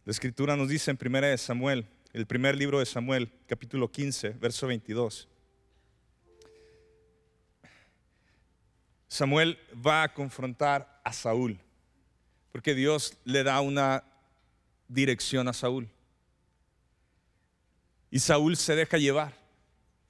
La 0.05 0.11
escritura 0.11 0.55
nos 0.55 0.69
dice 0.69 0.91
en 0.91 0.97
primera 0.97 1.27
de 1.27 1.37
Samuel, 1.37 1.87
el 2.13 2.27
primer 2.27 2.55
libro 2.55 2.79
de 2.79 2.85
Samuel, 2.85 3.31
capítulo 3.47 3.91
15, 3.91 4.29
verso 4.39 4.67
22. 4.67 5.27
Samuel 9.07 9.57
va 9.85 10.03
a 10.03 10.13
confrontar 10.13 11.01
a 11.03 11.11
Saúl, 11.11 11.59
porque 12.51 12.75
Dios 12.75 13.17
le 13.23 13.43
da 13.43 13.61
una 13.61 14.03
dirección 14.87 15.47
a 15.47 15.53
Saúl. 15.53 15.89
Y 18.11 18.19
Saúl 18.19 18.55
se 18.57 18.75
deja 18.75 18.97
llevar. 18.97 19.33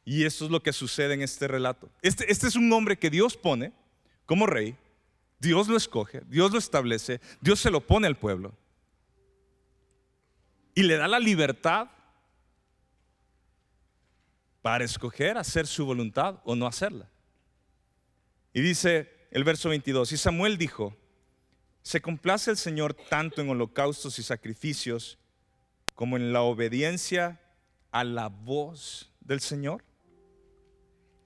Y 0.03 0.25
eso 0.25 0.45
es 0.45 0.51
lo 0.51 0.61
que 0.61 0.73
sucede 0.73 1.15
en 1.15 1.21
este 1.21 1.47
relato. 1.47 1.89
Este, 2.01 2.31
este 2.31 2.47
es 2.47 2.55
un 2.55 2.71
hombre 2.71 2.97
que 2.97 3.09
Dios 3.09 3.35
pone 3.35 3.73
como 4.25 4.45
rey. 4.45 4.77
Dios 5.39 5.67
lo 5.67 5.77
escoge, 5.77 6.21
Dios 6.27 6.51
lo 6.51 6.57
establece, 6.57 7.21
Dios 7.41 7.59
se 7.59 7.69
lo 7.69 7.81
pone 7.81 8.07
al 8.07 8.17
pueblo. 8.17 8.53
Y 10.73 10.83
le 10.83 10.97
da 10.97 11.07
la 11.07 11.19
libertad 11.19 11.89
para 14.61 14.83
escoger 14.83 15.37
hacer 15.37 15.67
su 15.67 15.85
voluntad 15.85 16.39
o 16.43 16.55
no 16.55 16.65
hacerla. 16.65 17.09
Y 18.51 18.61
dice 18.61 19.27
el 19.29 19.43
verso 19.43 19.69
22, 19.69 20.11
y 20.13 20.17
Samuel 20.17 20.57
dijo, 20.57 20.95
¿se 21.83 22.01
complace 22.01 22.51
el 22.51 22.57
Señor 22.57 22.93
tanto 22.93 23.41
en 23.41 23.49
holocaustos 23.49 24.17
y 24.17 24.23
sacrificios 24.23 25.19
como 25.93 26.17
en 26.17 26.33
la 26.33 26.41
obediencia 26.41 27.41
a 27.91 28.03
la 28.03 28.29
voz 28.29 29.11
del 29.19 29.41
Señor? 29.41 29.83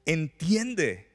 Entiende, 0.06 1.09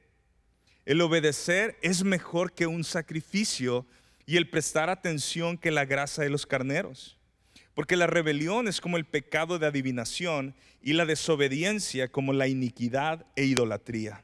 el 0.85 1.01
obedecer 1.01 1.77
es 1.81 2.03
mejor 2.03 2.53
que 2.53 2.67
un 2.67 2.83
sacrificio 2.83 3.87
y 4.27 4.37
el 4.37 4.49
prestar 4.49 4.89
atención 4.89 5.57
que 5.57 5.71
la 5.71 5.85
grasa 5.85 6.21
de 6.21 6.29
los 6.29 6.45
carneros. 6.45 7.17
Porque 7.73 7.95
la 7.95 8.07
rebelión 8.07 8.67
es 8.67 8.79
como 8.79 8.97
el 8.97 9.05
pecado 9.05 9.59
de 9.59 9.65
adivinación 9.65 10.55
y 10.81 10.93
la 10.93 11.05
desobediencia 11.05 12.11
como 12.11 12.33
la 12.33 12.47
iniquidad 12.47 13.25
e 13.35 13.45
idolatría. 13.45 14.23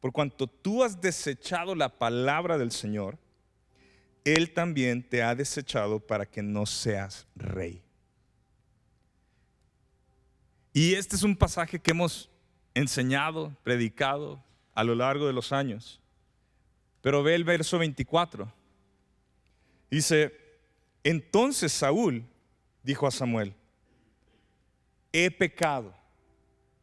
Por 0.00 0.12
cuanto 0.12 0.46
tú 0.46 0.82
has 0.82 1.00
desechado 1.00 1.74
la 1.74 1.96
palabra 1.96 2.58
del 2.58 2.72
Señor, 2.72 3.18
Él 4.24 4.52
también 4.52 5.08
te 5.08 5.22
ha 5.22 5.34
desechado 5.34 6.00
para 6.00 6.26
que 6.26 6.42
no 6.42 6.66
seas 6.66 7.26
rey. 7.36 7.82
Y 10.72 10.94
este 10.94 11.16
es 11.16 11.22
un 11.22 11.36
pasaje 11.36 11.78
que 11.78 11.92
hemos 11.92 12.28
enseñado, 12.74 13.56
predicado 13.62 14.44
a 14.76 14.84
lo 14.84 14.94
largo 14.94 15.26
de 15.26 15.32
los 15.32 15.52
años. 15.52 16.00
Pero 17.00 17.24
ve 17.24 17.34
el 17.34 17.42
verso 17.42 17.78
24. 17.78 18.52
Dice, 19.90 20.32
entonces 21.02 21.72
Saúl 21.72 22.24
dijo 22.82 23.06
a 23.06 23.10
Samuel, 23.10 23.54
he 25.12 25.30
pecado, 25.30 25.94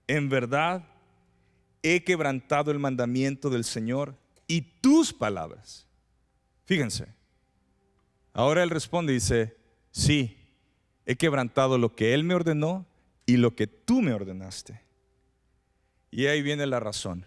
en 0.07 0.27
verdad 0.27 0.83
he 1.83 2.03
quebrantado 2.03 2.71
el 2.71 2.79
mandamiento 2.79 3.49
del 3.49 3.63
Señor 3.63 4.15
y 4.47 4.61
tus 4.61 5.13
palabras. 5.13 5.85
Fíjense, 6.65 7.07
ahora 8.33 8.63
él 8.63 8.69
responde 8.69 9.13
y 9.13 9.15
dice, 9.15 9.55
sí, 9.91 10.37
he 11.05 11.15
quebrantado 11.15 11.77
lo 11.77 11.95
que 11.95 12.13
él 12.13 12.23
me 12.23 12.33
ordenó 12.33 12.87
y 13.25 13.37
lo 13.37 13.55
que 13.55 13.67
tú 13.67 14.01
me 14.01 14.13
ordenaste. 14.13 14.81
Y 16.09 16.25
ahí 16.25 16.41
viene 16.41 16.65
la 16.65 16.79
razón. 16.79 17.25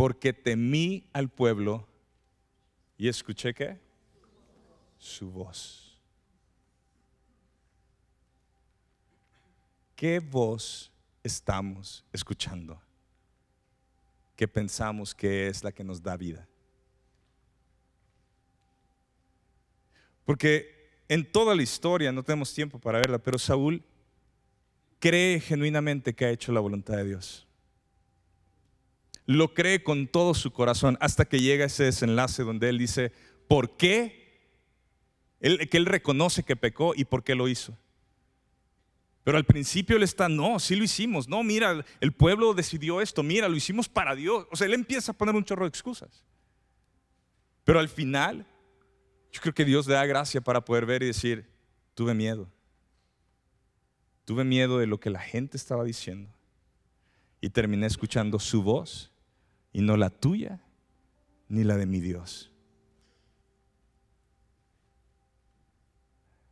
Porque 0.00 0.32
temí 0.32 1.10
al 1.12 1.28
pueblo 1.28 1.86
y 2.96 3.06
escuché 3.06 3.52
qué? 3.52 3.78
Su 4.96 5.30
voz. 5.30 6.00
¿Qué 9.94 10.18
voz 10.18 10.90
estamos 11.22 12.02
escuchando? 12.14 12.80
Que 14.36 14.48
pensamos 14.48 15.14
que 15.14 15.48
es 15.48 15.62
la 15.62 15.70
que 15.70 15.84
nos 15.84 16.02
da 16.02 16.16
vida. 16.16 16.48
Porque 20.24 21.02
en 21.10 21.30
toda 21.30 21.54
la 21.54 21.62
historia, 21.62 22.10
no 22.10 22.22
tenemos 22.22 22.54
tiempo 22.54 22.78
para 22.78 23.00
verla, 23.00 23.18
pero 23.18 23.38
Saúl 23.38 23.84
cree 24.98 25.40
genuinamente 25.40 26.14
que 26.14 26.24
ha 26.24 26.30
hecho 26.30 26.52
la 26.52 26.60
voluntad 26.60 26.96
de 26.96 27.04
Dios. 27.04 27.49
Lo 29.30 29.54
cree 29.54 29.84
con 29.84 30.08
todo 30.08 30.34
su 30.34 30.50
corazón 30.50 30.98
hasta 31.00 31.24
que 31.24 31.40
llega 31.40 31.66
ese 31.66 31.84
desenlace 31.84 32.42
donde 32.42 32.68
él 32.68 32.78
dice, 32.78 33.12
¿por 33.46 33.76
qué? 33.76 34.18
que 35.40 35.76
él 35.76 35.86
reconoce 35.86 36.42
que 36.42 36.56
pecó 36.56 36.94
y 36.96 37.04
por 37.04 37.22
qué 37.22 37.36
lo 37.36 37.46
hizo. 37.46 37.78
Pero 39.22 39.38
al 39.38 39.44
principio 39.44 39.96
él 39.96 40.02
está, 40.02 40.28
no, 40.28 40.58
sí 40.58 40.74
lo 40.74 40.82
hicimos, 40.82 41.28
no, 41.28 41.44
mira, 41.44 41.84
el 42.00 42.12
pueblo 42.12 42.54
decidió 42.54 43.00
esto, 43.00 43.22
mira, 43.22 43.48
lo 43.48 43.54
hicimos 43.54 43.88
para 43.88 44.16
Dios. 44.16 44.48
O 44.50 44.56
sea, 44.56 44.66
él 44.66 44.74
empieza 44.74 45.12
a 45.12 45.14
poner 45.14 45.36
un 45.36 45.44
chorro 45.44 45.64
de 45.64 45.68
excusas. 45.68 46.24
Pero 47.62 47.78
al 47.78 47.88
final, 47.88 48.44
yo 49.30 49.40
creo 49.40 49.54
que 49.54 49.64
Dios 49.64 49.86
le 49.86 49.94
da 49.94 50.06
gracia 50.06 50.40
para 50.40 50.64
poder 50.64 50.86
ver 50.86 51.04
y 51.04 51.06
decir, 51.06 51.48
tuve 51.94 52.14
miedo. 52.14 52.50
Tuve 54.24 54.42
miedo 54.42 54.80
de 54.80 54.88
lo 54.88 54.98
que 54.98 55.10
la 55.10 55.20
gente 55.20 55.56
estaba 55.56 55.84
diciendo 55.84 56.34
y 57.40 57.50
terminé 57.50 57.86
escuchando 57.86 58.40
su 58.40 58.64
voz 58.64 59.09
y 59.72 59.82
no 59.82 59.96
la 59.96 60.10
tuya 60.10 60.60
ni 61.48 61.64
la 61.64 61.76
de 61.76 61.86
mi 61.86 62.00
Dios. 62.00 62.50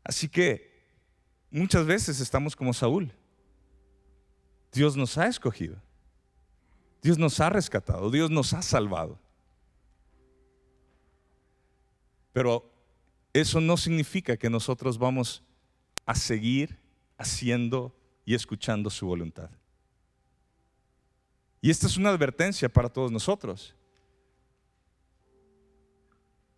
Así 0.05 0.29
que 0.29 0.73
muchas 1.51 1.87
veces 1.87 2.21
estamos 2.21 2.57
como 2.57 2.73
Saúl. 2.73 3.13
Dios 4.73 4.97
nos 4.97 5.19
ha 5.19 5.27
escogido. 5.27 5.81
Dios 7.03 7.19
nos 7.19 7.39
ha 7.41 7.51
rescatado. 7.51 8.11
Dios 8.11 8.31
nos 8.31 8.55
ha 8.55 8.63
salvado. 8.63 9.19
Pero 12.33 12.73
eso 13.33 13.61
no 13.61 13.77
significa 13.77 14.37
que 14.37 14.51
nosotros 14.51 14.99
vamos 14.99 15.43
a 16.07 16.15
seguir 16.15 16.79
haciendo 17.19 17.95
y 18.25 18.35
escuchando 18.35 18.91
su 18.91 19.07
voluntad. 19.07 19.51
Y 21.61 21.71
esta 21.71 21.87
es 21.87 21.97
una 21.97 22.11
advertencia 22.11 22.69
para 22.69 22.89
todos 22.89 23.11
nosotros. 23.11 23.75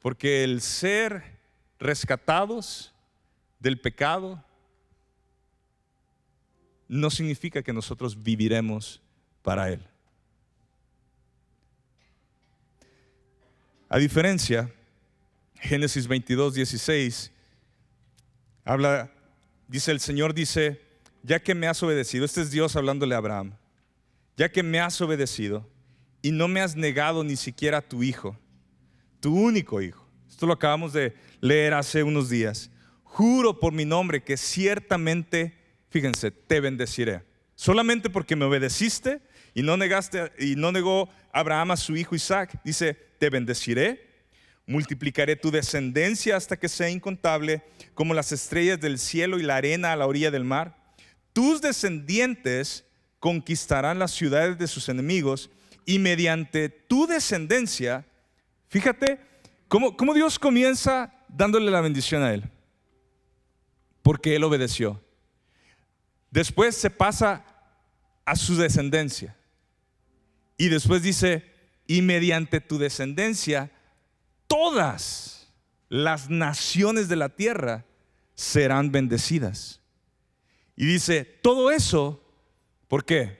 Porque 0.01 0.45
el 0.45 0.61
ser 0.61 1.39
rescatados 1.79 2.95
del 3.59 3.81
pecado 3.81 4.43
no 6.89 7.11
significa 7.11 7.63
que 7.63 7.73
nosotros 7.73 8.23
viviremos 8.23 9.01
para 9.43 9.71
Él. 9.71 9.87
A 13.89 13.99
diferencia, 13.99 14.73
Génesis 15.57 16.07
22, 16.07 16.55
16 16.55 17.33
habla 18.65 19.13
dice 19.71 19.93
el 19.93 20.01
Señor, 20.01 20.35
dice, 20.35 20.81
ya 21.23 21.41
que 21.41 21.55
me 21.55 21.67
has 21.69 21.83
obedecido, 21.83 22.25
este 22.25 22.43
es 22.43 22.51
Dios 22.51 22.75
hablándole 22.77 23.15
a 23.15 23.19
Abraham, 23.19 23.53
ya 24.41 24.51
que 24.51 24.63
me 24.63 24.81
has 24.81 24.99
obedecido 25.03 25.69
y 26.23 26.33
no 26.33 26.49
me 26.49 26.63
has 26.63 26.75
negado 26.75 27.23
ni 27.23 27.37
siquiera 27.37 27.77
a 27.77 27.83
tu 27.83 28.03
hijo, 28.03 28.39
tu 29.21 29.35
único 29.35 29.83
hijo. 29.83 30.09
Esto 30.31 30.47
lo 30.47 30.55
acabamos 30.55 30.95
de 30.95 31.15
leer 31.43 31.75
hace 31.75 32.03
unos 32.03 32.31
días. 32.31 32.71
Juro 33.03 33.61
por 33.61 33.75
mi 33.75 33.85
nombre 33.85 34.23
que 34.23 34.39
ciertamente, 34.39 35.59
fíjense, 35.91 36.31
te 36.31 36.59
bendeciré. 36.59 37.23
Solamente 37.55 38.09
porque 38.09 38.35
me 38.35 38.47
obedeciste 38.47 39.21
y 39.53 39.63
no 39.63 39.77
negaste 39.77 40.33
y 40.39 40.57
no 40.57 40.73
negó 40.73 41.11
Abraham 41.35 41.73
a 41.73 41.77
su 41.77 41.95
hijo 41.95 42.15
Isaac, 42.15 42.63
dice, 42.65 42.95
te 43.19 43.29
bendeciré 43.29 44.09
Multiplicaré 44.65 45.37
tu 45.37 45.51
descendencia 45.51 46.37
hasta 46.37 46.57
que 46.57 46.71
sea 46.71 46.89
incontable, 46.89 47.63
como 47.93 48.15
las 48.15 48.33
estrellas 48.33 48.81
del 48.81 48.99
cielo 48.99 49.39
y 49.39 49.43
la 49.43 49.57
arena 49.57 49.93
a 49.93 49.97
la 49.97 50.07
orilla 50.07 50.31
del 50.31 50.45
mar. 50.45 50.95
Tus 51.35 51.61
descendientes 51.61 52.87
conquistarán 53.21 53.99
las 53.99 54.11
ciudades 54.11 54.59
de 54.59 54.67
sus 54.67 54.89
enemigos 54.89 55.51
y 55.85 55.99
mediante 55.99 56.69
tu 56.69 57.07
descendencia, 57.07 58.07
fíjate 58.69 59.21
cómo, 59.69 60.15
Dios 60.15 60.39
comienza 60.39 61.13
dándole 61.29 61.71
la 61.71 61.81
bendición 61.83 62.23
a 62.23 62.33
él, 62.33 62.51
porque 64.03 64.35
él 64.35 64.45
obedeció. 64.45 65.01
Después 66.31 66.77
se 66.77 66.91
pasa 66.91 67.45
a 68.25 68.37
su 68.37 68.57
descendencia 68.57 69.37
y 70.57 70.69
después 70.69 71.03
dice, 71.03 71.45
y 71.87 72.03
mediante 72.03 72.61
tu 72.61 72.79
descendencia 72.79 73.71
todas 74.47 75.53
las 75.89 76.31
naciones 76.31 77.09
de 77.09 77.17
la 77.17 77.31
tierra 77.31 77.85
serán 78.35 78.93
bendecidas. 78.93 79.81
Y 80.77 80.87
dice, 80.87 81.25
todo 81.25 81.71
eso, 81.71 82.23
¿por 82.91 83.05
qué? 83.05 83.39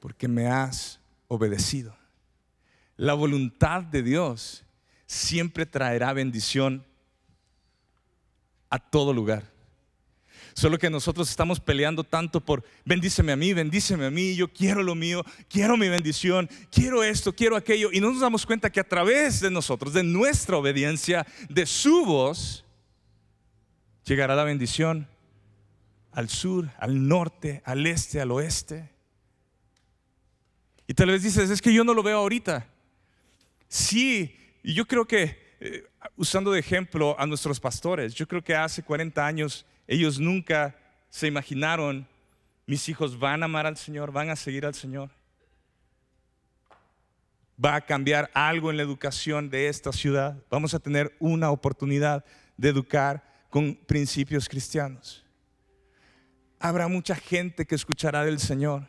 Porque 0.00 0.26
me 0.26 0.48
has 0.48 0.98
obedecido. 1.28 1.96
La 2.96 3.14
voluntad 3.14 3.84
de 3.84 4.02
Dios 4.02 4.64
siempre 5.06 5.64
traerá 5.64 6.12
bendición 6.12 6.84
a 8.68 8.80
todo 8.80 9.12
lugar. 9.12 9.54
Solo 10.54 10.76
que 10.76 10.90
nosotros 10.90 11.30
estamos 11.30 11.60
peleando 11.60 12.02
tanto 12.02 12.40
por 12.40 12.64
bendíceme 12.84 13.30
a 13.30 13.36
mí, 13.36 13.52
bendíceme 13.52 14.06
a 14.06 14.10
mí, 14.10 14.34
yo 14.34 14.48
quiero 14.48 14.82
lo 14.82 14.96
mío, 14.96 15.24
quiero 15.48 15.76
mi 15.76 15.88
bendición, 15.88 16.50
quiero 16.72 17.04
esto, 17.04 17.32
quiero 17.32 17.54
aquello. 17.56 17.90
Y 17.92 18.00
no 18.00 18.10
nos 18.10 18.20
damos 18.20 18.44
cuenta 18.44 18.70
que 18.70 18.80
a 18.80 18.88
través 18.88 19.38
de 19.38 19.52
nosotros, 19.52 19.92
de 19.92 20.02
nuestra 20.02 20.56
obediencia, 20.56 21.24
de 21.48 21.64
su 21.64 22.04
voz, 22.04 22.64
llegará 24.04 24.34
la 24.34 24.44
bendición 24.44 25.08
al 26.14 26.28
sur, 26.28 26.70
al 26.78 27.08
norte, 27.08 27.60
al 27.64 27.86
este, 27.86 28.20
al 28.20 28.30
oeste. 28.30 28.88
Y 30.86 30.94
tal 30.94 31.10
vez 31.10 31.22
dices, 31.22 31.50
es 31.50 31.60
que 31.60 31.74
yo 31.74 31.82
no 31.82 31.92
lo 31.92 32.02
veo 32.02 32.18
ahorita. 32.18 32.66
Sí, 33.68 34.36
y 34.62 34.74
yo 34.74 34.86
creo 34.86 35.06
que, 35.06 35.56
eh, 35.60 35.84
usando 36.16 36.52
de 36.52 36.60
ejemplo 36.60 37.18
a 37.18 37.26
nuestros 37.26 37.58
pastores, 37.58 38.14
yo 38.14 38.28
creo 38.28 38.42
que 38.42 38.54
hace 38.54 38.82
40 38.82 39.26
años 39.26 39.66
ellos 39.88 40.20
nunca 40.20 40.76
se 41.10 41.26
imaginaron, 41.26 42.06
mis 42.66 42.88
hijos 42.88 43.18
van 43.18 43.42
a 43.42 43.46
amar 43.46 43.66
al 43.66 43.76
Señor, 43.76 44.12
van 44.12 44.30
a 44.30 44.36
seguir 44.36 44.64
al 44.66 44.74
Señor. 44.74 45.10
Va 47.62 47.76
a 47.76 47.80
cambiar 47.80 48.30
algo 48.34 48.70
en 48.70 48.76
la 48.76 48.82
educación 48.82 49.50
de 49.50 49.68
esta 49.68 49.92
ciudad. 49.92 50.36
Vamos 50.50 50.74
a 50.74 50.80
tener 50.80 51.14
una 51.18 51.50
oportunidad 51.50 52.24
de 52.56 52.68
educar 52.68 53.22
con 53.50 53.74
principios 53.74 54.48
cristianos. 54.48 55.23
Habrá 56.64 56.88
mucha 56.88 57.14
gente 57.14 57.66
que 57.66 57.74
escuchará 57.74 58.24
del 58.24 58.40
Señor. 58.40 58.88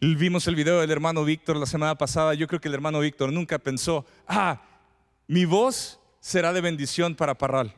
Vimos 0.00 0.46
el 0.46 0.54
video 0.54 0.80
del 0.80 0.92
hermano 0.92 1.24
Víctor 1.24 1.56
la 1.56 1.66
semana 1.66 1.98
pasada. 1.98 2.32
Yo 2.34 2.46
creo 2.46 2.60
que 2.60 2.68
el 2.68 2.74
hermano 2.74 3.00
Víctor 3.00 3.32
nunca 3.32 3.58
pensó, 3.58 4.06
ah, 4.28 4.62
mi 5.26 5.44
voz 5.44 5.98
será 6.20 6.52
de 6.52 6.60
bendición 6.60 7.16
para 7.16 7.36
Parral. 7.36 7.74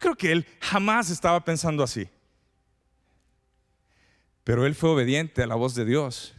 Creo 0.00 0.16
que 0.16 0.32
él 0.32 0.44
jamás 0.58 1.10
estaba 1.10 1.44
pensando 1.44 1.84
así. 1.84 2.08
Pero 4.42 4.66
él 4.66 4.74
fue 4.74 4.90
obediente 4.90 5.44
a 5.44 5.46
la 5.46 5.54
voz 5.54 5.76
de 5.76 5.84
Dios. 5.84 6.34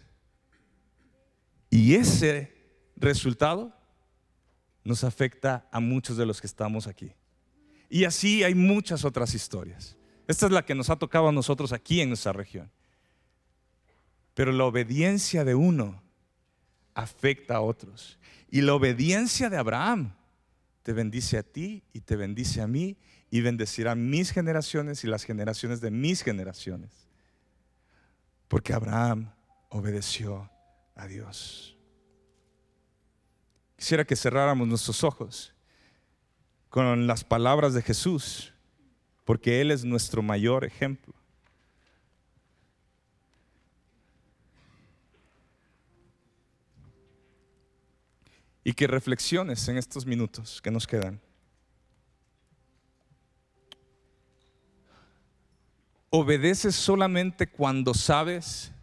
Y 1.70 1.96
ese 1.96 2.54
resultado 2.98 3.74
nos 4.84 5.06
afecta 5.06 5.66
a 5.72 5.80
muchos 5.80 6.18
de 6.18 6.26
los 6.26 6.42
que 6.42 6.48
estamos 6.48 6.88
aquí. 6.88 7.14
Y 7.90 8.06
así 8.06 8.44
hay 8.44 8.56
muchas 8.56 9.06
otras 9.06 9.34
historias. 9.34 9.96
Esta 10.28 10.48
es 10.48 10.52
la 10.52 10.66
que 10.66 10.76
nos 10.76 10.90
ha 10.90 10.96
tocado 10.96 11.30
a 11.30 11.32
nosotros 11.32 11.72
aquí 11.72 12.02
en 12.02 12.10
nuestra 12.10 12.34
región. 12.34 12.72
Pero 14.34 14.52
la 14.52 14.66
obediencia 14.66 15.44
de 15.44 15.56
uno 15.56 16.04
afecta 16.94 17.58
a 17.58 17.62
otros. 17.62 18.20
Y 18.50 18.62
la 18.62 18.74
obediencia 18.74 19.50
de 19.50 19.58
Abraham 19.58 20.14
te 20.84 20.94
bendice 20.94 21.38
a 21.38 21.44
ti 21.44 21.84
y 21.94 22.02
te 22.02 22.16
bendice 22.16 22.62
a 22.62 22.68
mí 22.68 22.98
y 23.32 23.42
bendecirá 23.42 23.96
mis 23.96 24.32
generaciones 24.32 25.04
y 25.04 25.08
las 25.08 25.24
generaciones 25.24 25.82
de 25.82 25.90
mis 25.92 26.22
generaciones. 26.22 27.08
Porque 28.48 28.74
Abraham 28.74 29.32
obedeció 29.70 30.50
a 30.96 31.08
Dios. 31.08 31.76
Quisiera 33.76 34.06
que 34.06 34.16
cerráramos 34.16 34.68
nuestros 34.68 35.04
ojos 35.04 35.55
con 36.76 37.08
las 37.08 37.24
palabras 37.24 37.74
de 37.74 37.82
Jesús, 37.82 38.52
porque 39.24 39.62
Él 39.62 39.72
es 39.72 39.86
nuestro 39.86 40.22
mayor 40.22 40.66
ejemplo. 40.66 41.14
Y 48.62 48.74
que 48.74 48.88
reflexiones 48.88 49.66
en 49.70 49.78
estos 49.78 50.06
minutos 50.06 50.62
que 50.62 50.70
nos 50.70 50.86
quedan. 50.86 51.22
¿Obedeces 56.10 56.76
solamente 56.76 57.48
cuando 57.48 57.94
sabes 57.94 58.74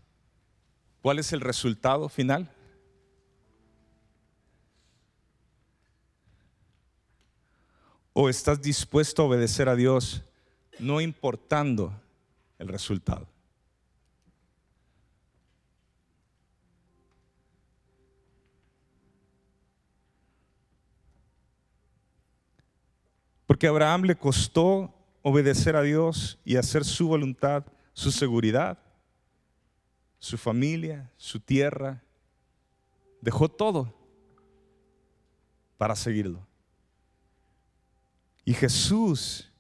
cuál 1.02 1.18
es 1.18 1.30
el 1.34 1.42
resultado 1.42 2.08
final? 2.08 2.50
¿O 8.12 8.28
estás 8.28 8.60
dispuesto 8.60 9.22
a 9.22 9.26
obedecer 9.26 9.68
a 9.68 9.76
Dios 9.76 10.22
no 10.78 11.00
importando 11.00 11.92
el 12.58 12.68
resultado? 12.68 13.26
Porque 23.46 23.66
Abraham 23.66 24.04
le 24.04 24.16
costó 24.16 24.94
obedecer 25.22 25.76
a 25.76 25.82
Dios 25.82 26.38
y 26.44 26.56
hacer 26.56 26.84
su 26.84 27.08
voluntad, 27.08 27.64
su 27.92 28.10
seguridad, 28.10 28.78
su 30.18 30.36
familia, 30.36 31.10
su 31.16 31.40
tierra. 31.40 32.02
Dejó 33.20 33.48
todo 33.48 33.94
para 35.76 35.96
seguirlo. 35.96 36.46
Y 38.44 38.54
Jesús 38.54 39.52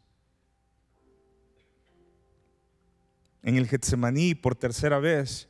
en 3.42 3.56
el 3.56 3.66
Getsemaní 3.66 4.34
por 4.34 4.54
tercera 4.54 4.98
vez, 4.98 5.48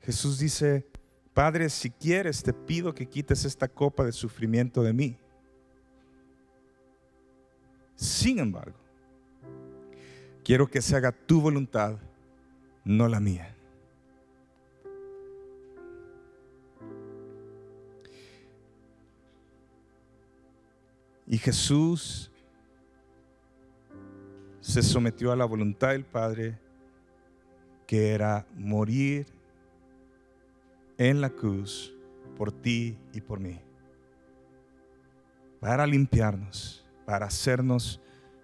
Jesús 0.00 0.38
dice, 0.38 0.86
Padre, 1.32 1.68
si 1.70 1.90
quieres, 1.90 2.42
te 2.42 2.52
pido 2.52 2.94
que 2.94 3.06
quites 3.08 3.44
esta 3.44 3.66
copa 3.66 4.04
de 4.04 4.12
sufrimiento 4.12 4.82
de 4.82 4.92
mí. 4.92 5.18
Sin 7.96 8.38
embargo, 8.38 8.78
quiero 10.44 10.68
que 10.68 10.82
se 10.82 10.94
haga 10.96 11.12
tu 11.12 11.40
voluntad, 11.40 11.98
no 12.84 13.08
la 13.08 13.20
mía. 13.20 13.53
Y 21.26 21.38
Jesús 21.38 22.30
se 24.60 24.82
sometió 24.82 25.32
a 25.32 25.36
la 25.36 25.44
voluntad 25.44 25.90
del 25.90 26.04
Padre, 26.04 26.58
que 27.86 28.10
era 28.12 28.46
morir 28.54 29.26
en 30.96 31.20
la 31.20 31.30
cruz 31.30 31.94
por 32.36 32.50
ti 32.50 32.96
y 33.12 33.20
por 33.20 33.40
mí, 33.40 33.60
para 35.60 35.86
limpiarnos 35.86 36.84
para 37.04 37.26
hacernos 37.26 38.00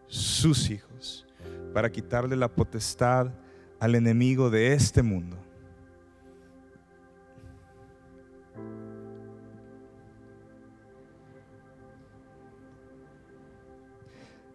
sus 0.06 0.70
hijos, 0.70 1.26
para 1.72 1.90
quitarle 1.90 2.36
la 2.36 2.48
potestad 2.48 3.30
al 3.78 3.94
enemigo 3.94 4.50
de 4.50 4.74
este 4.74 5.02
mundo. 5.02 5.36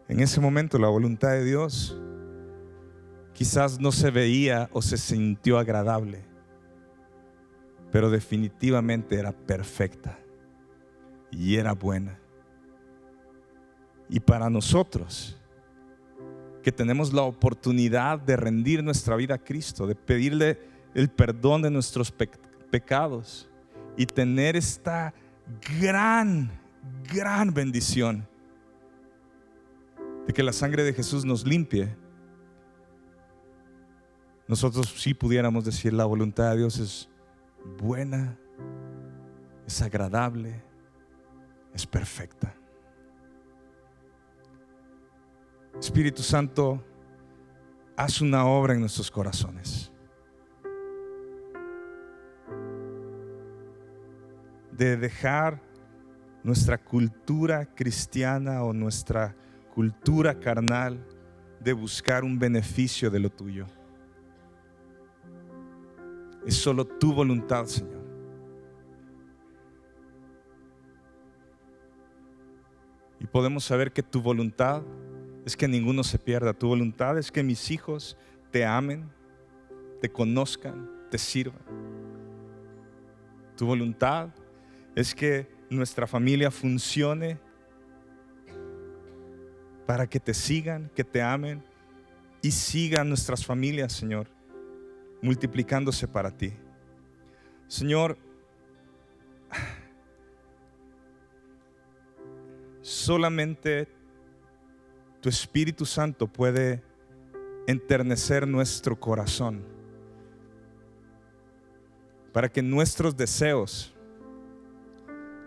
En 0.08 0.20
ese 0.20 0.40
momento 0.40 0.78
la 0.78 0.88
voluntad 0.88 1.32
de 1.32 1.44
Dios 1.44 1.98
quizás 3.34 3.80
no 3.80 3.92
se 3.92 4.12
veía 4.12 4.70
o 4.72 4.82
se 4.82 4.98
sintió 4.98 5.58
agradable, 5.58 6.24
pero 7.92 8.10
definitivamente 8.10 9.16
era 9.18 9.32
perfecta 9.32 10.20
y 11.32 11.56
era 11.56 11.74
buena. 11.74 12.20
Y 14.08 14.20
para 14.20 14.50
nosotros, 14.50 15.36
que 16.62 16.72
tenemos 16.72 17.12
la 17.12 17.24
oportunidad 17.24 18.20
de 18.20 18.38
rendir 18.38 18.84
nuestra 18.84 19.16
vida 19.16 19.36
a 19.36 19.44
Cristo, 19.44 19.88
de 19.88 19.96
pedirle 19.96 20.60
el 20.94 21.10
perdón 21.10 21.64
de 21.64 21.72
nuestros 21.72 22.14
pecados 22.70 23.50
y 23.98 24.06
tener 24.06 24.56
esta 24.56 25.14
gran, 25.80 26.52
gran 27.12 27.54
bendición 27.54 28.28
de 30.28 30.34
que 30.34 30.44
la 30.44 30.54
sangre 30.54 30.84
de 30.84 30.94
Jesús 30.94 31.26
nos 31.26 31.46
limpie, 31.46 31.96
nosotros 34.48 34.94
sí 34.98 35.14
pudiéramos 35.14 35.66
decir 35.66 35.94
la 35.94 36.06
voluntad 36.06 36.52
de 36.52 36.58
Dios 36.58 36.80
es 36.80 37.10
buena, 37.80 38.38
es 39.66 39.82
agradable, 39.82 40.62
es 41.74 41.86
perfecta. 41.86 42.54
Espíritu 45.80 46.22
Santo, 46.22 46.84
haz 47.98 48.22
una 48.22 48.46
obra 48.46 48.74
en 48.74 48.80
nuestros 48.82 49.10
corazones. 49.12 49.92
De 54.72 54.98
dejar 54.98 55.62
nuestra 56.44 56.78
cultura 56.78 57.66
cristiana 57.66 58.64
o 58.64 58.74
nuestra 58.74 59.36
cultura 59.76 60.40
carnal 60.40 61.06
de 61.60 61.74
buscar 61.74 62.24
un 62.24 62.40
beneficio 62.40 63.12
de 63.12 63.20
lo 63.20 63.30
tuyo. 63.30 63.68
Es 66.48 66.56
solo 66.56 66.86
tu 66.86 67.14
voluntad, 67.14 67.66
Señor. 67.66 68.06
podemos 73.36 73.66
saber 73.66 73.92
que 73.92 74.02
tu 74.02 74.22
voluntad 74.22 74.82
es 75.46 75.58
que 75.58 75.68
ninguno 75.68 76.06
se 76.06 76.18
pierda. 76.18 76.54
Tu 76.54 76.70
voluntad 76.70 77.18
es 77.18 77.30
que 77.30 77.44
mis 77.44 77.70
hijos 77.70 78.16
te 78.50 78.64
amen, 78.64 79.12
te 80.00 80.10
conozcan, 80.10 80.90
te 81.12 81.18
sirvan. 81.18 81.60
Tu 83.58 83.66
voluntad 83.66 84.30
es 84.96 85.14
que 85.14 85.50
nuestra 85.70 86.08
familia 86.08 86.50
funcione 86.50 87.38
para 89.86 90.08
que 90.08 90.20
te 90.20 90.34
sigan, 90.34 90.90
que 90.96 91.04
te 91.04 91.22
amen 91.22 91.64
y 92.42 92.52
sigan 92.52 93.10
nuestras 93.10 93.46
familias, 93.46 93.94
Señor, 93.94 94.28
multiplicándose 95.22 96.08
para 96.08 96.32
ti. 96.32 96.54
Señor, 97.68 98.18
solamente 102.82 103.88
tu 105.22 105.30
Espíritu 105.30 105.86
Santo 105.86 106.28
puede 106.28 106.84
enternecer 107.68 108.48
nuestro 108.48 109.00
corazón 109.00 109.64
para 112.32 112.48
que 112.50 112.62
nuestros 112.62 113.16
deseos, 113.16 113.96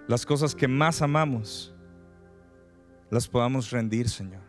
las 0.08 0.24
cosas 0.24 0.54
que 0.54 0.66
más 0.66 1.02
amamos, 1.02 1.74
las 3.10 3.28
podamos 3.28 3.70
rendir, 3.70 4.08
Señor. 4.08 4.48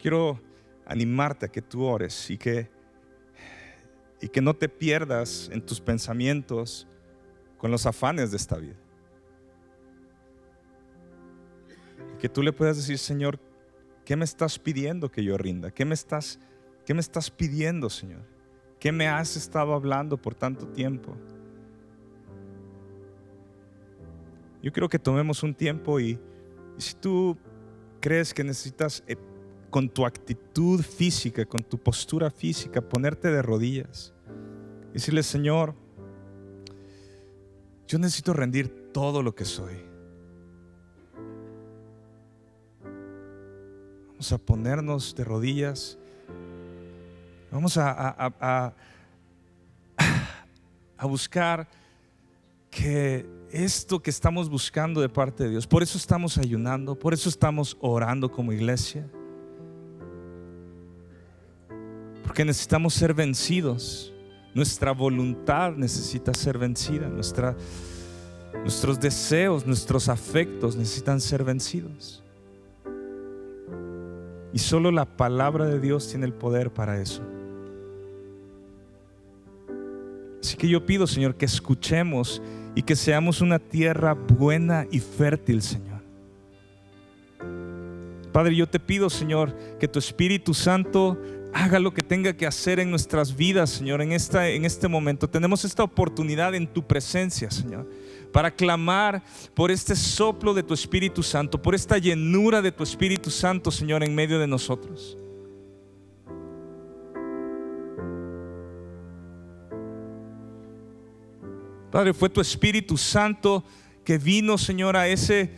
quiero 0.00 0.40
animarte 0.86 1.46
a 1.46 1.48
que 1.48 1.62
tú 1.62 1.84
ores 1.84 2.30
y 2.30 2.38
que, 2.38 2.68
y 4.20 4.28
que 4.28 4.40
no 4.40 4.54
te 4.54 4.68
pierdas 4.68 5.48
en 5.52 5.64
tus 5.64 5.80
pensamientos 5.80 6.86
con 7.58 7.70
los 7.70 7.86
afanes 7.86 8.30
de 8.30 8.36
esta 8.38 8.56
vida. 8.56 8.76
Que 12.18 12.28
tú 12.28 12.42
le 12.42 12.52
puedas 12.52 12.76
decir, 12.76 12.98
Señor, 12.98 13.38
¿qué 14.04 14.16
me 14.16 14.24
estás 14.24 14.58
pidiendo 14.58 15.10
que 15.10 15.22
yo 15.22 15.36
rinda? 15.38 15.70
¿Qué 15.70 15.84
me 15.84 15.94
estás 15.94 16.38
¿Qué 16.90 16.94
me 16.94 17.00
estás 17.02 17.30
pidiendo, 17.30 17.88
Señor? 17.88 18.22
¿Qué 18.80 18.90
me 18.90 19.06
has 19.06 19.36
estado 19.36 19.74
hablando 19.74 20.16
por 20.16 20.34
tanto 20.34 20.66
tiempo? 20.66 21.16
Yo 24.60 24.72
quiero 24.72 24.88
que 24.88 24.98
tomemos 24.98 25.44
un 25.44 25.54
tiempo 25.54 26.00
y, 26.00 26.18
si 26.78 26.94
tú 26.96 27.38
crees 28.00 28.34
que 28.34 28.42
necesitas 28.42 29.04
eh, 29.06 29.14
con 29.70 29.88
tu 29.88 30.04
actitud 30.04 30.82
física, 30.82 31.46
con 31.46 31.62
tu 31.62 31.78
postura 31.78 32.28
física, 32.28 32.80
ponerte 32.80 33.30
de 33.30 33.40
rodillas 33.40 34.12
y 34.90 34.94
decirle, 34.94 35.22
Señor, 35.22 35.76
yo 37.86 38.00
necesito 38.00 38.32
rendir 38.32 38.90
todo 38.92 39.22
lo 39.22 39.32
que 39.32 39.44
soy. 39.44 39.76
Vamos 44.08 44.32
a 44.32 44.38
ponernos 44.38 45.14
de 45.14 45.22
rodillas 45.22 45.99
Vamos 47.50 47.76
a, 47.76 48.72
a, 50.96 51.04
buscar 51.04 51.66
que 52.70 53.26
esto 53.50 54.00
que 54.00 54.10
estamos 54.10 54.48
buscando 54.48 55.00
de 55.00 55.08
parte 55.08 55.44
de 55.44 55.50
Dios, 55.50 55.66
por 55.66 55.82
eso 55.82 55.98
estamos 55.98 56.38
ayunando, 56.38 56.96
por 56.96 57.12
eso 57.12 57.28
estamos 57.28 57.76
orando 57.80 58.30
como 58.30 58.52
iglesia, 58.52 59.04
porque 62.22 62.44
necesitamos 62.44 62.94
ser 62.94 63.14
vencidos. 63.14 64.12
Nuestra 64.54 64.92
voluntad 64.92 65.72
necesita 65.72 66.34
ser 66.34 66.58
vencida, 66.58 67.08
nuestra, 67.08 67.56
nuestros 68.62 69.00
deseos, 69.00 69.66
nuestros 69.66 70.08
afectos 70.08 70.76
necesitan 70.76 71.20
ser 71.20 71.42
vencidos. 71.42 72.22
Y 74.52 74.58
solo 74.58 74.90
la 74.90 75.04
palabra 75.04 75.66
de 75.66 75.80
Dios 75.80 76.08
tiene 76.08 76.26
el 76.26 76.32
poder 76.32 76.72
para 76.72 77.00
eso. 77.00 77.22
Así 80.40 80.56
que 80.56 80.68
yo 80.68 80.84
pido, 80.84 81.06
Señor, 81.06 81.34
que 81.34 81.44
escuchemos 81.44 82.42
y 82.74 82.82
que 82.82 82.96
seamos 82.96 83.40
una 83.40 83.58
tierra 83.58 84.14
buena 84.14 84.86
y 84.90 85.00
fértil, 85.00 85.62
Señor. 85.62 86.00
Padre, 88.32 88.54
yo 88.54 88.68
te 88.68 88.78
pido, 88.78 89.10
Señor, 89.10 89.56
que 89.78 89.88
tu 89.88 89.98
Espíritu 89.98 90.54
Santo 90.54 91.18
haga 91.52 91.80
lo 91.80 91.92
que 91.92 92.02
tenga 92.02 92.32
que 92.32 92.46
hacer 92.46 92.78
en 92.78 92.90
nuestras 92.90 93.36
vidas, 93.36 93.70
Señor, 93.70 94.00
en, 94.02 94.12
esta, 94.12 94.48
en 94.48 94.64
este 94.64 94.88
momento. 94.88 95.28
Tenemos 95.28 95.64
esta 95.64 95.82
oportunidad 95.82 96.54
en 96.54 96.66
tu 96.66 96.86
presencia, 96.86 97.50
Señor, 97.50 97.90
para 98.32 98.50
clamar 98.50 99.22
por 99.54 99.70
este 99.70 99.96
soplo 99.96 100.54
de 100.54 100.62
tu 100.62 100.74
Espíritu 100.74 101.22
Santo, 101.22 101.60
por 101.60 101.74
esta 101.74 101.98
llenura 101.98 102.62
de 102.62 102.70
tu 102.70 102.84
Espíritu 102.84 103.30
Santo, 103.30 103.70
Señor, 103.70 104.04
en 104.04 104.14
medio 104.14 104.38
de 104.38 104.46
nosotros. 104.46 105.18
Padre, 111.90 112.14
fue 112.14 112.28
tu 112.28 112.40
Espíritu 112.40 112.96
Santo 112.96 113.64
que 114.04 114.18
vino, 114.18 114.58
Señor, 114.58 114.96
a 114.96 115.08
ese, 115.08 115.52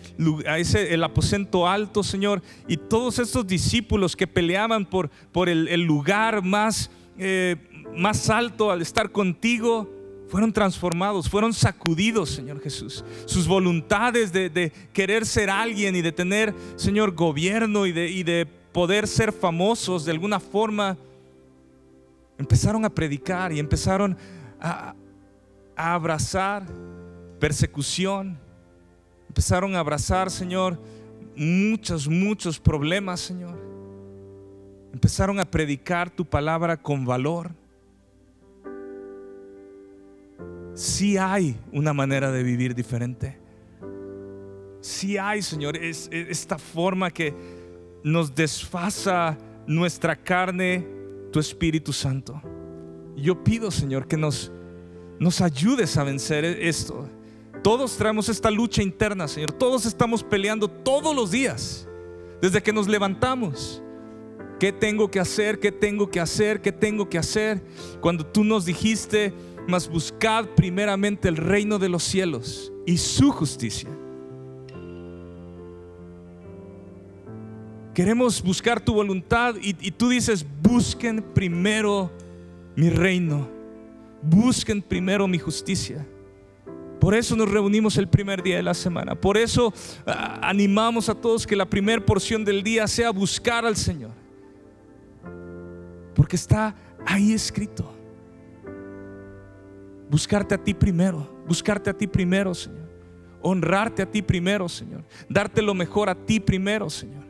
a 0.46 0.58
ese 0.58 0.92
el 0.92 1.04
aposento 1.04 1.68
alto, 1.68 2.02
Señor, 2.02 2.42
y 2.66 2.76
todos 2.76 3.18
estos 3.18 3.46
discípulos 3.46 4.16
que 4.16 4.26
peleaban 4.26 4.84
por, 4.84 5.10
por 5.30 5.48
el, 5.48 5.82
lugar 5.82 6.42
más, 6.42 6.90
eh, 7.18 7.56
más 7.96 8.28
alto 8.30 8.70
al 8.70 8.82
estar 8.82 9.10
contigo, 9.10 9.90
fueron 10.28 10.52
transformados, 10.52 11.28
fueron 11.28 11.52
sacudidos, 11.52 12.30
Señor 12.30 12.60
Jesús. 12.62 13.04
Sus 13.26 13.46
voluntades 13.46 14.32
de, 14.32 14.72
querer 14.92 15.26
ser 15.26 15.50
alguien 15.50 15.94
y 15.94 16.00
de 16.00 16.10
tener, 16.10 16.54
Señor, 16.76 17.14
gobierno 17.14 17.86
y 17.86 17.92
de, 17.92 18.08
y 18.08 18.22
de 18.22 18.46
poder 18.72 19.06
ser 19.06 19.32
famosos 19.32 20.06
de 20.06 20.12
alguna 20.12 20.40
forma, 20.40 20.96
empezaron 22.38 22.84
a 22.86 22.90
predicar 22.90 23.52
y 23.52 23.58
empezaron 23.58 24.16
a, 24.58 24.94
a 25.76 25.94
abrazar 25.94 26.66
persecución, 27.38 28.38
empezaron 29.28 29.74
a 29.74 29.80
abrazar, 29.80 30.30
Señor, 30.30 30.78
muchos, 31.36 32.08
muchos 32.08 32.58
problemas, 32.60 33.20
Señor. 33.20 33.58
Empezaron 34.92 35.40
a 35.40 35.50
predicar 35.50 36.10
tu 36.10 36.24
palabra 36.24 36.76
con 36.76 37.04
valor. 37.04 37.50
Si 40.74 41.16
hay 41.16 41.58
una 41.72 41.92
manera 41.92 42.30
de 42.30 42.42
vivir 42.42 42.74
diferente. 42.74 43.38
Si 44.80 45.16
hay, 45.16 45.42
Señor, 45.42 45.76
es, 45.76 46.08
esta 46.12 46.58
forma 46.58 47.10
que 47.10 47.34
nos 48.04 48.34
desfasa 48.34 49.38
nuestra 49.66 50.16
carne, 50.16 50.86
tu 51.30 51.40
Espíritu 51.40 51.92
Santo. 51.92 52.40
Yo 53.16 53.42
pido, 53.42 53.70
Señor, 53.70 54.06
que 54.06 54.16
nos 54.16 54.52
nos 55.18 55.40
ayudes 55.40 55.96
a 55.96 56.04
vencer 56.04 56.44
esto. 56.44 57.08
Todos 57.62 57.96
traemos 57.96 58.28
esta 58.28 58.50
lucha 58.50 58.82
interna, 58.82 59.28
Señor. 59.28 59.52
Todos 59.52 59.86
estamos 59.86 60.24
peleando 60.24 60.68
todos 60.68 61.14
los 61.14 61.30
días, 61.30 61.86
desde 62.40 62.60
que 62.60 62.72
nos 62.72 62.88
levantamos. 62.88 63.80
¿Qué 64.58 64.72
tengo 64.72 65.10
que 65.10 65.20
hacer? 65.20 65.60
¿Qué 65.60 65.70
tengo 65.70 66.10
que 66.10 66.20
hacer? 66.20 66.60
¿Qué 66.60 66.72
tengo 66.72 67.08
que 67.08 67.18
hacer? 67.18 67.62
Cuando 68.00 68.26
tú 68.26 68.42
nos 68.42 68.64
dijiste, 68.64 69.32
mas 69.68 69.88
buscad 69.88 70.46
primeramente 70.56 71.28
el 71.28 71.36
reino 71.36 71.78
de 71.78 71.88
los 71.88 72.02
cielos 72.02 72.72
y 72.84 72.98
su 72.98 73.30
justicia. 73.30 73.90
Queremos 77.94 78.42
buscar 78.42 78.80
tu 78.80 78.94
voluntad 78.94 79.54
y, 79.60 79.76
y 79.80 79.90
tú 79.90 80.08
dices, 80.08 80.44
busquen 80.62 81.22
primero 81.34 82.10
mi 82.74 82.88
reino 82.88 83.61
busquen 84.22 84.80
primero 84.80 85.26
mi 85.26 85.38
justicia. 85.38 86.06
Por 87.00 87.16
eso 87.16 87.34
nos 87.34 87.50
reunimos 87.50 87.96
el 87.98 88.06
primer 88.06 88.42
día 88.42 88.56
de 88.56 88.62
la 88.62 88.74
semana. 88.74 89.16
Por 89.16 89.36
eso 89.36 89.74
ah, 90.06 90.38
animamos 90.40 91.08
a 91.08 91.14
todos 91.14 91.46
que 91.46 91.56
la 91.56 91.66
primera 91.66 92.04
porción 92.04 92.44
del 92.44 92.62
día 92.62 92.86
sea 92.86 93.10
buscar 93.10 93.66
al 93.66 93.76
Señor. 93.76 94.12
Porque 96.14 96.36
está 96.36 96.76
ahí 97.04 97.32
escrito. 97.32 97.92
Buscarte 100.08 100.54
a 100.54 100.58
ti 100.58 100.74
primero. 100.74 101.28
Buscarte 101.48 101.90
a 101.90 101.92
ti 101.92 102.06
primero, 102.06 102.54
Señor. 102.54 102.88
Honrarte 103.40 104.02
a 104.02 104.06
ti 104.10 104.22
primero, 104.22 104.68
Señor. 104.68 105.02
Darte 105.28 105.60
lo 105.60 105.74
mejor 105.74 106.08
a 106.08 106.14
ti 106.14 106.38
primero, 106.38 106.88
Señor. 106.88 107.21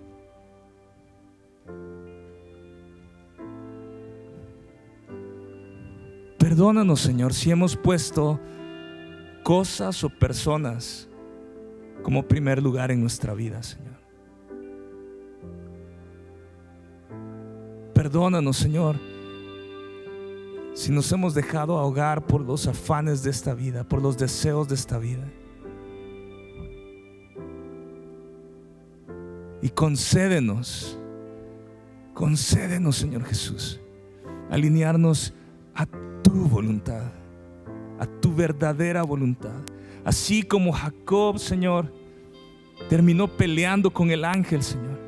Perdónanos, 6.53 7.01
Señor, 7.01 7.33
si 7.33 7.51
hemos 7.51 7.77
puesto 7.77 8.39
cosas 9.43 10.05
o 10.05 10.11
personas 10.11 11.09
como 12.03 12.29
primer 12.29 12.63
lugar 12.63 12.91
en 12.91 13.01
nuestra 13.01 13.33
vida, 13.33 13.63
Señor. 13.63 13.97
Perdónanos, 17.95 18.59
Señor, 18.59 18.97
si 20.75 20.93
nos 20.93 21.11
hemos 21.11 21.33
dejado 21.33 21.79
ahogar 21.79 22.27
por 22.27 22.43
los 22.43 22.67
afanes 22.67 23.23
de 23.23 23.31
esta 23.31 23.55
vida, 23.55 23.85
por 23.85 24.03
los 24.03 24.19
deseos 24.19 24.69
de 24.69 24.75
esta 24.75 24.99
vida. 24.99 25.27
Y 29.63 29.71
concédenos, 29.71 30.99
concédenos, 32.13 32.97
Señor 32.97 33.25
Jesús, 33.25 33.81
alinearnos 34.51 35.33
a 35.75 35.87
tu 36.33 36.49
voluntad, 36.49 37.13
a 37.99 38.07
tu 38.07 38.35
verdadera 38.35 39.03
voluntad. 39.03 39.61
Así 40.03 40.43
como 40.43 40.73
Jacob, 40.73 41.39
Señor, 41.39 41.93
terminó 42.89 43.29
peleando 43.29 43.93
con 43.93 44.11
el 44.11 44.25
ángel, 44.25 44.63
Señor. 44.63 44.99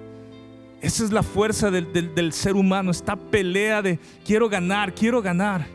Esa 0.82 1.02
es 1.02 1.12
la 1.12 1.22
fuerza 1.22 1.70
del, 1.70 2.32
ser 2.34 2.54
humano, 2.56 2.90
esta 2.90 3.16
pelea 3.16 3.80
de 3.80 3.98
quiero 4.24 4.50
ganar, 4.50 4.94
quiero 4.94 5.22
ganar. 5.22 5.66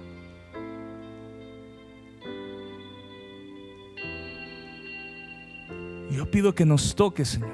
Yo 6.12 6.30
pido 6.30 6.54
que 6.54 6.64
nos 6.64 6.94
toque, 6.94 7.26
Señor. 7.26 7.50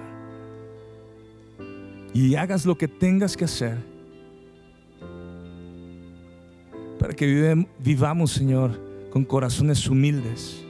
Y 2.13 2.35
hagas 2.35 2.65
lo 2.65 2.77
que 2.77 2.89
tengas 2.89 3.37
que 3.37 3.45
hacer 3.45 3.94
para 6.99 7.13
que 7.13 7.65
vivamos, 7.79 8.31
Señor, 8.31 8.79
con 9.11 9.25
corazones 9.25 9.87
humildes, 9.87 10.63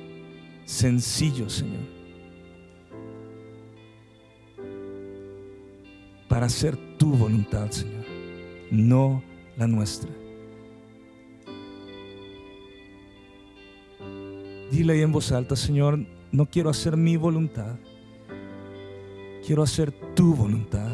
sencillos, 0.65 1.53
Señor. 1.53 1.95
para 6.36 6.47
hacer 6.47 6.76
tu 6.97 7.11
voluntad, 7.11 7.71
Señor, 7.71 8.03
no 8.69 9.23
la 9.55 9.67
nuestra. 9.67 10.09
Dile 14.69 14.91
ahí 14.91 15.01
en 15.01 15.13
voz 15.13 15.32
alta, 15.32 15.55
Señor, 15.55 15.99
no 16.34 16.45
quiero 16.47 16.69
hacer 16.69 16.97
mi 16.97 17.15
voluntad, 17.15 17.78
quiero 19.47 19.63
hacer 19.63 19.93
tu 20.13 20.36
voluntad. 20.36 20.91